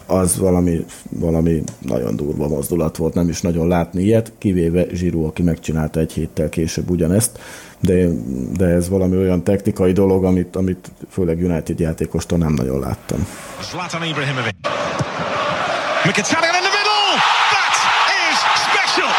az 0.08 0.38
valami, 0.38 0.86
valami 1.10 1.64
nagyon 1.82 2.16
durva 2.16 2.48
mozdulat 2.48 2.98
volt, 2.98 3.14
nem 3.14 3.30
is 3.30 3.42
nagyon 3.42 3.68
látni 3.68 4.04
ilyet, 4.04 4.32
kivéve 4.38 4.86
Zsirú, 4.94 5.26
aki 5.26 5.44
megcsinálta 5.44 6.00
egy 6.00 6.12
héttel 6.12 6.50
később 6.50 6.90
ugyanezt, 6.90 7.40
de, 7.80 8.08
de 8.58 8.66
ez 8.66 8.90
valami 8.90 9.18
olyan 9.18 9.44
technikai 9.44 9.92
dolog, 9.92 10.24
amit, 10.24 10.56
amit 10.56 10.92
főleg 11.10 11.38
United 11.38 11.80
játékostól 11.80 12.38
nem 12.38 12.54
nagyon 12.54 12.80
láttam. 12.80 13.28
Zlatan 13.72 14.04
Ibrahimovic. 14.04 14.75
Mkhitaryan 16.06 16.56
in 16.56 16.64
the 16.64 16.74
middle! 16.80 17.08
That 17.56 17.76
is 18.28 18.38
special! 18.68 19.10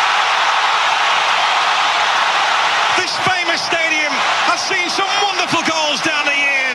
This 3.01 3.13
famous 3.31 3.61
stadium 3.71 4.13
has 4.51 4.61
seen 4.71 4.89
some 4.99 5.11
wonderful 5.27 5.63
goals 5.73 6.01
down 6.09 6.25
the 6.31 6.39
year. 6.47 6.69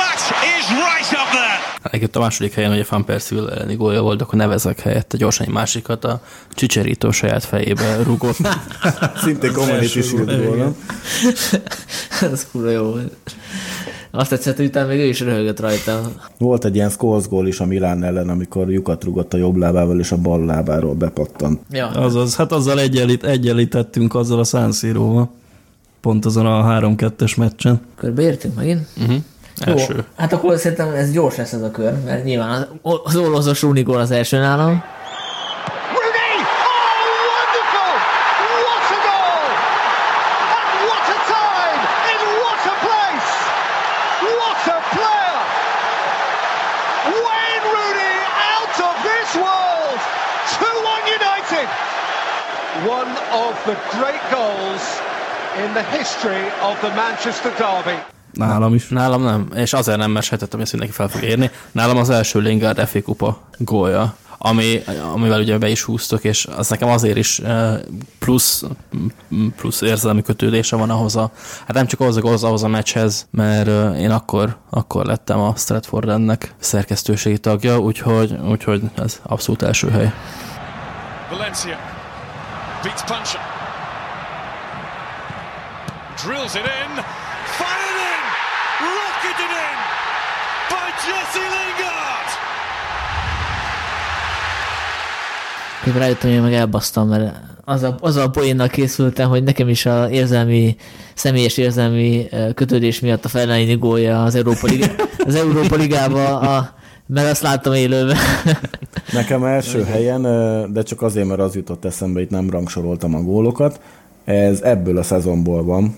That 0.00 0.20
is 0.54 0.64
right 0.86 1.10
up 1.20 1.28
there! 1.30 1.58
Egyébként 1.82 2.16
a 2.16 2.20
második 2.20 2.54
helyen 2.54 2.72
ugye 2.72 2.84
Van 2.88 3.04
Persie 3.04 3.38
elleni 3.38 3.74
gólja 3.74 4.00
volt, 4.00 4.22
akkor 4.22 4.38
nevezek 4.38 4.80
helyette 4.80 5.16
gyorsan 5.16 5.46
egy 5.46 5.52
másikat, 5.52 6.04
a 6.04 6.20
Csicserító 6.54 7.10
saját 7.10 7.44
fejébe 7.44 8.02
rugott. 8.02 8.36
Szintén 9.22 9.52
community 9.52 10.00
shield 10.00 10.44
volna. 10.44 10.72
Ez 12.32 12.46
kurva 12.52 12.70
jó 12.70 12.94
azt 14.10 14.30
tetszett, 14.30 14.56
hogy 14.56 14.66
utána 14.66 14.86
még 14.88 14.98
ő 14.98 15.04
is 15.04 15.20
röhögött 15.20 15.60
rajta. 15.60 16.00
Volt 16.38 16.64
egy 16.64 16.74
ilyen 16.74 16.90
Scholes 16.90 17.28
gól 17.28 17.46
is 17.46 17.60
a 17.60 17.66
Milán 17.66 18.04
ellen, 18.04 18.28
amikor 18.28 18.70
lyukat 18.70 19.04
rugott 19.04 19.34
a 19.34 19.36
jobb 19.36 19.56
lábával, 19.56 19.98
és 20.00 20.12
a 20.12 20.16
bal 20.16 20.44
lábáról 20.44 20.94
bepattant. 20.94 21.60
Ja. 21.70 21.86
Azaz, 21.86 22.36
hát 22.36 22.52
azzal 22.52 22.80
egyenlít, 22.80 23.24
egyenlítettünk 23.24 24.14
azzal 24.14 24.38
a 24.38 24.44
San 24.44 24.72
Siro-val. 24.72 25.30
Pont 26.00 26.24
azon 26.24 26.46
a 26.46 26.80
3-2-es 26.80 27.36
meccsen. 27.36 27.80
Körbeértünk 27.96 28.54
megint? 28.54 28.86
Uh-huh. 29.00 29.16
Első. 29.60 29.94
Jó, 29.94 30.02
hát 30.16 30.32
akkor 30.32 30.58
szerintem 30.58 30.88
ez 30.94 31.12
gyors 31.12 31.36
lesz 31.36 31.52
ez 31.52 31.62
a 31.62 31.70
kör, 31.70 31.92
mert 32.04 32.24
nyilván 32.24 32.68
az, 32.82 33.00
az 33.04 33.16
olózos 33.16 33.62
Runikor 33.62 33.96
az 33.96 34.10
első 34.10 34.38
nálam. 34.38 34.82
In 55.68 55.74
the 55.74 55.98
history 55.98 56.44
of 56.70 56.78
the 56.80 56.94
Manchester 56.94 57.52
Derby. 57.58 57.98
Nálam 58.32 58.74
is. 58.74 58.88
Nálam 58.88 59.22
nem, 59.22 59.48
és 59.54 59.72
azért 59.72 59.98
nem, 59.98 60.14
hogy 60.14 60.38
ezt 60.40 60.72
mindenki 60.72 60.90
fel 60.90 61.08
fog 61.08 61.22
érni. 61.22 61.50
Nálam 61.72 61.96
az 61.96 62.10
első 62.10 62.38
Lingard 62.38 62.88
FA 62.88 63.02
kupa 63.02 63.40
gólja, 63.58 64.14
ami, 64.38 64.82
amivel 65.12 65.40
ugye 65.40 65.58
be 65.58 65.68
is 65.68 65.82
húztok, 65.82 66.24
és 66.24 66.48
az 66.56 66.68
nekem 66.68 66.88
azért 66.88 67.16
is 67.16 67.40
plusz, 68.18 68.64
plusz 69.56 69.80
érzelmi 69.80 70.22
kötődése 70.22 70.76
van 70.76 70.90
ahhoz 70.90 71.16
a, 71.16 71.30
hát 71.66 71.72
nem 71.74 71.86
csak 71.86 72.00
ahhoz 72.00 72.16
a, 72.16 72.20
ahhoz, 72.24 72.44
ahhoz 72.44 72.62
a 72.62 72.68
meccshez, 72.68 73.26
mert 73.30 73.96
én 73.96 74.10
akkor, 74.10 74.56
akkor 74.70 75.04
lettem 75.04 75.40
a 75.40 75.52
Stratford 75.56 76.08
ennek 76.08 76.54
szerkesztőségi 76.58 77.38
tagja, 77.38 77.78
úgyhogy, 77.78 78.38
úgyhogy 78.50 78.82
ez 78.96 79.20
abszolút 79.22 79.62
első 79.62 79.90
hely. 79.90 80.12
Valencia 81.30 81.76
beats 82.82 83.02
Puncher 83.04 83.47
drills 86.24 86.54
it 86.54 86.66
in, 86.80 86.90
fired 87.58 87.98
in, 88.10 88.22
rocketed 88.96 89.52
in 89.66 89.76
by 90.70 90.86
Jesse 91.06 91.44
Lingard! 91.56 92.28
Még 95.84 95.94
rájöttem, 95.94 96.30
hogy 96.30 96.42
meg 96.42 96.52
elbasztam, 96.52 97.08
mert 97.08 97.34
az 97.64 97.82
a, 97.82 97.96
az 98.00 98.16
a 98.16 98.30
poénnal 98.30 98.68
készültem, 98.68 99.28
hogy 99.28 99.42
nekem 99.42 99.68
is 99.68 99.86
a 99.86 100.10
érzelmi, 100.10 100.76
személyes 101.14 101.56
érzelmi 101.56 102.28
kötődés 102.54 103.00
miatt 103.00 103.24
a 103.24 103.28
Fellaini 103.28 103.74
gólja 103.74 104.22
az 104.22 104.34
Európa, 104.34 104.66
Liga, 104.66 104.86
az 105.26 105.34
Európa 105.34 105.76
Ligába, 105.76 106.38
a, 106.38 106.74
mert 107.06 107.30
azt 107.30 107.42
láttam 107.42 107.72
élőben. 107.72 108.16
Nekem 109.12 109.44
első 109.44 109.84
helyen, 109.84 110.22
de 110.72 110.82
csak 110.82 111.02
azért, 111.02 111.26
mert 111.26 111.40
az 111.40 111.54
jutott 111.54 111.84
eszembe, 111.84 112.20
itt 112.20 112.30
nem 112.30 112.50
rangsoroltam 112.50 113.14
a 113.14 113.20
gólokat. 113.20 113.80
Ez 114.28 114.60
ebből 114.60 114.98
a 114.98 115.02
szezonból 115.02 115.64
van, 115.64 115.96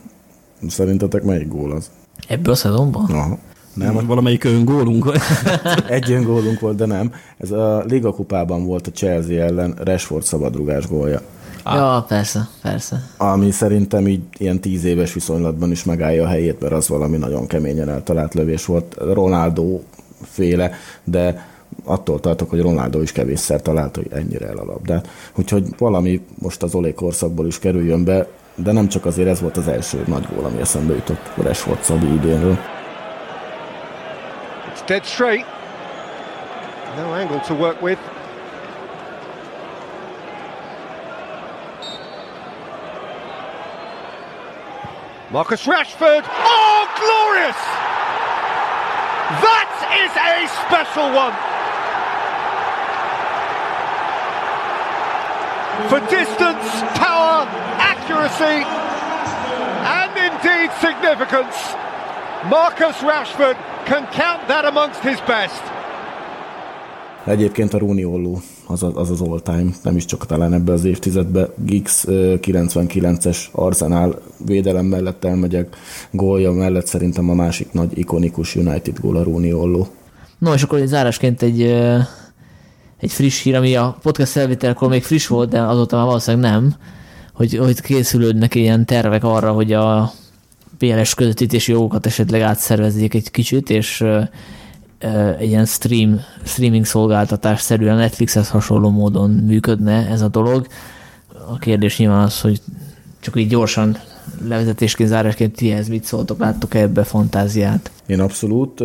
Szerintetek 0.69 1.23
melyik 1.23 1.49
gól 1.49 1.73
az? 1.73 1.91
Ebből 2.29 2.53
a 2.53 2.57
szezonban? 2.57 3.05
Aha. 3.05 3.39
Nem, 3.75 4.07
valamelyik 4.07 4.45
öngólunk 4.45 5.05
volt. 5.05 5.21
Egy 5.89 6.13
öngólunk 6.13 6.61
volt, 6.61 6.77
de 6.77 6.87
nem. 6.87 7.13
Ez 7.39 7.51
a 7.51 7.85
Liga 7.89 8.13
kupában 8.13 8.65
volt 8.67 8.87
a 8.87 8.91
Chelsea 8.91 9.45
ellen 9.45 9.75
Rashford 9.85 10.23
szabadrugás 10.23 10.87
gólja. 10.87 11.21
Ah. 11.63 11.75
Ja, 11.75 12.05
persze, 12.09 12.49
persze. 12.63 13.03
Ami 13.17 13.51
szerintem 13.51 14.09
így 14.09 14.23
ilyen 14.39 14.61
tíz 14.61 14.85
éves 14.85 15.13
viszonylatban 15.13 15.71
is 15.71 15.85
megállja 15.85 16.25
a 16.25 16.29
helyét, 16.29 16.61
mert 16.61 16.73
az 16.73 16.89
valami 16.89 17.17
nagyon 17.17 17.47
keményen 17.47 17.89
eltalált 17.89 18.35
lövés 18.35 18.65
volt. 18.65 18.97
Ronaldo 18.99 19.81
féle, 20.23 20.73
de 21.05 21.49
attól 21.91 22.21
tartok, 22.21 22.51
hogy 22.51 22.61
Ronaldo 22.61 23.01
is 23.01 23.13
kevésszer 23.13 23.63
talált, 23.63 23.97
hogy 23.97 24.07
ennyire 24.13 24.47
el 24.47 24.57
a 24.57 24.65
labdát. 24.65 25.09
Úgyhogy 25.37 25.65
valami 25.79 26.21
most 26.39 26.63
az 26.63 26.75
Olé 26.75 26.93
korszakból 26.93 27.47
is 27.47 27.59
kerüljön 27.59 28.05
be, 28.05 28.27
de 28.55 28.73
nem 28.73 28.89
csak 28.89 29.07
azért 29.07 29.29
ez 29.29 29.41
volt 29.41 29.57
az 29.57 29.69
első 29.69 30.03
nagy 30.07 30.27
gól, 30.35 30.45
ami 30.45 30.61
eszembe 30.61 30.95
jutott 30.95 31.31
Rashford 31.37 31.83
Szabi 31.83 32.07
idénről. 32.07 32.59
It's 34.75 34.87
dead 34.87 35.05
straight. 35.05 35.47
No 36.97 37.13
angle 37.13 37.41
to 37.47 37.55
work 37.55 37.83
with. 37.83 38.01
Marcus 45.31 45.67
Rashford. 45.67 46.25
Oh, 46.25 46.87
glorious! 46.99 47.57
That 49.47 49.71
is 50.03 50.11
a 50.17 50.49
special 50.67 51.15
one. 51.15 51.50
For 55.89 56.01
distance, 56.01 56.67
power, 56.95 57.47
accuracy 57.93 58.59
and 59.99 60.11
indeed 60.29 60.71
significance. 60.87 61.57
Marcus 62.49 62.97
Rashford 63.03 63.57
can 63.85 64.03
count 64.21 64.47
that 64.47 64.65
amongst 64.65 65.01
his 65.01 65.19
best. 65.27 65.63
Egyébként 67.25 67.75
a 67.75 67.79
Rooney 67.79 68.05
Olló 68.05 68.41
az, 68.67 68.83
az 68.95 69.11
az 69.11 69.21
all-time, 69.21 69.71
nem 69.83 69.97
is 69.97 70.05
csak 70.05 70.27
talán 70.27 70.53
ebbe 70.53 70.73
az 70.73 70.85
évtizedben. 70.85 71.49
Giggs 71.65 72.05
99-es 72.09 73.39
Arsenal 73.53 74.23
védelem 74.47 74.87
mellett 74.87 75.25
elmegyek, 75.25 75.77
gólja 76.11 76.53
mellett 76.53 76.87
szerintem 76.87 77.31
a 77.31 77.35
másik 77.35 77.73
nagy 77.73 77.99
ikonikus 77.99 78.57
United 78.57 78.99
gól 79.01 79.17
a 79.17 79.23
Rooney 79.23 79.53
Olló. 79.53 79.87
No, 80.39 80.53
és 80.53 80.63
akkor 80.63 80.79
egy 80.79 80.87
zárásként 80.87 81.43
egy, 81.43 81.75
egy 83.01 83.13
friss 83.13 83.43
hír, 83.43 83.55
ami 83.55 83.77
a 83.77 83.99
podcast 84.03 84.33
felvételkor 84.33 84.89
még 84.89 85.03
friss 85.03 85.27
volt, 85.27 85.49
de 85.51 85.61
azóta 85.61 85.97
már 85.97 86.05
valószínűleg 86.05 86.51
nem 86.51 86.75
hogy, 87.41 87.57
hogy 87.57 87.81
készülődnek 87.81 88.55
ilyen 88.55 88.87
tervek 88.87 89.25
arra, 89.25 89.53
hogy 89.53 89.73
a 89.73 90.13
PLS 90.79 91.15
közvetítési 91.15 91.73
jogokat 91.73 92.07
esetleg 92.07 92.41
átszervezzék 92.41 93.15
egy 93.15 93.31
kicsit, 93.31 93.71
és 93.71 94.05
egy 95.39 95.49
ilyen 95.49 95.65
stream, 95.65 96.21
streaming 96.45 96.85
szolgáltatás 96.85 97.61
szerűen 97.61 97.97
Netflixhez 97.97 98.49
hasonló 98.49 98.91
módon 98.91 99.31
működne 99.31 100.07
ez 100.09 100.21
a 100.21 100.29
dolog. 100.29 100.67
A 101.49 101.59
kérdés 101.59 101.99
nyilván 101.99 102.23
az, 102.23 102.41
hogy 102.41 102.61
csak 103.21 103.37
így 103.37 103.49
gyorsan 103.49 103.97
levezetésként, 104.49 105.09
zárásként 105.09 105.57
ti 105.57 105.71
ehhez 105.71 105.89
mit 105.89 106.05
szóltok, 106.05 106.39
láttok 106.39 106.75
-e 106.75 106.81
ebbe 106.81 107.05
fantáziát? 107.05 107.91
Én 108.07 108.21
abszolút. 108.21 108.83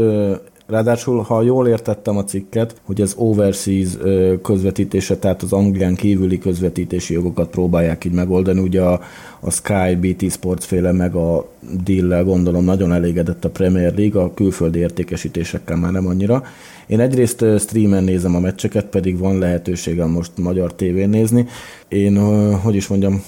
Ráadásul, 0.68 1.22
ha 1.22 1.42
jól 1.42 1.68
értettem 1.68 2.18
a 2.18 2.24
cikket, 2.24 2.82
hogy 2.84 3.02
az 3.02 3.14
overseas 3.18 3.98
közvetítése, 4.42 5.18
tehát 5.18 5.42
az 5.42 5.54
Anglián 5.54 5.96
kívüli 5.96 6.38
közvetítési 6.38 7.14
jogokat 7.14 7.50
próbálják 7.50 8.06
így 8.06 8.12
megoldani, 8.12 8.60
ugye 8.60 8.82
a, 8.82 9.02
a 9.40 9.52
Sky, 9.52 9.96
BT 10.00 10.32
Sports 10.32 10.66
féle 10.66 10.92
meg 10.92 11.16
a 11.16 11.48
deal 11.84 12.24
gondolom 12.24 12.64
nagyon 12.64 12.94
elégedett 12.94 13.46
a 13.46 13.50
Premier 13.50 13.94
League, 13.96 14.22
a 14.22 14.34
külföldi 14.34 14.80
értékesítésekkel 14.80 15.78
már 15.78 15.92
nem 15.92 16.08
annyira. 16.08 16.44
Én 16.88 17.00
egyrészt 17.00 17.46
streamen 17.60 18.04
nézem 18.04 18.36
a 18.36 18.40
meccseket, 18.40 18.86
pedig 18.86 19.18
van 19.18 19.40
lehetőségem 19.40 20.10
most 20.10 20.32
magyar 20.38 20.74
tévén 20.74 21.10
nézni. 21.10 21.48
Én, 21.88 22.18
hogy 22.60 22.76
is 22.76 22.88
mondjam, 22.88 23.24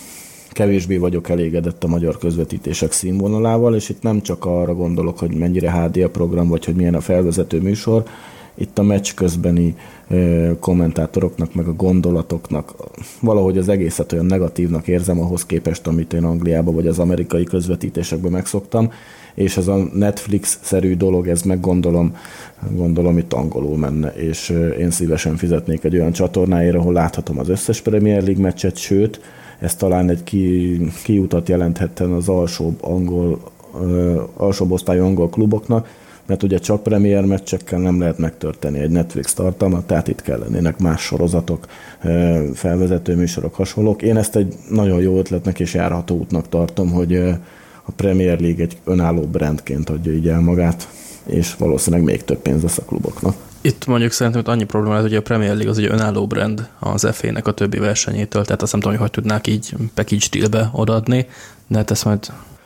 kevésbé 0.58 0.98
vagyok 0.98 1.30
elégedett 1.30 1.84
a 1.84 1.88
magyar 1.88 2.18
közvetítések 2.18 2.92
színvonalával, 2.92 3.76
és 3.76 3.90
itt 3.90 4.02
nem 4.02 4.22
csak 4.22 4.46
arra 4.46 4.74
gondolok, 4.74 5.20
hogy 5.20 5.34
mennyire 5.34 5.72
HD 5.72 5.98
a 5.98 6.10
program, 6.10 6.48
vagy 6.48 6.66
hogy 6.66 6.76
milyen 6.76 6.96
a 6.96 7.02
felvezető 7.02 7.62
műsor, 7.62 8.04
itt 8.56 8.78
a 8.78 8.84
meccs 8.84 9.14
közbeni 9.14 9.76
kommentátoroknak, 10.60 11.54
meg 11.54 11.68
a 11.68 11.74
gondolatoknak 11.74 12.76
valahogy 13.20 13.58
az 13.58 13.70
egészet 13.70 14.12
olyan 14.12 14.26
negatívnak 14.26 14.88
érzem 14.88 15.20
ahhoz 15.20 15.46
képest, 15.46 15.88
amit 15.88 16.14
én 16.14 16.24
Angliában 16.24 16.74
vagy 16.74 16.88
az 16.88 17.00
amerikai 17.00 17.44
közvetítésekben 17.44 18.32
megszoktam, 18.32 18.92
és 19.36 19.58
ez 19.58 19.68
a 19.68 19.76
Netflix-szerű 19.94 20.96
dolog, 20.96 21.28
ez 21.28 21.42
meg 21.42 21.60
gondolom, 21.60 22.16
gondolom 22.72 23.18
itt 23.18 23.34
angolul 23.34 23.78
menne, 23.78 24.14
és 24.14 24.50
én 24.80 24.92
szívesen 24.92 25.36
fizetnék 25.36 25.84
egy 25.84 25.96
olyan 25.96 26.12
csatornáért, 26.12 26.76
ahol 26.76 26.94
láthatom 26.94 27.40
az 27.40 27.50
összes 27.50 27.82
Premier 27.82 28.24
League 28.24 28.44
meccset, 28.44 28.78
sőt, 28.78 29.20
ez 29.60 29.76
talán 29.76 30.10
egy 30.10 30.24
ki, 30.24 30.80
kiutat 31.04 31.50
jelenthetten 31.50 32.12
az 32.12 32.30
alsóbb 32.30 32.84
angol, 32.84 33.40
alsóbb 34.34 34.72
osztályú 34.72 35.04
angol 35.04 35.30
kluboknak, 35.30 35.88
mert 36.26 36.44
ugye 36.44 36.58
csak 36.58 36.84
premier 36.84 37.26
meccsekkel 37.26 37.80
nem 37.80 38.00
lehet 38.00 38.18
megtörténni 38.18 38.80
egy 38.80 38.90
Netflix 38.90 39.34
tartalmat, 39.34 39.88
tehát 39.88 40.08
itt 40.08 40.22
kell 40.22 40.40
lennének 40.40 40.80
más 40.80 41.02
sorozatok, 41.02 41.68
felvezető 42.54 43.16
műsorok, 43.16 43.56
hasonlók. 43.56 44.02
Én 44.02 44.18
ezt 44.18 44.36
egy 44.36 44.54
nagyon 44.70 45.02
jó 45.02 45.18
ötletnek 45.18 45.60
és 45.60 45.74
járható 45.74 46.18
útnak 46.18 46.50
tartom, 46.50 46.92
hogy 46.92 47.16
a 47.86 47.92
Premier 47.96 48.40
League 48.40 48.64
egy 48.64 48.78
önálló 48.84 49.22
brandként 49.22 49.90
adja 49.90 50.12
így 50.12 50.28
el 50.28 50.42
magát, 50.42 50.88
és 51.26 51.56
valószínűleg 51.56 52.06
még 52.06 52.24
több 52.24 52.40
pénz 52.40 52.62
lesz 52.62 52.78
a 52.78 52.84
kluboknak. 52.84 53.47
Itt 53.68 53.86
mondjuk 53.86 54.12
szerintem 54.12 54.44
hogy 54.44 54.54
annyi 54.54 54.64
probléma 54.64 54.94
lehet, 54.94 55.10
hogy 55.10 55.18
a 55.18 55.22
Premier 55.22 55.54
League 55.54 55.70
az 55.70 55.78
egy 55.78 55.86
önálló 55.86 56.28
brand 56.28 56.70
az 56.80 57.08
FA-nek 57.12 57.48
a 57.48 57.52
többi 57.52 57.78
versenyétől, 57.78 58.46
tehát 58.46 58.62
azt 58.62 58.72
nem 58.72 58.82
tudom, 58.82 58.98
hogy 58.98 59.08
hogy 59.08 59.24
tudnák 59.24 59.48
így 59.48 59.74
package 59.94 60.26
dealbe 60.32 60.70
odaadni, 60.74 61.28
de 61.68 61.78
hát 61.78 61.92
ezt 61.92 62.06
majd 62.06 62.20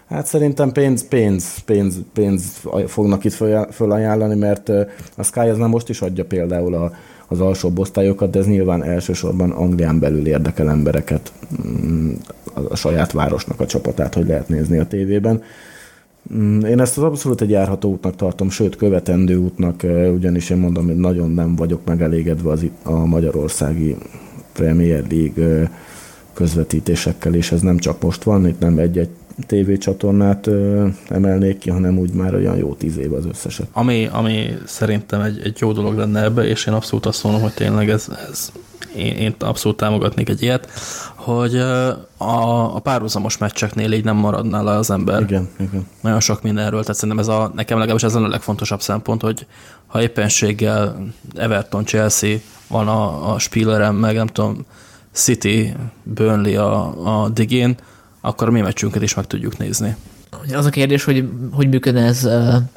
Hát 0.09 0.25
szerintem 0.25 0.71
pénz, 0.71 1.07
pénz, 1.07 1.59
pénz, 1.65 1.95
pénz 2.13 2.43
fognak 2.87 3.23
itt 3.23 3.37
fölajánlani, 3.71 4.35
mert 4.35 4.69
a 5.17 5.23
Sky 5.23 5.39
az 5.39 5.57
már 5.57 5.69
most 5.69 5.89
is 5.89 6.01
adja 6.01 6.25
például 6.25 6.73
a, 6.73 6.91
az 7.27 7.39
alsóbb 7.39 7.79
osztályokat, 7.79 8.29
de 8.29 8.39
ez 8.39 8.45
nyilván 8.45 8.83
elsősorban 8.83 9.51
Anglián 9.51 9.99
belül 9.99 10.27
érdekel 10.27 10.69
embereket, 10.69 11.31
mm, 11.67 12.13
a 12.69 12.75
saját 12.75 13.11
városnak 13.11 13.59
a 13.59 13.65
csapatát, 13.65 14.13
hogy 14.13 14.27
lehet 14.27 14.49
nézni 14.49 14.77
a 14.77 14.87
tévében. 14.87 15.43
Mm, 16.33 16.59
én 16.59 16.79
ezt 16.79 16.97
az 16.97 17.03
abszolút 17.03 17.41
egy 17.41 17.49
járható 17.49 17.89
útnak 17.89 18.15
tartom, 18.15 18.49
sőt 18.49 18.75
követendő 18.75 19.35
útnak, 19.35 19.83
ugyanis 20.13 20.49
én 20.49 20.57
mondom, 20.57 20.85
hogy 20.85 20.97
nagyon 20.97 21.31
nem 21.31 21.55
vagyok 21.55 21.85
megelégedve 21.85 22.49
az 22.49 22.65
a 22.83 23.05
magyarországi 23.05 23.95
Premier 24.53 25.03
League 25.09 25.71
közvetítésekkel, 26.33 27.33
és 27.33 27.51
ez 27.51 27.61
nem 27.61 27.77
csak 27.77 28.01
most 28.01 28.23
van, 28.23 28.47
itt 28.47 28.59
nem 28.59 28.77
egy-egy 28.77 29.09
tévécsatornát 29.47 30.49
emelnék 31.09 31.57
ki, 31.57 31.69
hanem 31.69 31.97
úgy 31.97 32.13
már 32.13 32.35
olyan 32.35 32.57
jó 32.57 32.73
tíz 32.73 32.97
év 32.97 33.13
az 33.13 33.25
összeset. 33.25 33.67
Ami, 33.71 34.09
ami 34.11 34.57
szerintem 34.65 35.21
egy, 35.21 35.41
egy 35.43 35.57
jó 35.59 35.71
dolog 35.71 35.97
lenne 35.97 36.23
ebbe, 36.23 36.47
és 36.47 36.65
én 36.65 36.73
abszolút 36.73 37.05
azt 37.05 37.23
mondom, 37.23 37.41
hogy 37.41 37.53
tényleg 37.53 37.89
ez, 37.89 38.07
ez 38.29 38.51
én, 38.95 39.15
én 39.15 39.35
abszolút 39.39 39.77
támogatnék 39.77 40.29
egy 40.29 40.41
ilyet, 40.41 40.69
hogy 41.15 41.55
a, 42.17 42.75
a 42.75 42.79
párhuzamos 42.79 43.37
meccseknél 43.37 43.91
így 43.91 44.03
nem 44.03 44.15
maradnál 44.15 44.63
le 44.63 44.71
az 44.71 44.91
ember. 44.91 45.21
Igen, 45.21 45.49
igen. 45.59 45.87
Nagyon 46.01 46.19
sok 46.19 46.41
mindenről, 46.41 46.81
tehát 46.81 46.95
szerintem 46.95 47.19
ez 47.19 47.27
a, 47.27 47.51
nekem 47.55 47.77
legalábbis 47.77 48.03
ez 48.03 48.15
a 48.15 48.27
legfontosabb 48.27 48.81
szempont, 48.81 49.21
hogy 49.21 49.45
ha 49.87 50.01
éppenséggel 50.01 51.07
Everton, 51.35 51.85
Chelsea 51.85 52.37
van 52.67 52.87
a, 52.87 53.33
a 53.33 53.39
Spilleren, 53.39 53.95
meg 53.95 54.15
nem 54.15 54.27
tudom, 54.27 54.65
City, 55.11 55.73
Burnley 56.03 56.61
a, 56.61 57.23
a 57.23 57.29
digén, 57.29 57.75
akkor 58.21 58.47
a 58.47 58.51
mi 58.51 58.61
meccsünket 58.61 59.01
is 59.01 59.13
meg 59.13 59.27
tudjuk 59.27 59.57
nézni. 59.57 59.95
Az 60.53 60.65
a 60.65 60.69
kérdés, 60.69 61.03
hogy 61.03 61.29
hogy 61.51 61.69
működne 61.69 62.03
ez 62.05 62.29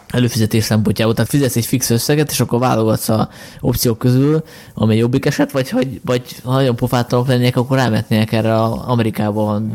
előfizetés 0.09 0.65
szempontjából. 0.65 1.15
Tehát 1.15 1.31
fizetsz 1.31 1.57
egy 1.57 1.67
fix 1.67 1.91
összeget, 1.91 2.31
és 2.31 2.41
akkor 2.41 2.59
válogatsz 2.59 3.09
a 3.09 3.29
opciók 3.61 3.99
közül, 3.99 4.43
ami 4.75 4.97
jobbik 4.97 5.27
eset, 5.27 5.53
vagy, 5.53 5.71
hogy, 5.71 6.01
vagy 6.05 6.23
ha 6.45 6.53
nagyon 6.53 6.77
pofátlanok 6.77 7.27
lennének, 7.27 7.57
akkor 7.57 7.77
rámetnének 7.77 8.33
erre 8.33 8.55
a 8.55 8.91
Amerikában 8.91 9.73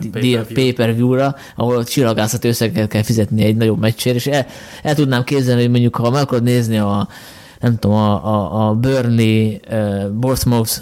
pay-per-view-ra, 0.54 1.36
ahol 1.56 1.84
csillagászati 1.84 2.48
összeget 2.48 2.90
kell 2.90 3.04
fizetni 3.04 3.44
egy 3.44 3.56
nagyobb 3.56 3.80
meccsért, 3.80 4.16
és 4.16 4.28
el, 4.28 4.46
el 4.84 4.96
tudnám 4.96 5.24
képzelni, 5.24 5.62
hogy 5.62 5.72
mondjuk 5.72 5.96
ha 5.96 6.10
meg 6.10 6.22
akarod 6.22 6.44
nézni 6.44 6.78
a 6.78 7.08
nem 7.60 7.78
tudom, 7.78 7.98
a, 7.98 8.26
a, 8.26 8.68
a 8.68 8.74
Burnley 8.74 9.54
uh, 9.72 10.10
Bournemouth 10.10 10.80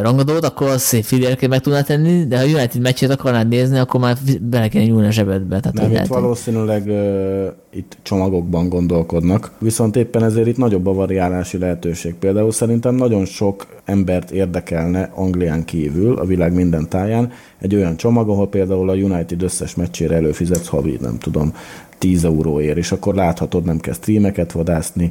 rangadót, 0.00 0.44
akkor 0.44 0.68
az 0.68 0.82
szép 0.82 1.04
fillérként 1.04 1.50
meg 1.50 1.60
tudná 1.60 1.82
tenni, 1.82 2.26
de 2.26 2.38
ha 2.38 2.44
United 2.44 2.80
meccsét 2.80 3.10
akarnád 3.10 3.48
nézni, 3.48 3.78
akkor 3.78 4.00
már 4.00 4.16
bele 4.40 4.68
kell 4.68 4.82
nyúlni 4.82 5.06
a 5.06 5.10
zsebedbe. 5.10 5.60
Tehát 5.60 5.76
Nem, 5.76 5.86
itt 5.86 5.92
lehet, 5.92 6.08
valószínűleg 6.08 6.86
uh, 6.86 7.46
itt 7.74 7.96
csomagokban 8.02 8.68
gondolkodnak, 8.68 9.50
viszont 9.58 9.96
éppen 9.96 10.24
ezért 10.24 10.46
itt 10.46 10.56
nagyobb 10.56 10.86
a 10.86 10.92
variálási 10.92 11.58
lehetőség. 11.58 12.14
Például 12.14 12.52
szerintem 12.52 12.94
nagyon 12.94 13.24
sok 13.24 13.66
embert 13.84 14.30
érdekelne 14.30 15.10
Anglián 15.14 15.64
kívül, 15.64 16.18
a 16.18 16.24
világ 16.24 16.54
minden 16.54 16.88
táján, 16.88 17.32
egy 17.58 17.74
olyan 17.74 17.96
csomag, 17.96 18.28
ahol 18.28 18.48
például 18.48 18.90
a 18.90 18.94
United 18.94 19.42
összes 19.42 19.74
meccsére 19.74 20.14
előfizetsz 20.14 20.68
havi, 20.68 20.98
nem 21.00 21.18
tudom, 21.18 21.54
10 21.98 22.24
euróért, 22.24 22.76
és 22.76 22.92
akkor 22.92 23.14
láthatod, 23.14 23.64
nem 23.64 23.78
kell 23.78 23.94
streameket 23.94 24.52
vadászni, 24.52 25.10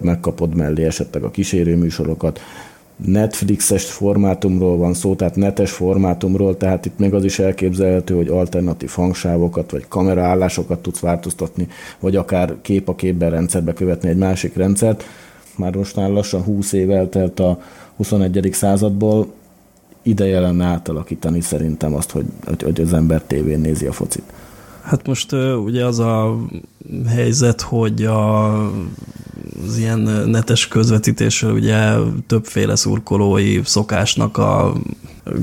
megkapod 0.00 0.54
mellé 0.54 0.84
esetleg 0.84 1.22
a 1.22 1.30
kísérő 1.30 1.76
műsorokat, 1.76 2.40
Netflixes 2.96 3.84
formátumról 3.84 4.76
van 4.76 4.94
szó, 4.94 5.14
tehát 5.14 5.36
netes 5.36 5.70
formátumról, 5.70 6.56
tehát 6.56 6.86
itt 6.86 6.98
még 6.98 7.14
az 7.14 7.24
is 7.24 7.38
elképzelhető, 7.38 8.14
hogy 8.14 8.28
alternatív 8.28 8.90
hangsávokat 8.90 9.70
vagy 9.70 9.88
kameraállásokat 9.88 10.82
tudsz 10.82 10.98
változtatni, 11.00 11.68
vagy 12.00 12.16
akár 12.16 12.54
kép 12.62 12.88
a 12.88 12.94
képben 12.94 13.30
rendszerbe 13.30 13.72
követni 13.72 14.08
egy 14.08 14.16
másik 14.16 14.56
rendszert. 14.56 15.04
Már 15.56 15.76
most 15.76 15.96
lassan 15.96 16.42
20 16.42 16.72
év 16.72 16.90
eltelt 16.90 17.40
a 17.40 17.60
21. 17.96 18.48
századból, 18.52 19.32
ideje 20.02 20.40
lenne 20.40 20.64
átalakítani 20.64 21.40
szerintem 21.40 21.94
azt, 21.94 22.10
hogy, 22.10 22.24
hogy 22.62 22.80
az 22.80 22.92
ember 22.92 23.22
tévén 23.22 23.60
nézi 23.60 23.86
a 23.86 23.92
focit. 23.92 24.22
Hát 24.84 25.06
most 25.06 25.32
ugye 25.64 25.84
az 25.84 25.98
a 25.98 26.36
helyzet, 27.08 27.60
hogy 27.60 28.04
a, 28.04 28.54
az 29.66 29.78
ilyen 29.78 29.98
netes 30.26 30.68
közvetítésről 30.68 31.52
ugye 31.52 31.92
többféle 32.26 32.76
szurkolói 32.76 33.60
szokásnak 33.64 34.38
a 34.38 34.72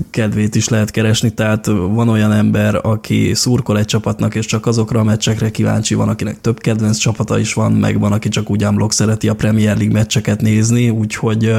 kedvét 0.09 0.55
is 0.55 0.67
lehet 0.69 0.91
keresni, 0.91 1.33
tehát 1.33 1.65
van 1.65 2.09
olyan 2.09 2.31
ember, 2.31 2.79
aki 2.81 3.33
szurkol 3.33 3.77
egy 3.77 3.85
csapatnak, 3.85 4.35
és 4.35 4.45
csak 4.45 4.65
azokra 4.65 4.99
a 4.99 5.03
meccsekre 5.03 5.51
kíváncsi 5.51 5.93
van, 5.95 6.09
akinek 6.09 6.41
több 6.41 6.59
kedvenc 6.59 6.97
csapata 6.97 7.39
is 7.39 7.53
van, 7.53 7.71
meg 7.71 7.99
van, 7.99 8.11
aki 8.11 8.29
csak 8.29 8.49
úgy 8.49 8.63
ámblok 8.63 8.93
szereti 8.93 9.29
a 9.29 9.35
Premier 9.35 9.77
League 9.77 9.93
meccseket 9.93 10.41
nézni, 10.41 10.89
úgyhogy 10.89 11.55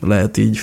lehet 0.00 0.36
így 0.36 0.58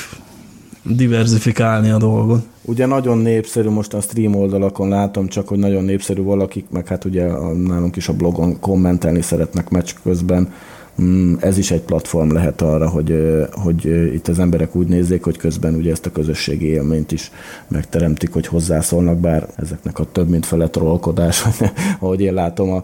diversifikálni 0.83 1.89
a 1.89 1.97
dolgot. 1.97 2.45
Ugye 2.61 2.85
nagyon 2.85 3.17
népszerű, 3.17 3.69
most 3.69 3.93
a 3.93 4.01
stream 4.01 4.35
oldalakon 4.35 4.89
látom 4.89 5.27
csak, 5.27 5.47
hogy 5.47 5.57
nagyon 5.57 5.83
népszerű 5.83 6.21
valakik, 6.21 6.65
meg 6.69 6.87
hát 6.87 7.05
ugye 7.05 7.27
nálunk 7.53 7.95
is 7.95 8.07
a 8.07 8.13
blogon 8.13 8.59
kommentelni 8.59 9.21
szeretnek 9.21 9.69
meccs 9.69 9.93
közben, 10.03 10.53
ez 11.39 11.57
is 11.57 11.71
egy 11.71 11.81
platform 11.81 12.31
lehet 12.31 12.61
arra, 12.61 12.89
hogy, 12.89 13.15
hogy 13.51 13.85
itt 14.13 14.27
az 14.27 14.39
emberek 14.39 14.75
úgy 14.75 14.87
nézzék, 14.87 15.23
hogy 15.23 15.37
közben 15.37 15.75
ugye 15.75 15.91
ezt 15.91 16.05
a 16.05 16.11
közösségi 16.11 16.65
élményt 16.65 17.11
is 17.11 17.31
megteremtik, 17.67 18.33
hogy 18.33 18.47
hozzászólnak, 18.47 19.17
bár 19.17 19.47
ezeknek 19.55 19.99
a 19.99 20.05
több 20.11 20.29
mint 20.29 20.45
fele 20.45 20.67
trollkodás, 20.67 21.43
ahogy 21.99 22.21
én 22.21 22.33
látom 22.33 22.71
a, 22.71 22.83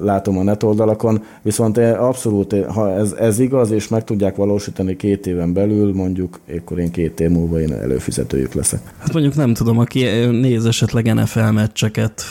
látom 0.00 0.38
a 0.38 0.42
net 0.42 0.62
oldalakon. 0.62 1.22
Viszont 1.42 1.78
abszolút, 1.78 2.64
ha 2.64 2.90
ez, 2.90 3.12
ez 3.12 3.38
igaz, 3.38 3.70
és 3.70 3.88
meg 3.88 4.04
tudják 4.04 4.36
valósítani 4.36 4.96
két 4.96 5.26
éven 5.26 5.52
belül, 5.52 5.94
mondjuk, 5.94 6.40
akkor 6.58 6.78
én 6.78 6.90
két 6.90 7.20
év 7.20 7.30
múlva 7.30 7.60
én 7.60 7.72
előfizetőjük 7.72 8.52
leszek. 8.54 8.80
Hát 8.98 9.12
mondjuk 9.12 9.34
nem 9.34 9.54
tudom, 9.54 9.78
aki 9.78 10.04
néz 10.30 10.64
esetleg 10.64 11.14
NFL 11.14 11.50
meccseket, 11.50 12.22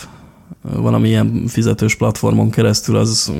valamilyen 0.63 1.43
fizetős 1.47 1.95
platformon 1.95 2.49
keresztül, 2.49 2.95
az 2.95 3.31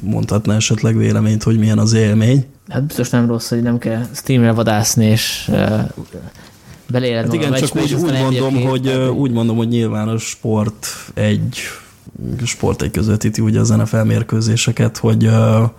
mondhatná 0.00 0.56
esetleg 0.56 0.96
véleményt, 0.96 1.42
hogy 1.42 1.58
milyen 1.58 1.78
az 1.78 1.92
élmény. 1.92 2.46
Hát 2.68 2.84
biztos 2.84 3.10
nem 3.10 3.26
rossz, 3.26 3.48
hogy 3.48 3.62
nem 3.62 3.78
kell 3.78 4.02
Steamre 4.12 4.52
vadászni, 4.52 5.04
és 5.04 5.50
beleéled 6.90 7.24
hát 7.24 7.34
igen, 7.34 7.52
csak 7.52 7.76
úgy, 7.76 7.94
úgy 7.94 8.12
mondom, 8.12 8.62
hogy, 8.62 8.88
úgy 9.16 9.30
mondom, 9.30 9.56
hogy 9.56 9.68
nyilván 9.68 10.08
a 10.08 10.18
sport 10.18 10.86
egy 11.14 11.58
sport 12.44 12.82
egy 12.82 12.90
közvetíti 12.90 13.40
ugye 13.40 13.60
a 13.60 13.76
NFL 13.76 13.96
mérkőzéseket, 13.96 14.96
hogy 14.96 15.26
uh, 15.26 15.70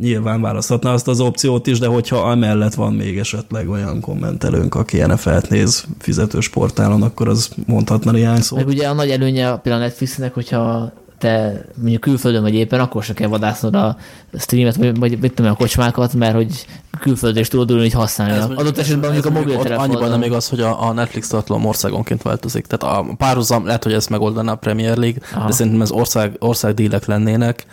nyilván 0.00 0.40
választhatná 0.40 0.92
azt 0.92 1.08
az 1.08 1.20
opciót 1.20 1.66
is, 1.66 1.78
de 1.78 1.86
hogyha 1.86 2.16
amellett 2.16 2.74
van 2.74 2.94
még 2.94 3.18
esetleg 3.18 3.68
olyan 3.68 4.00
kommentelőnk, 4.00 4.74
aki 4.74 4.98
NFL-t 4.98 5.48
néz 5.48 5.84
fizetős 5.98 6.48
portálon, 6.48 7.02
akkor 7.02 7.28
az 7.28 7.50
mondhatna 7.66 8.10
néhány 8.10 8.40
szót. 8.40 8.58
Meg 8.58 8.68
ugye 8.68 8.88
a 8.88 8.92
nagy 8.92 9.10
előnye 9.10 9.56
például 9.56 9.82
a 9.82 9.86
Netflixnek, 9.86 10.34
hogyha 10.34 10.92
te 11.20 11.64
mondjuk 11.74 12.00
külföldön 12.00 12.42
vagy 12.42 12.54
éppen, 12.54 12.80
akkor 12.80 13.02
se 13.02 13.14
kell 13.14 13.28
vadásznod 13.28 13.74
a 13.74 13.96
streamet, 14.38 14.76
vagy, 14.76 14.98
vagy 14.98 15.18
mit 15.18 15.34
tudom, 15.34 15.50
a 15.50 15.54
kocsmákat, 15.54 16.14
mert 16.14 16.34
hogy 16.34 16.66
külföldön 17.00 17.42
is 17.42 17.48
tudod 17.48 17.72
úgy, 17.72 17.80
hogy 17.80 17.92
használni. 17.92 18.54
Adott 18.54 18.78
esetben 18.78 19.12
mondjuk 19.12 19.34
a 19.34 19.38
mobiltelefon. 19.38 19.84
Annyiban 19.84 20.10
nem 20.10 20.22
igaz, 20.22 20.48
hogy 20.48 20.60
a, 20.60 20.88
a 20.88 20.92
Netflix 20.92 21.28
tartalom 21.28 21.66
országonként 21.66 22.22
változik. 22.22 22.66
Tehát 22.66 22.96
a 22.96 23.14
párhuzam, 23.16 23.66
lehet, 23.66 23.84
hogy 23.84 23.92
ezt 23.92 24.10
megoldaná 24.10 24.52
a 24.52 24.56
Premier 24.56 24.96
League, 24.96 25.20
Aha. 25.34 25.46
de 25.46 25.52
szerintem 25.52 25.82
ez 25.82 25.90
ország, 25.90 26.36
ország 26.38 26.74
dílek 26.74 27.06
lennének, 27.06 27.66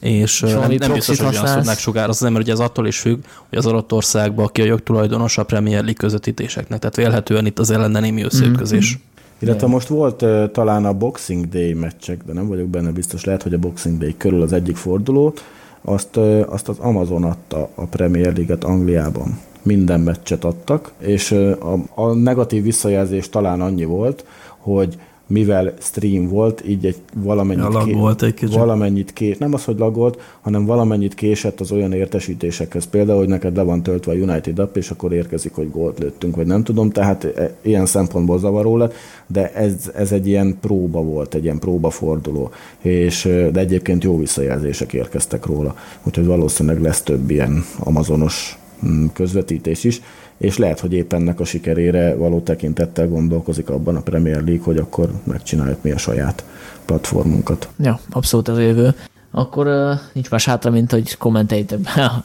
és, 0.00 0.42
és 0.42 0.50
nem, 0.52 0.70
nem 0.70 0.92
biztos, 0.92 1.20
hogy 1.20 1.36
azt 1.36 1.54
tudnák 1.54 1.78
sugározni, 1.78 2.30
mert 2.30 2.44
ugye 2.44 2.52
ez 2.52 2.58
attól 2.58 2.86
is 2.86 2.98
függ, 2.98 3.18
hogy 3.48 3.58
az 3.58 3.66
adott 3.66 3.92
országban 3.92 4.48
ki 4.52 4.60
a 4.60 4.64
jogtulajdonos 4.64 5.38
a 5.38 5.44
Premier 5.44 5.80
League 5.80 5.92
közvetítéseknek. 5.92 6.78
Tehát 6.78 6.96
vélhetően 6.96 7.46
itt 7.46 7.58
az 7.58 7.70
lenne 7.70 8.00
némi 8.00 8.22
összeütközés. 8.22 8.90
Mm-hmm. 8.90 9.12
Illetve 9.38 9.66
most 9.66 9.88
volt 9.88 10.22
uh, 10.22 10.50
talán 10.50 10.84
a 10.84 10.92
Boxing 10.92 11.48
Day 11.48 11.72
meccsek, 11.72 12.24
de 12.24 12.32
nem 12.32 12.48
vagyok 12.48 12.68
benne 12.68 12.90
biztos, 12.90 13.24
lehet, 13.24 13.42
hogy 13.42 13.54
a 13.54 13.58
Boxing 13.58 13.98
Day 13.98 14.14
körül 14.16 14.42
az 14.42 14.52
egyik 14.52 14.76
forduló, 14.76 15.34
azt, 15.82 16.16
uh, 16.16 16.44
azt 16.48 16.68
az 16.68 16.78
Amazon 16.78 17.24
adta 17.24 17.68
a 17.74 17.84
Premier 17.84 18.34
League-et 18.34 18.64
Angliában. 18.64 19.40
Minden 19.62 20.00
meccset 20.00 20.44
adtak, 20.44 20.92
és 20.98 21.30
uh, 21.30 21.56
a, 21.60 22.02
a 22.02 22.12
negatív 22.12 22.62
visszajelzés 22.62 23.28
talán 23.28 23.60
annyi 23.60 23.84
volt, 23.84 24.24
hogy 24.58 24.98
mivel 25.26 25.74
stream 25.80 26.28
volt, 26.28 26.62
így 26.66 26.86
egy 26.86 26.96
valamennyit, 27.14 27.72
ja, 27.72 28.14
ké, 28.14 28.26
egy 28.26 28.34
kicsit. 28.34 28.54
valamennyit 28.54 29.12
ké, 29.12 29.36
nem 29.38 29.54
az, 29.54 29.64
hogy 29.64 29.78
lagolt, 29.78 30.20
hanem 30.40 30.64
valamennyit 30.64 31.14
késett 31.14 31.60
az 31.60 31.72
olyan 31.72 31.92
értesítésekhez. 31.92 32.84
Például, 32.84 33.18
hogy 33.18 33.28
neked 33.28 33.56
le 33.56 33.62
van 33.62 33.82
töltve 33.82 34.12
a 34.12 34.14
United 34.14 34.58
app, 34.58 34.76
és 34.76 34.90
akkor 34.90 35.12
érkezik, 35.12 35.54
hogy 35.54 35.70
gólt 35.70 35.98
lőttünk, 35.98 36.36
vagy 36.36 36.46
nem 36.46 36.62
tudom, 36.62 36.90
tehát 36.90 37.24
e, 37.24 37.54
ilyen 37.62 37.86
szempontból 37.86 38.38
zavaró 38.38 38.76
lett, 38.76 38.94
de 39.26 39.52
ez, 39.52 39.90
ez 39.94 40.12
egy 40.12 40.26
ilyen 40.26 40.56
próba 40.60 41.02
volt, 41.02 41.34
egy 41.34 41.44
ilyen 41.44 41.58
próbaforduló, 41.58 42.50
és, 42.80 43.22
de 43.52 43.60
egyébként 43.60 44.04
jó 44.04 44.18
visszajelzések 44.18 44.92
érkeztek 44.92 45.46
róla, 45.46 45.76
úgyhogy 46.02 46.26
valószínűleg 46.26 46.82
lesz 46.82 47.02
több 47.02 47.30
ilyen 47.30 47.64
amazonos 47.78 48.58
mm, 48.86 49.06
közvetítés 49.12 49.84
is 49.84 50.00
és 50.38 50.58
lehet, 50.58 50.80
hogy 50.80 50.92
éppen 50.92 51.20
ennek 51.20 51.40
a 51.40 51.44
sikerére 51.44 52.14
való 52.14 52.40
tekintettel 52.40 53.08
gondolkozik 53.08 53.70
abban 53.70 53.96
a 53.96 54.00
Premier 54.00 54.42
League, 54.42 54.64
hogy 54.64 54.76
akkor 54.76 55.10
megcsináljuk 55.24 55.82
mi 55.82 55.90
a 55.90 55.98
saját 55.98 56.44
platformunkat. 56.84 57.68
Ja, 57.78 58.00
abszolút 58.10 58.48
az 58.48 58.58
jövő. 58.58 58.94
Akkor 59.30 59.66
uh, 59.66 59.98
nincs 60.12 60.30
más 60.30 60.44
hátra, 60.44 60.70
mint 60.70 60.90
hogy 60.90 61.16
kommenteljétek 61.16 61.78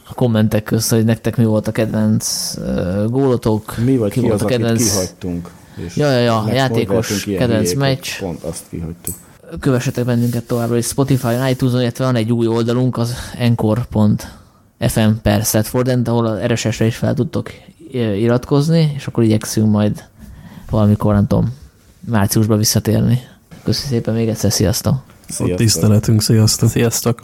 a 0.06 0.14
kommentek 0.14 0.62
közt, 0.62 0.90
hogy 0.90 1.04
nektek 1.04 1.36
mi 1.36 1.44
volt 1.44 1.68
a 1.68 1.72
kedvenc 1.72 2.54
uh, 2.58 3.04
gólotok, 3.08 3.74
mi 3.84 3.96
vagy 3.96 4.12
ki, 4.12 4.20
ki 4.20 4.26
volt 4.26 4.40
az, 4.40 4.46
a 4.46 4.48
kedvenc... 4.48 4.90
kihagytunk. 4.90 5.50
És 5.86 5.96
ja, 5.96 6.10
ja, 6.10 6.18
ja, 6.18 6.52
játékos 6.52 7.24
kedvenc 7.24 7.74
meccs. 7.74 8.18
Pont 8.18 8.42
azt 8.42 8.62
kihagytuk. 8.70 9.14
Kövessetek 9.60 10.04
bennünket 10.04 10.46
továbbra 10.46 10.76
is 10.76 10.86
Spotify-on, 10.86 11.48
iTunes-on, 11.48 11.80
illetve 11.80 12.04
van 12.04 12.16
egy 12.16 12.32
új 12.32 12.46
oldalunk, 12.46 12.96
az 12.96 13.14
encore.fm 13.38 15.10
per 15.22 15.44
Setford, 15.44 16.08
ahol 16.08 16.26
a 16.26 16.46
RSS-re 16.46 16.86
is 16.86 16.96
fel 16.96 17.14
tudtok 17.14 17.50
iratkozni, 17.92 18.92
és 18.96 19.06
akkor 19.06 19.22
igyekszünk 19.22 19.70
majd 19.70 20.04
valamikor, 20.70 21.14
nem 21.14 21.26
tudom, 21.26 21.54
márciusban 22.00 22.58
visszatérni. 22.58 23.20
Köszönöm 23.62 23.90
szépen 23.90 24.14
még 24.14 24.28
egyszer, 24.28 24.52
sziasztok! 24.52 24.94
Sziasztok. 25.28 25.48
Ott 25.50 25.56
tiszteletünk, 25.56 26.22
sziasztok! 26.22 26.68
Sziasztok! 26.68 27.22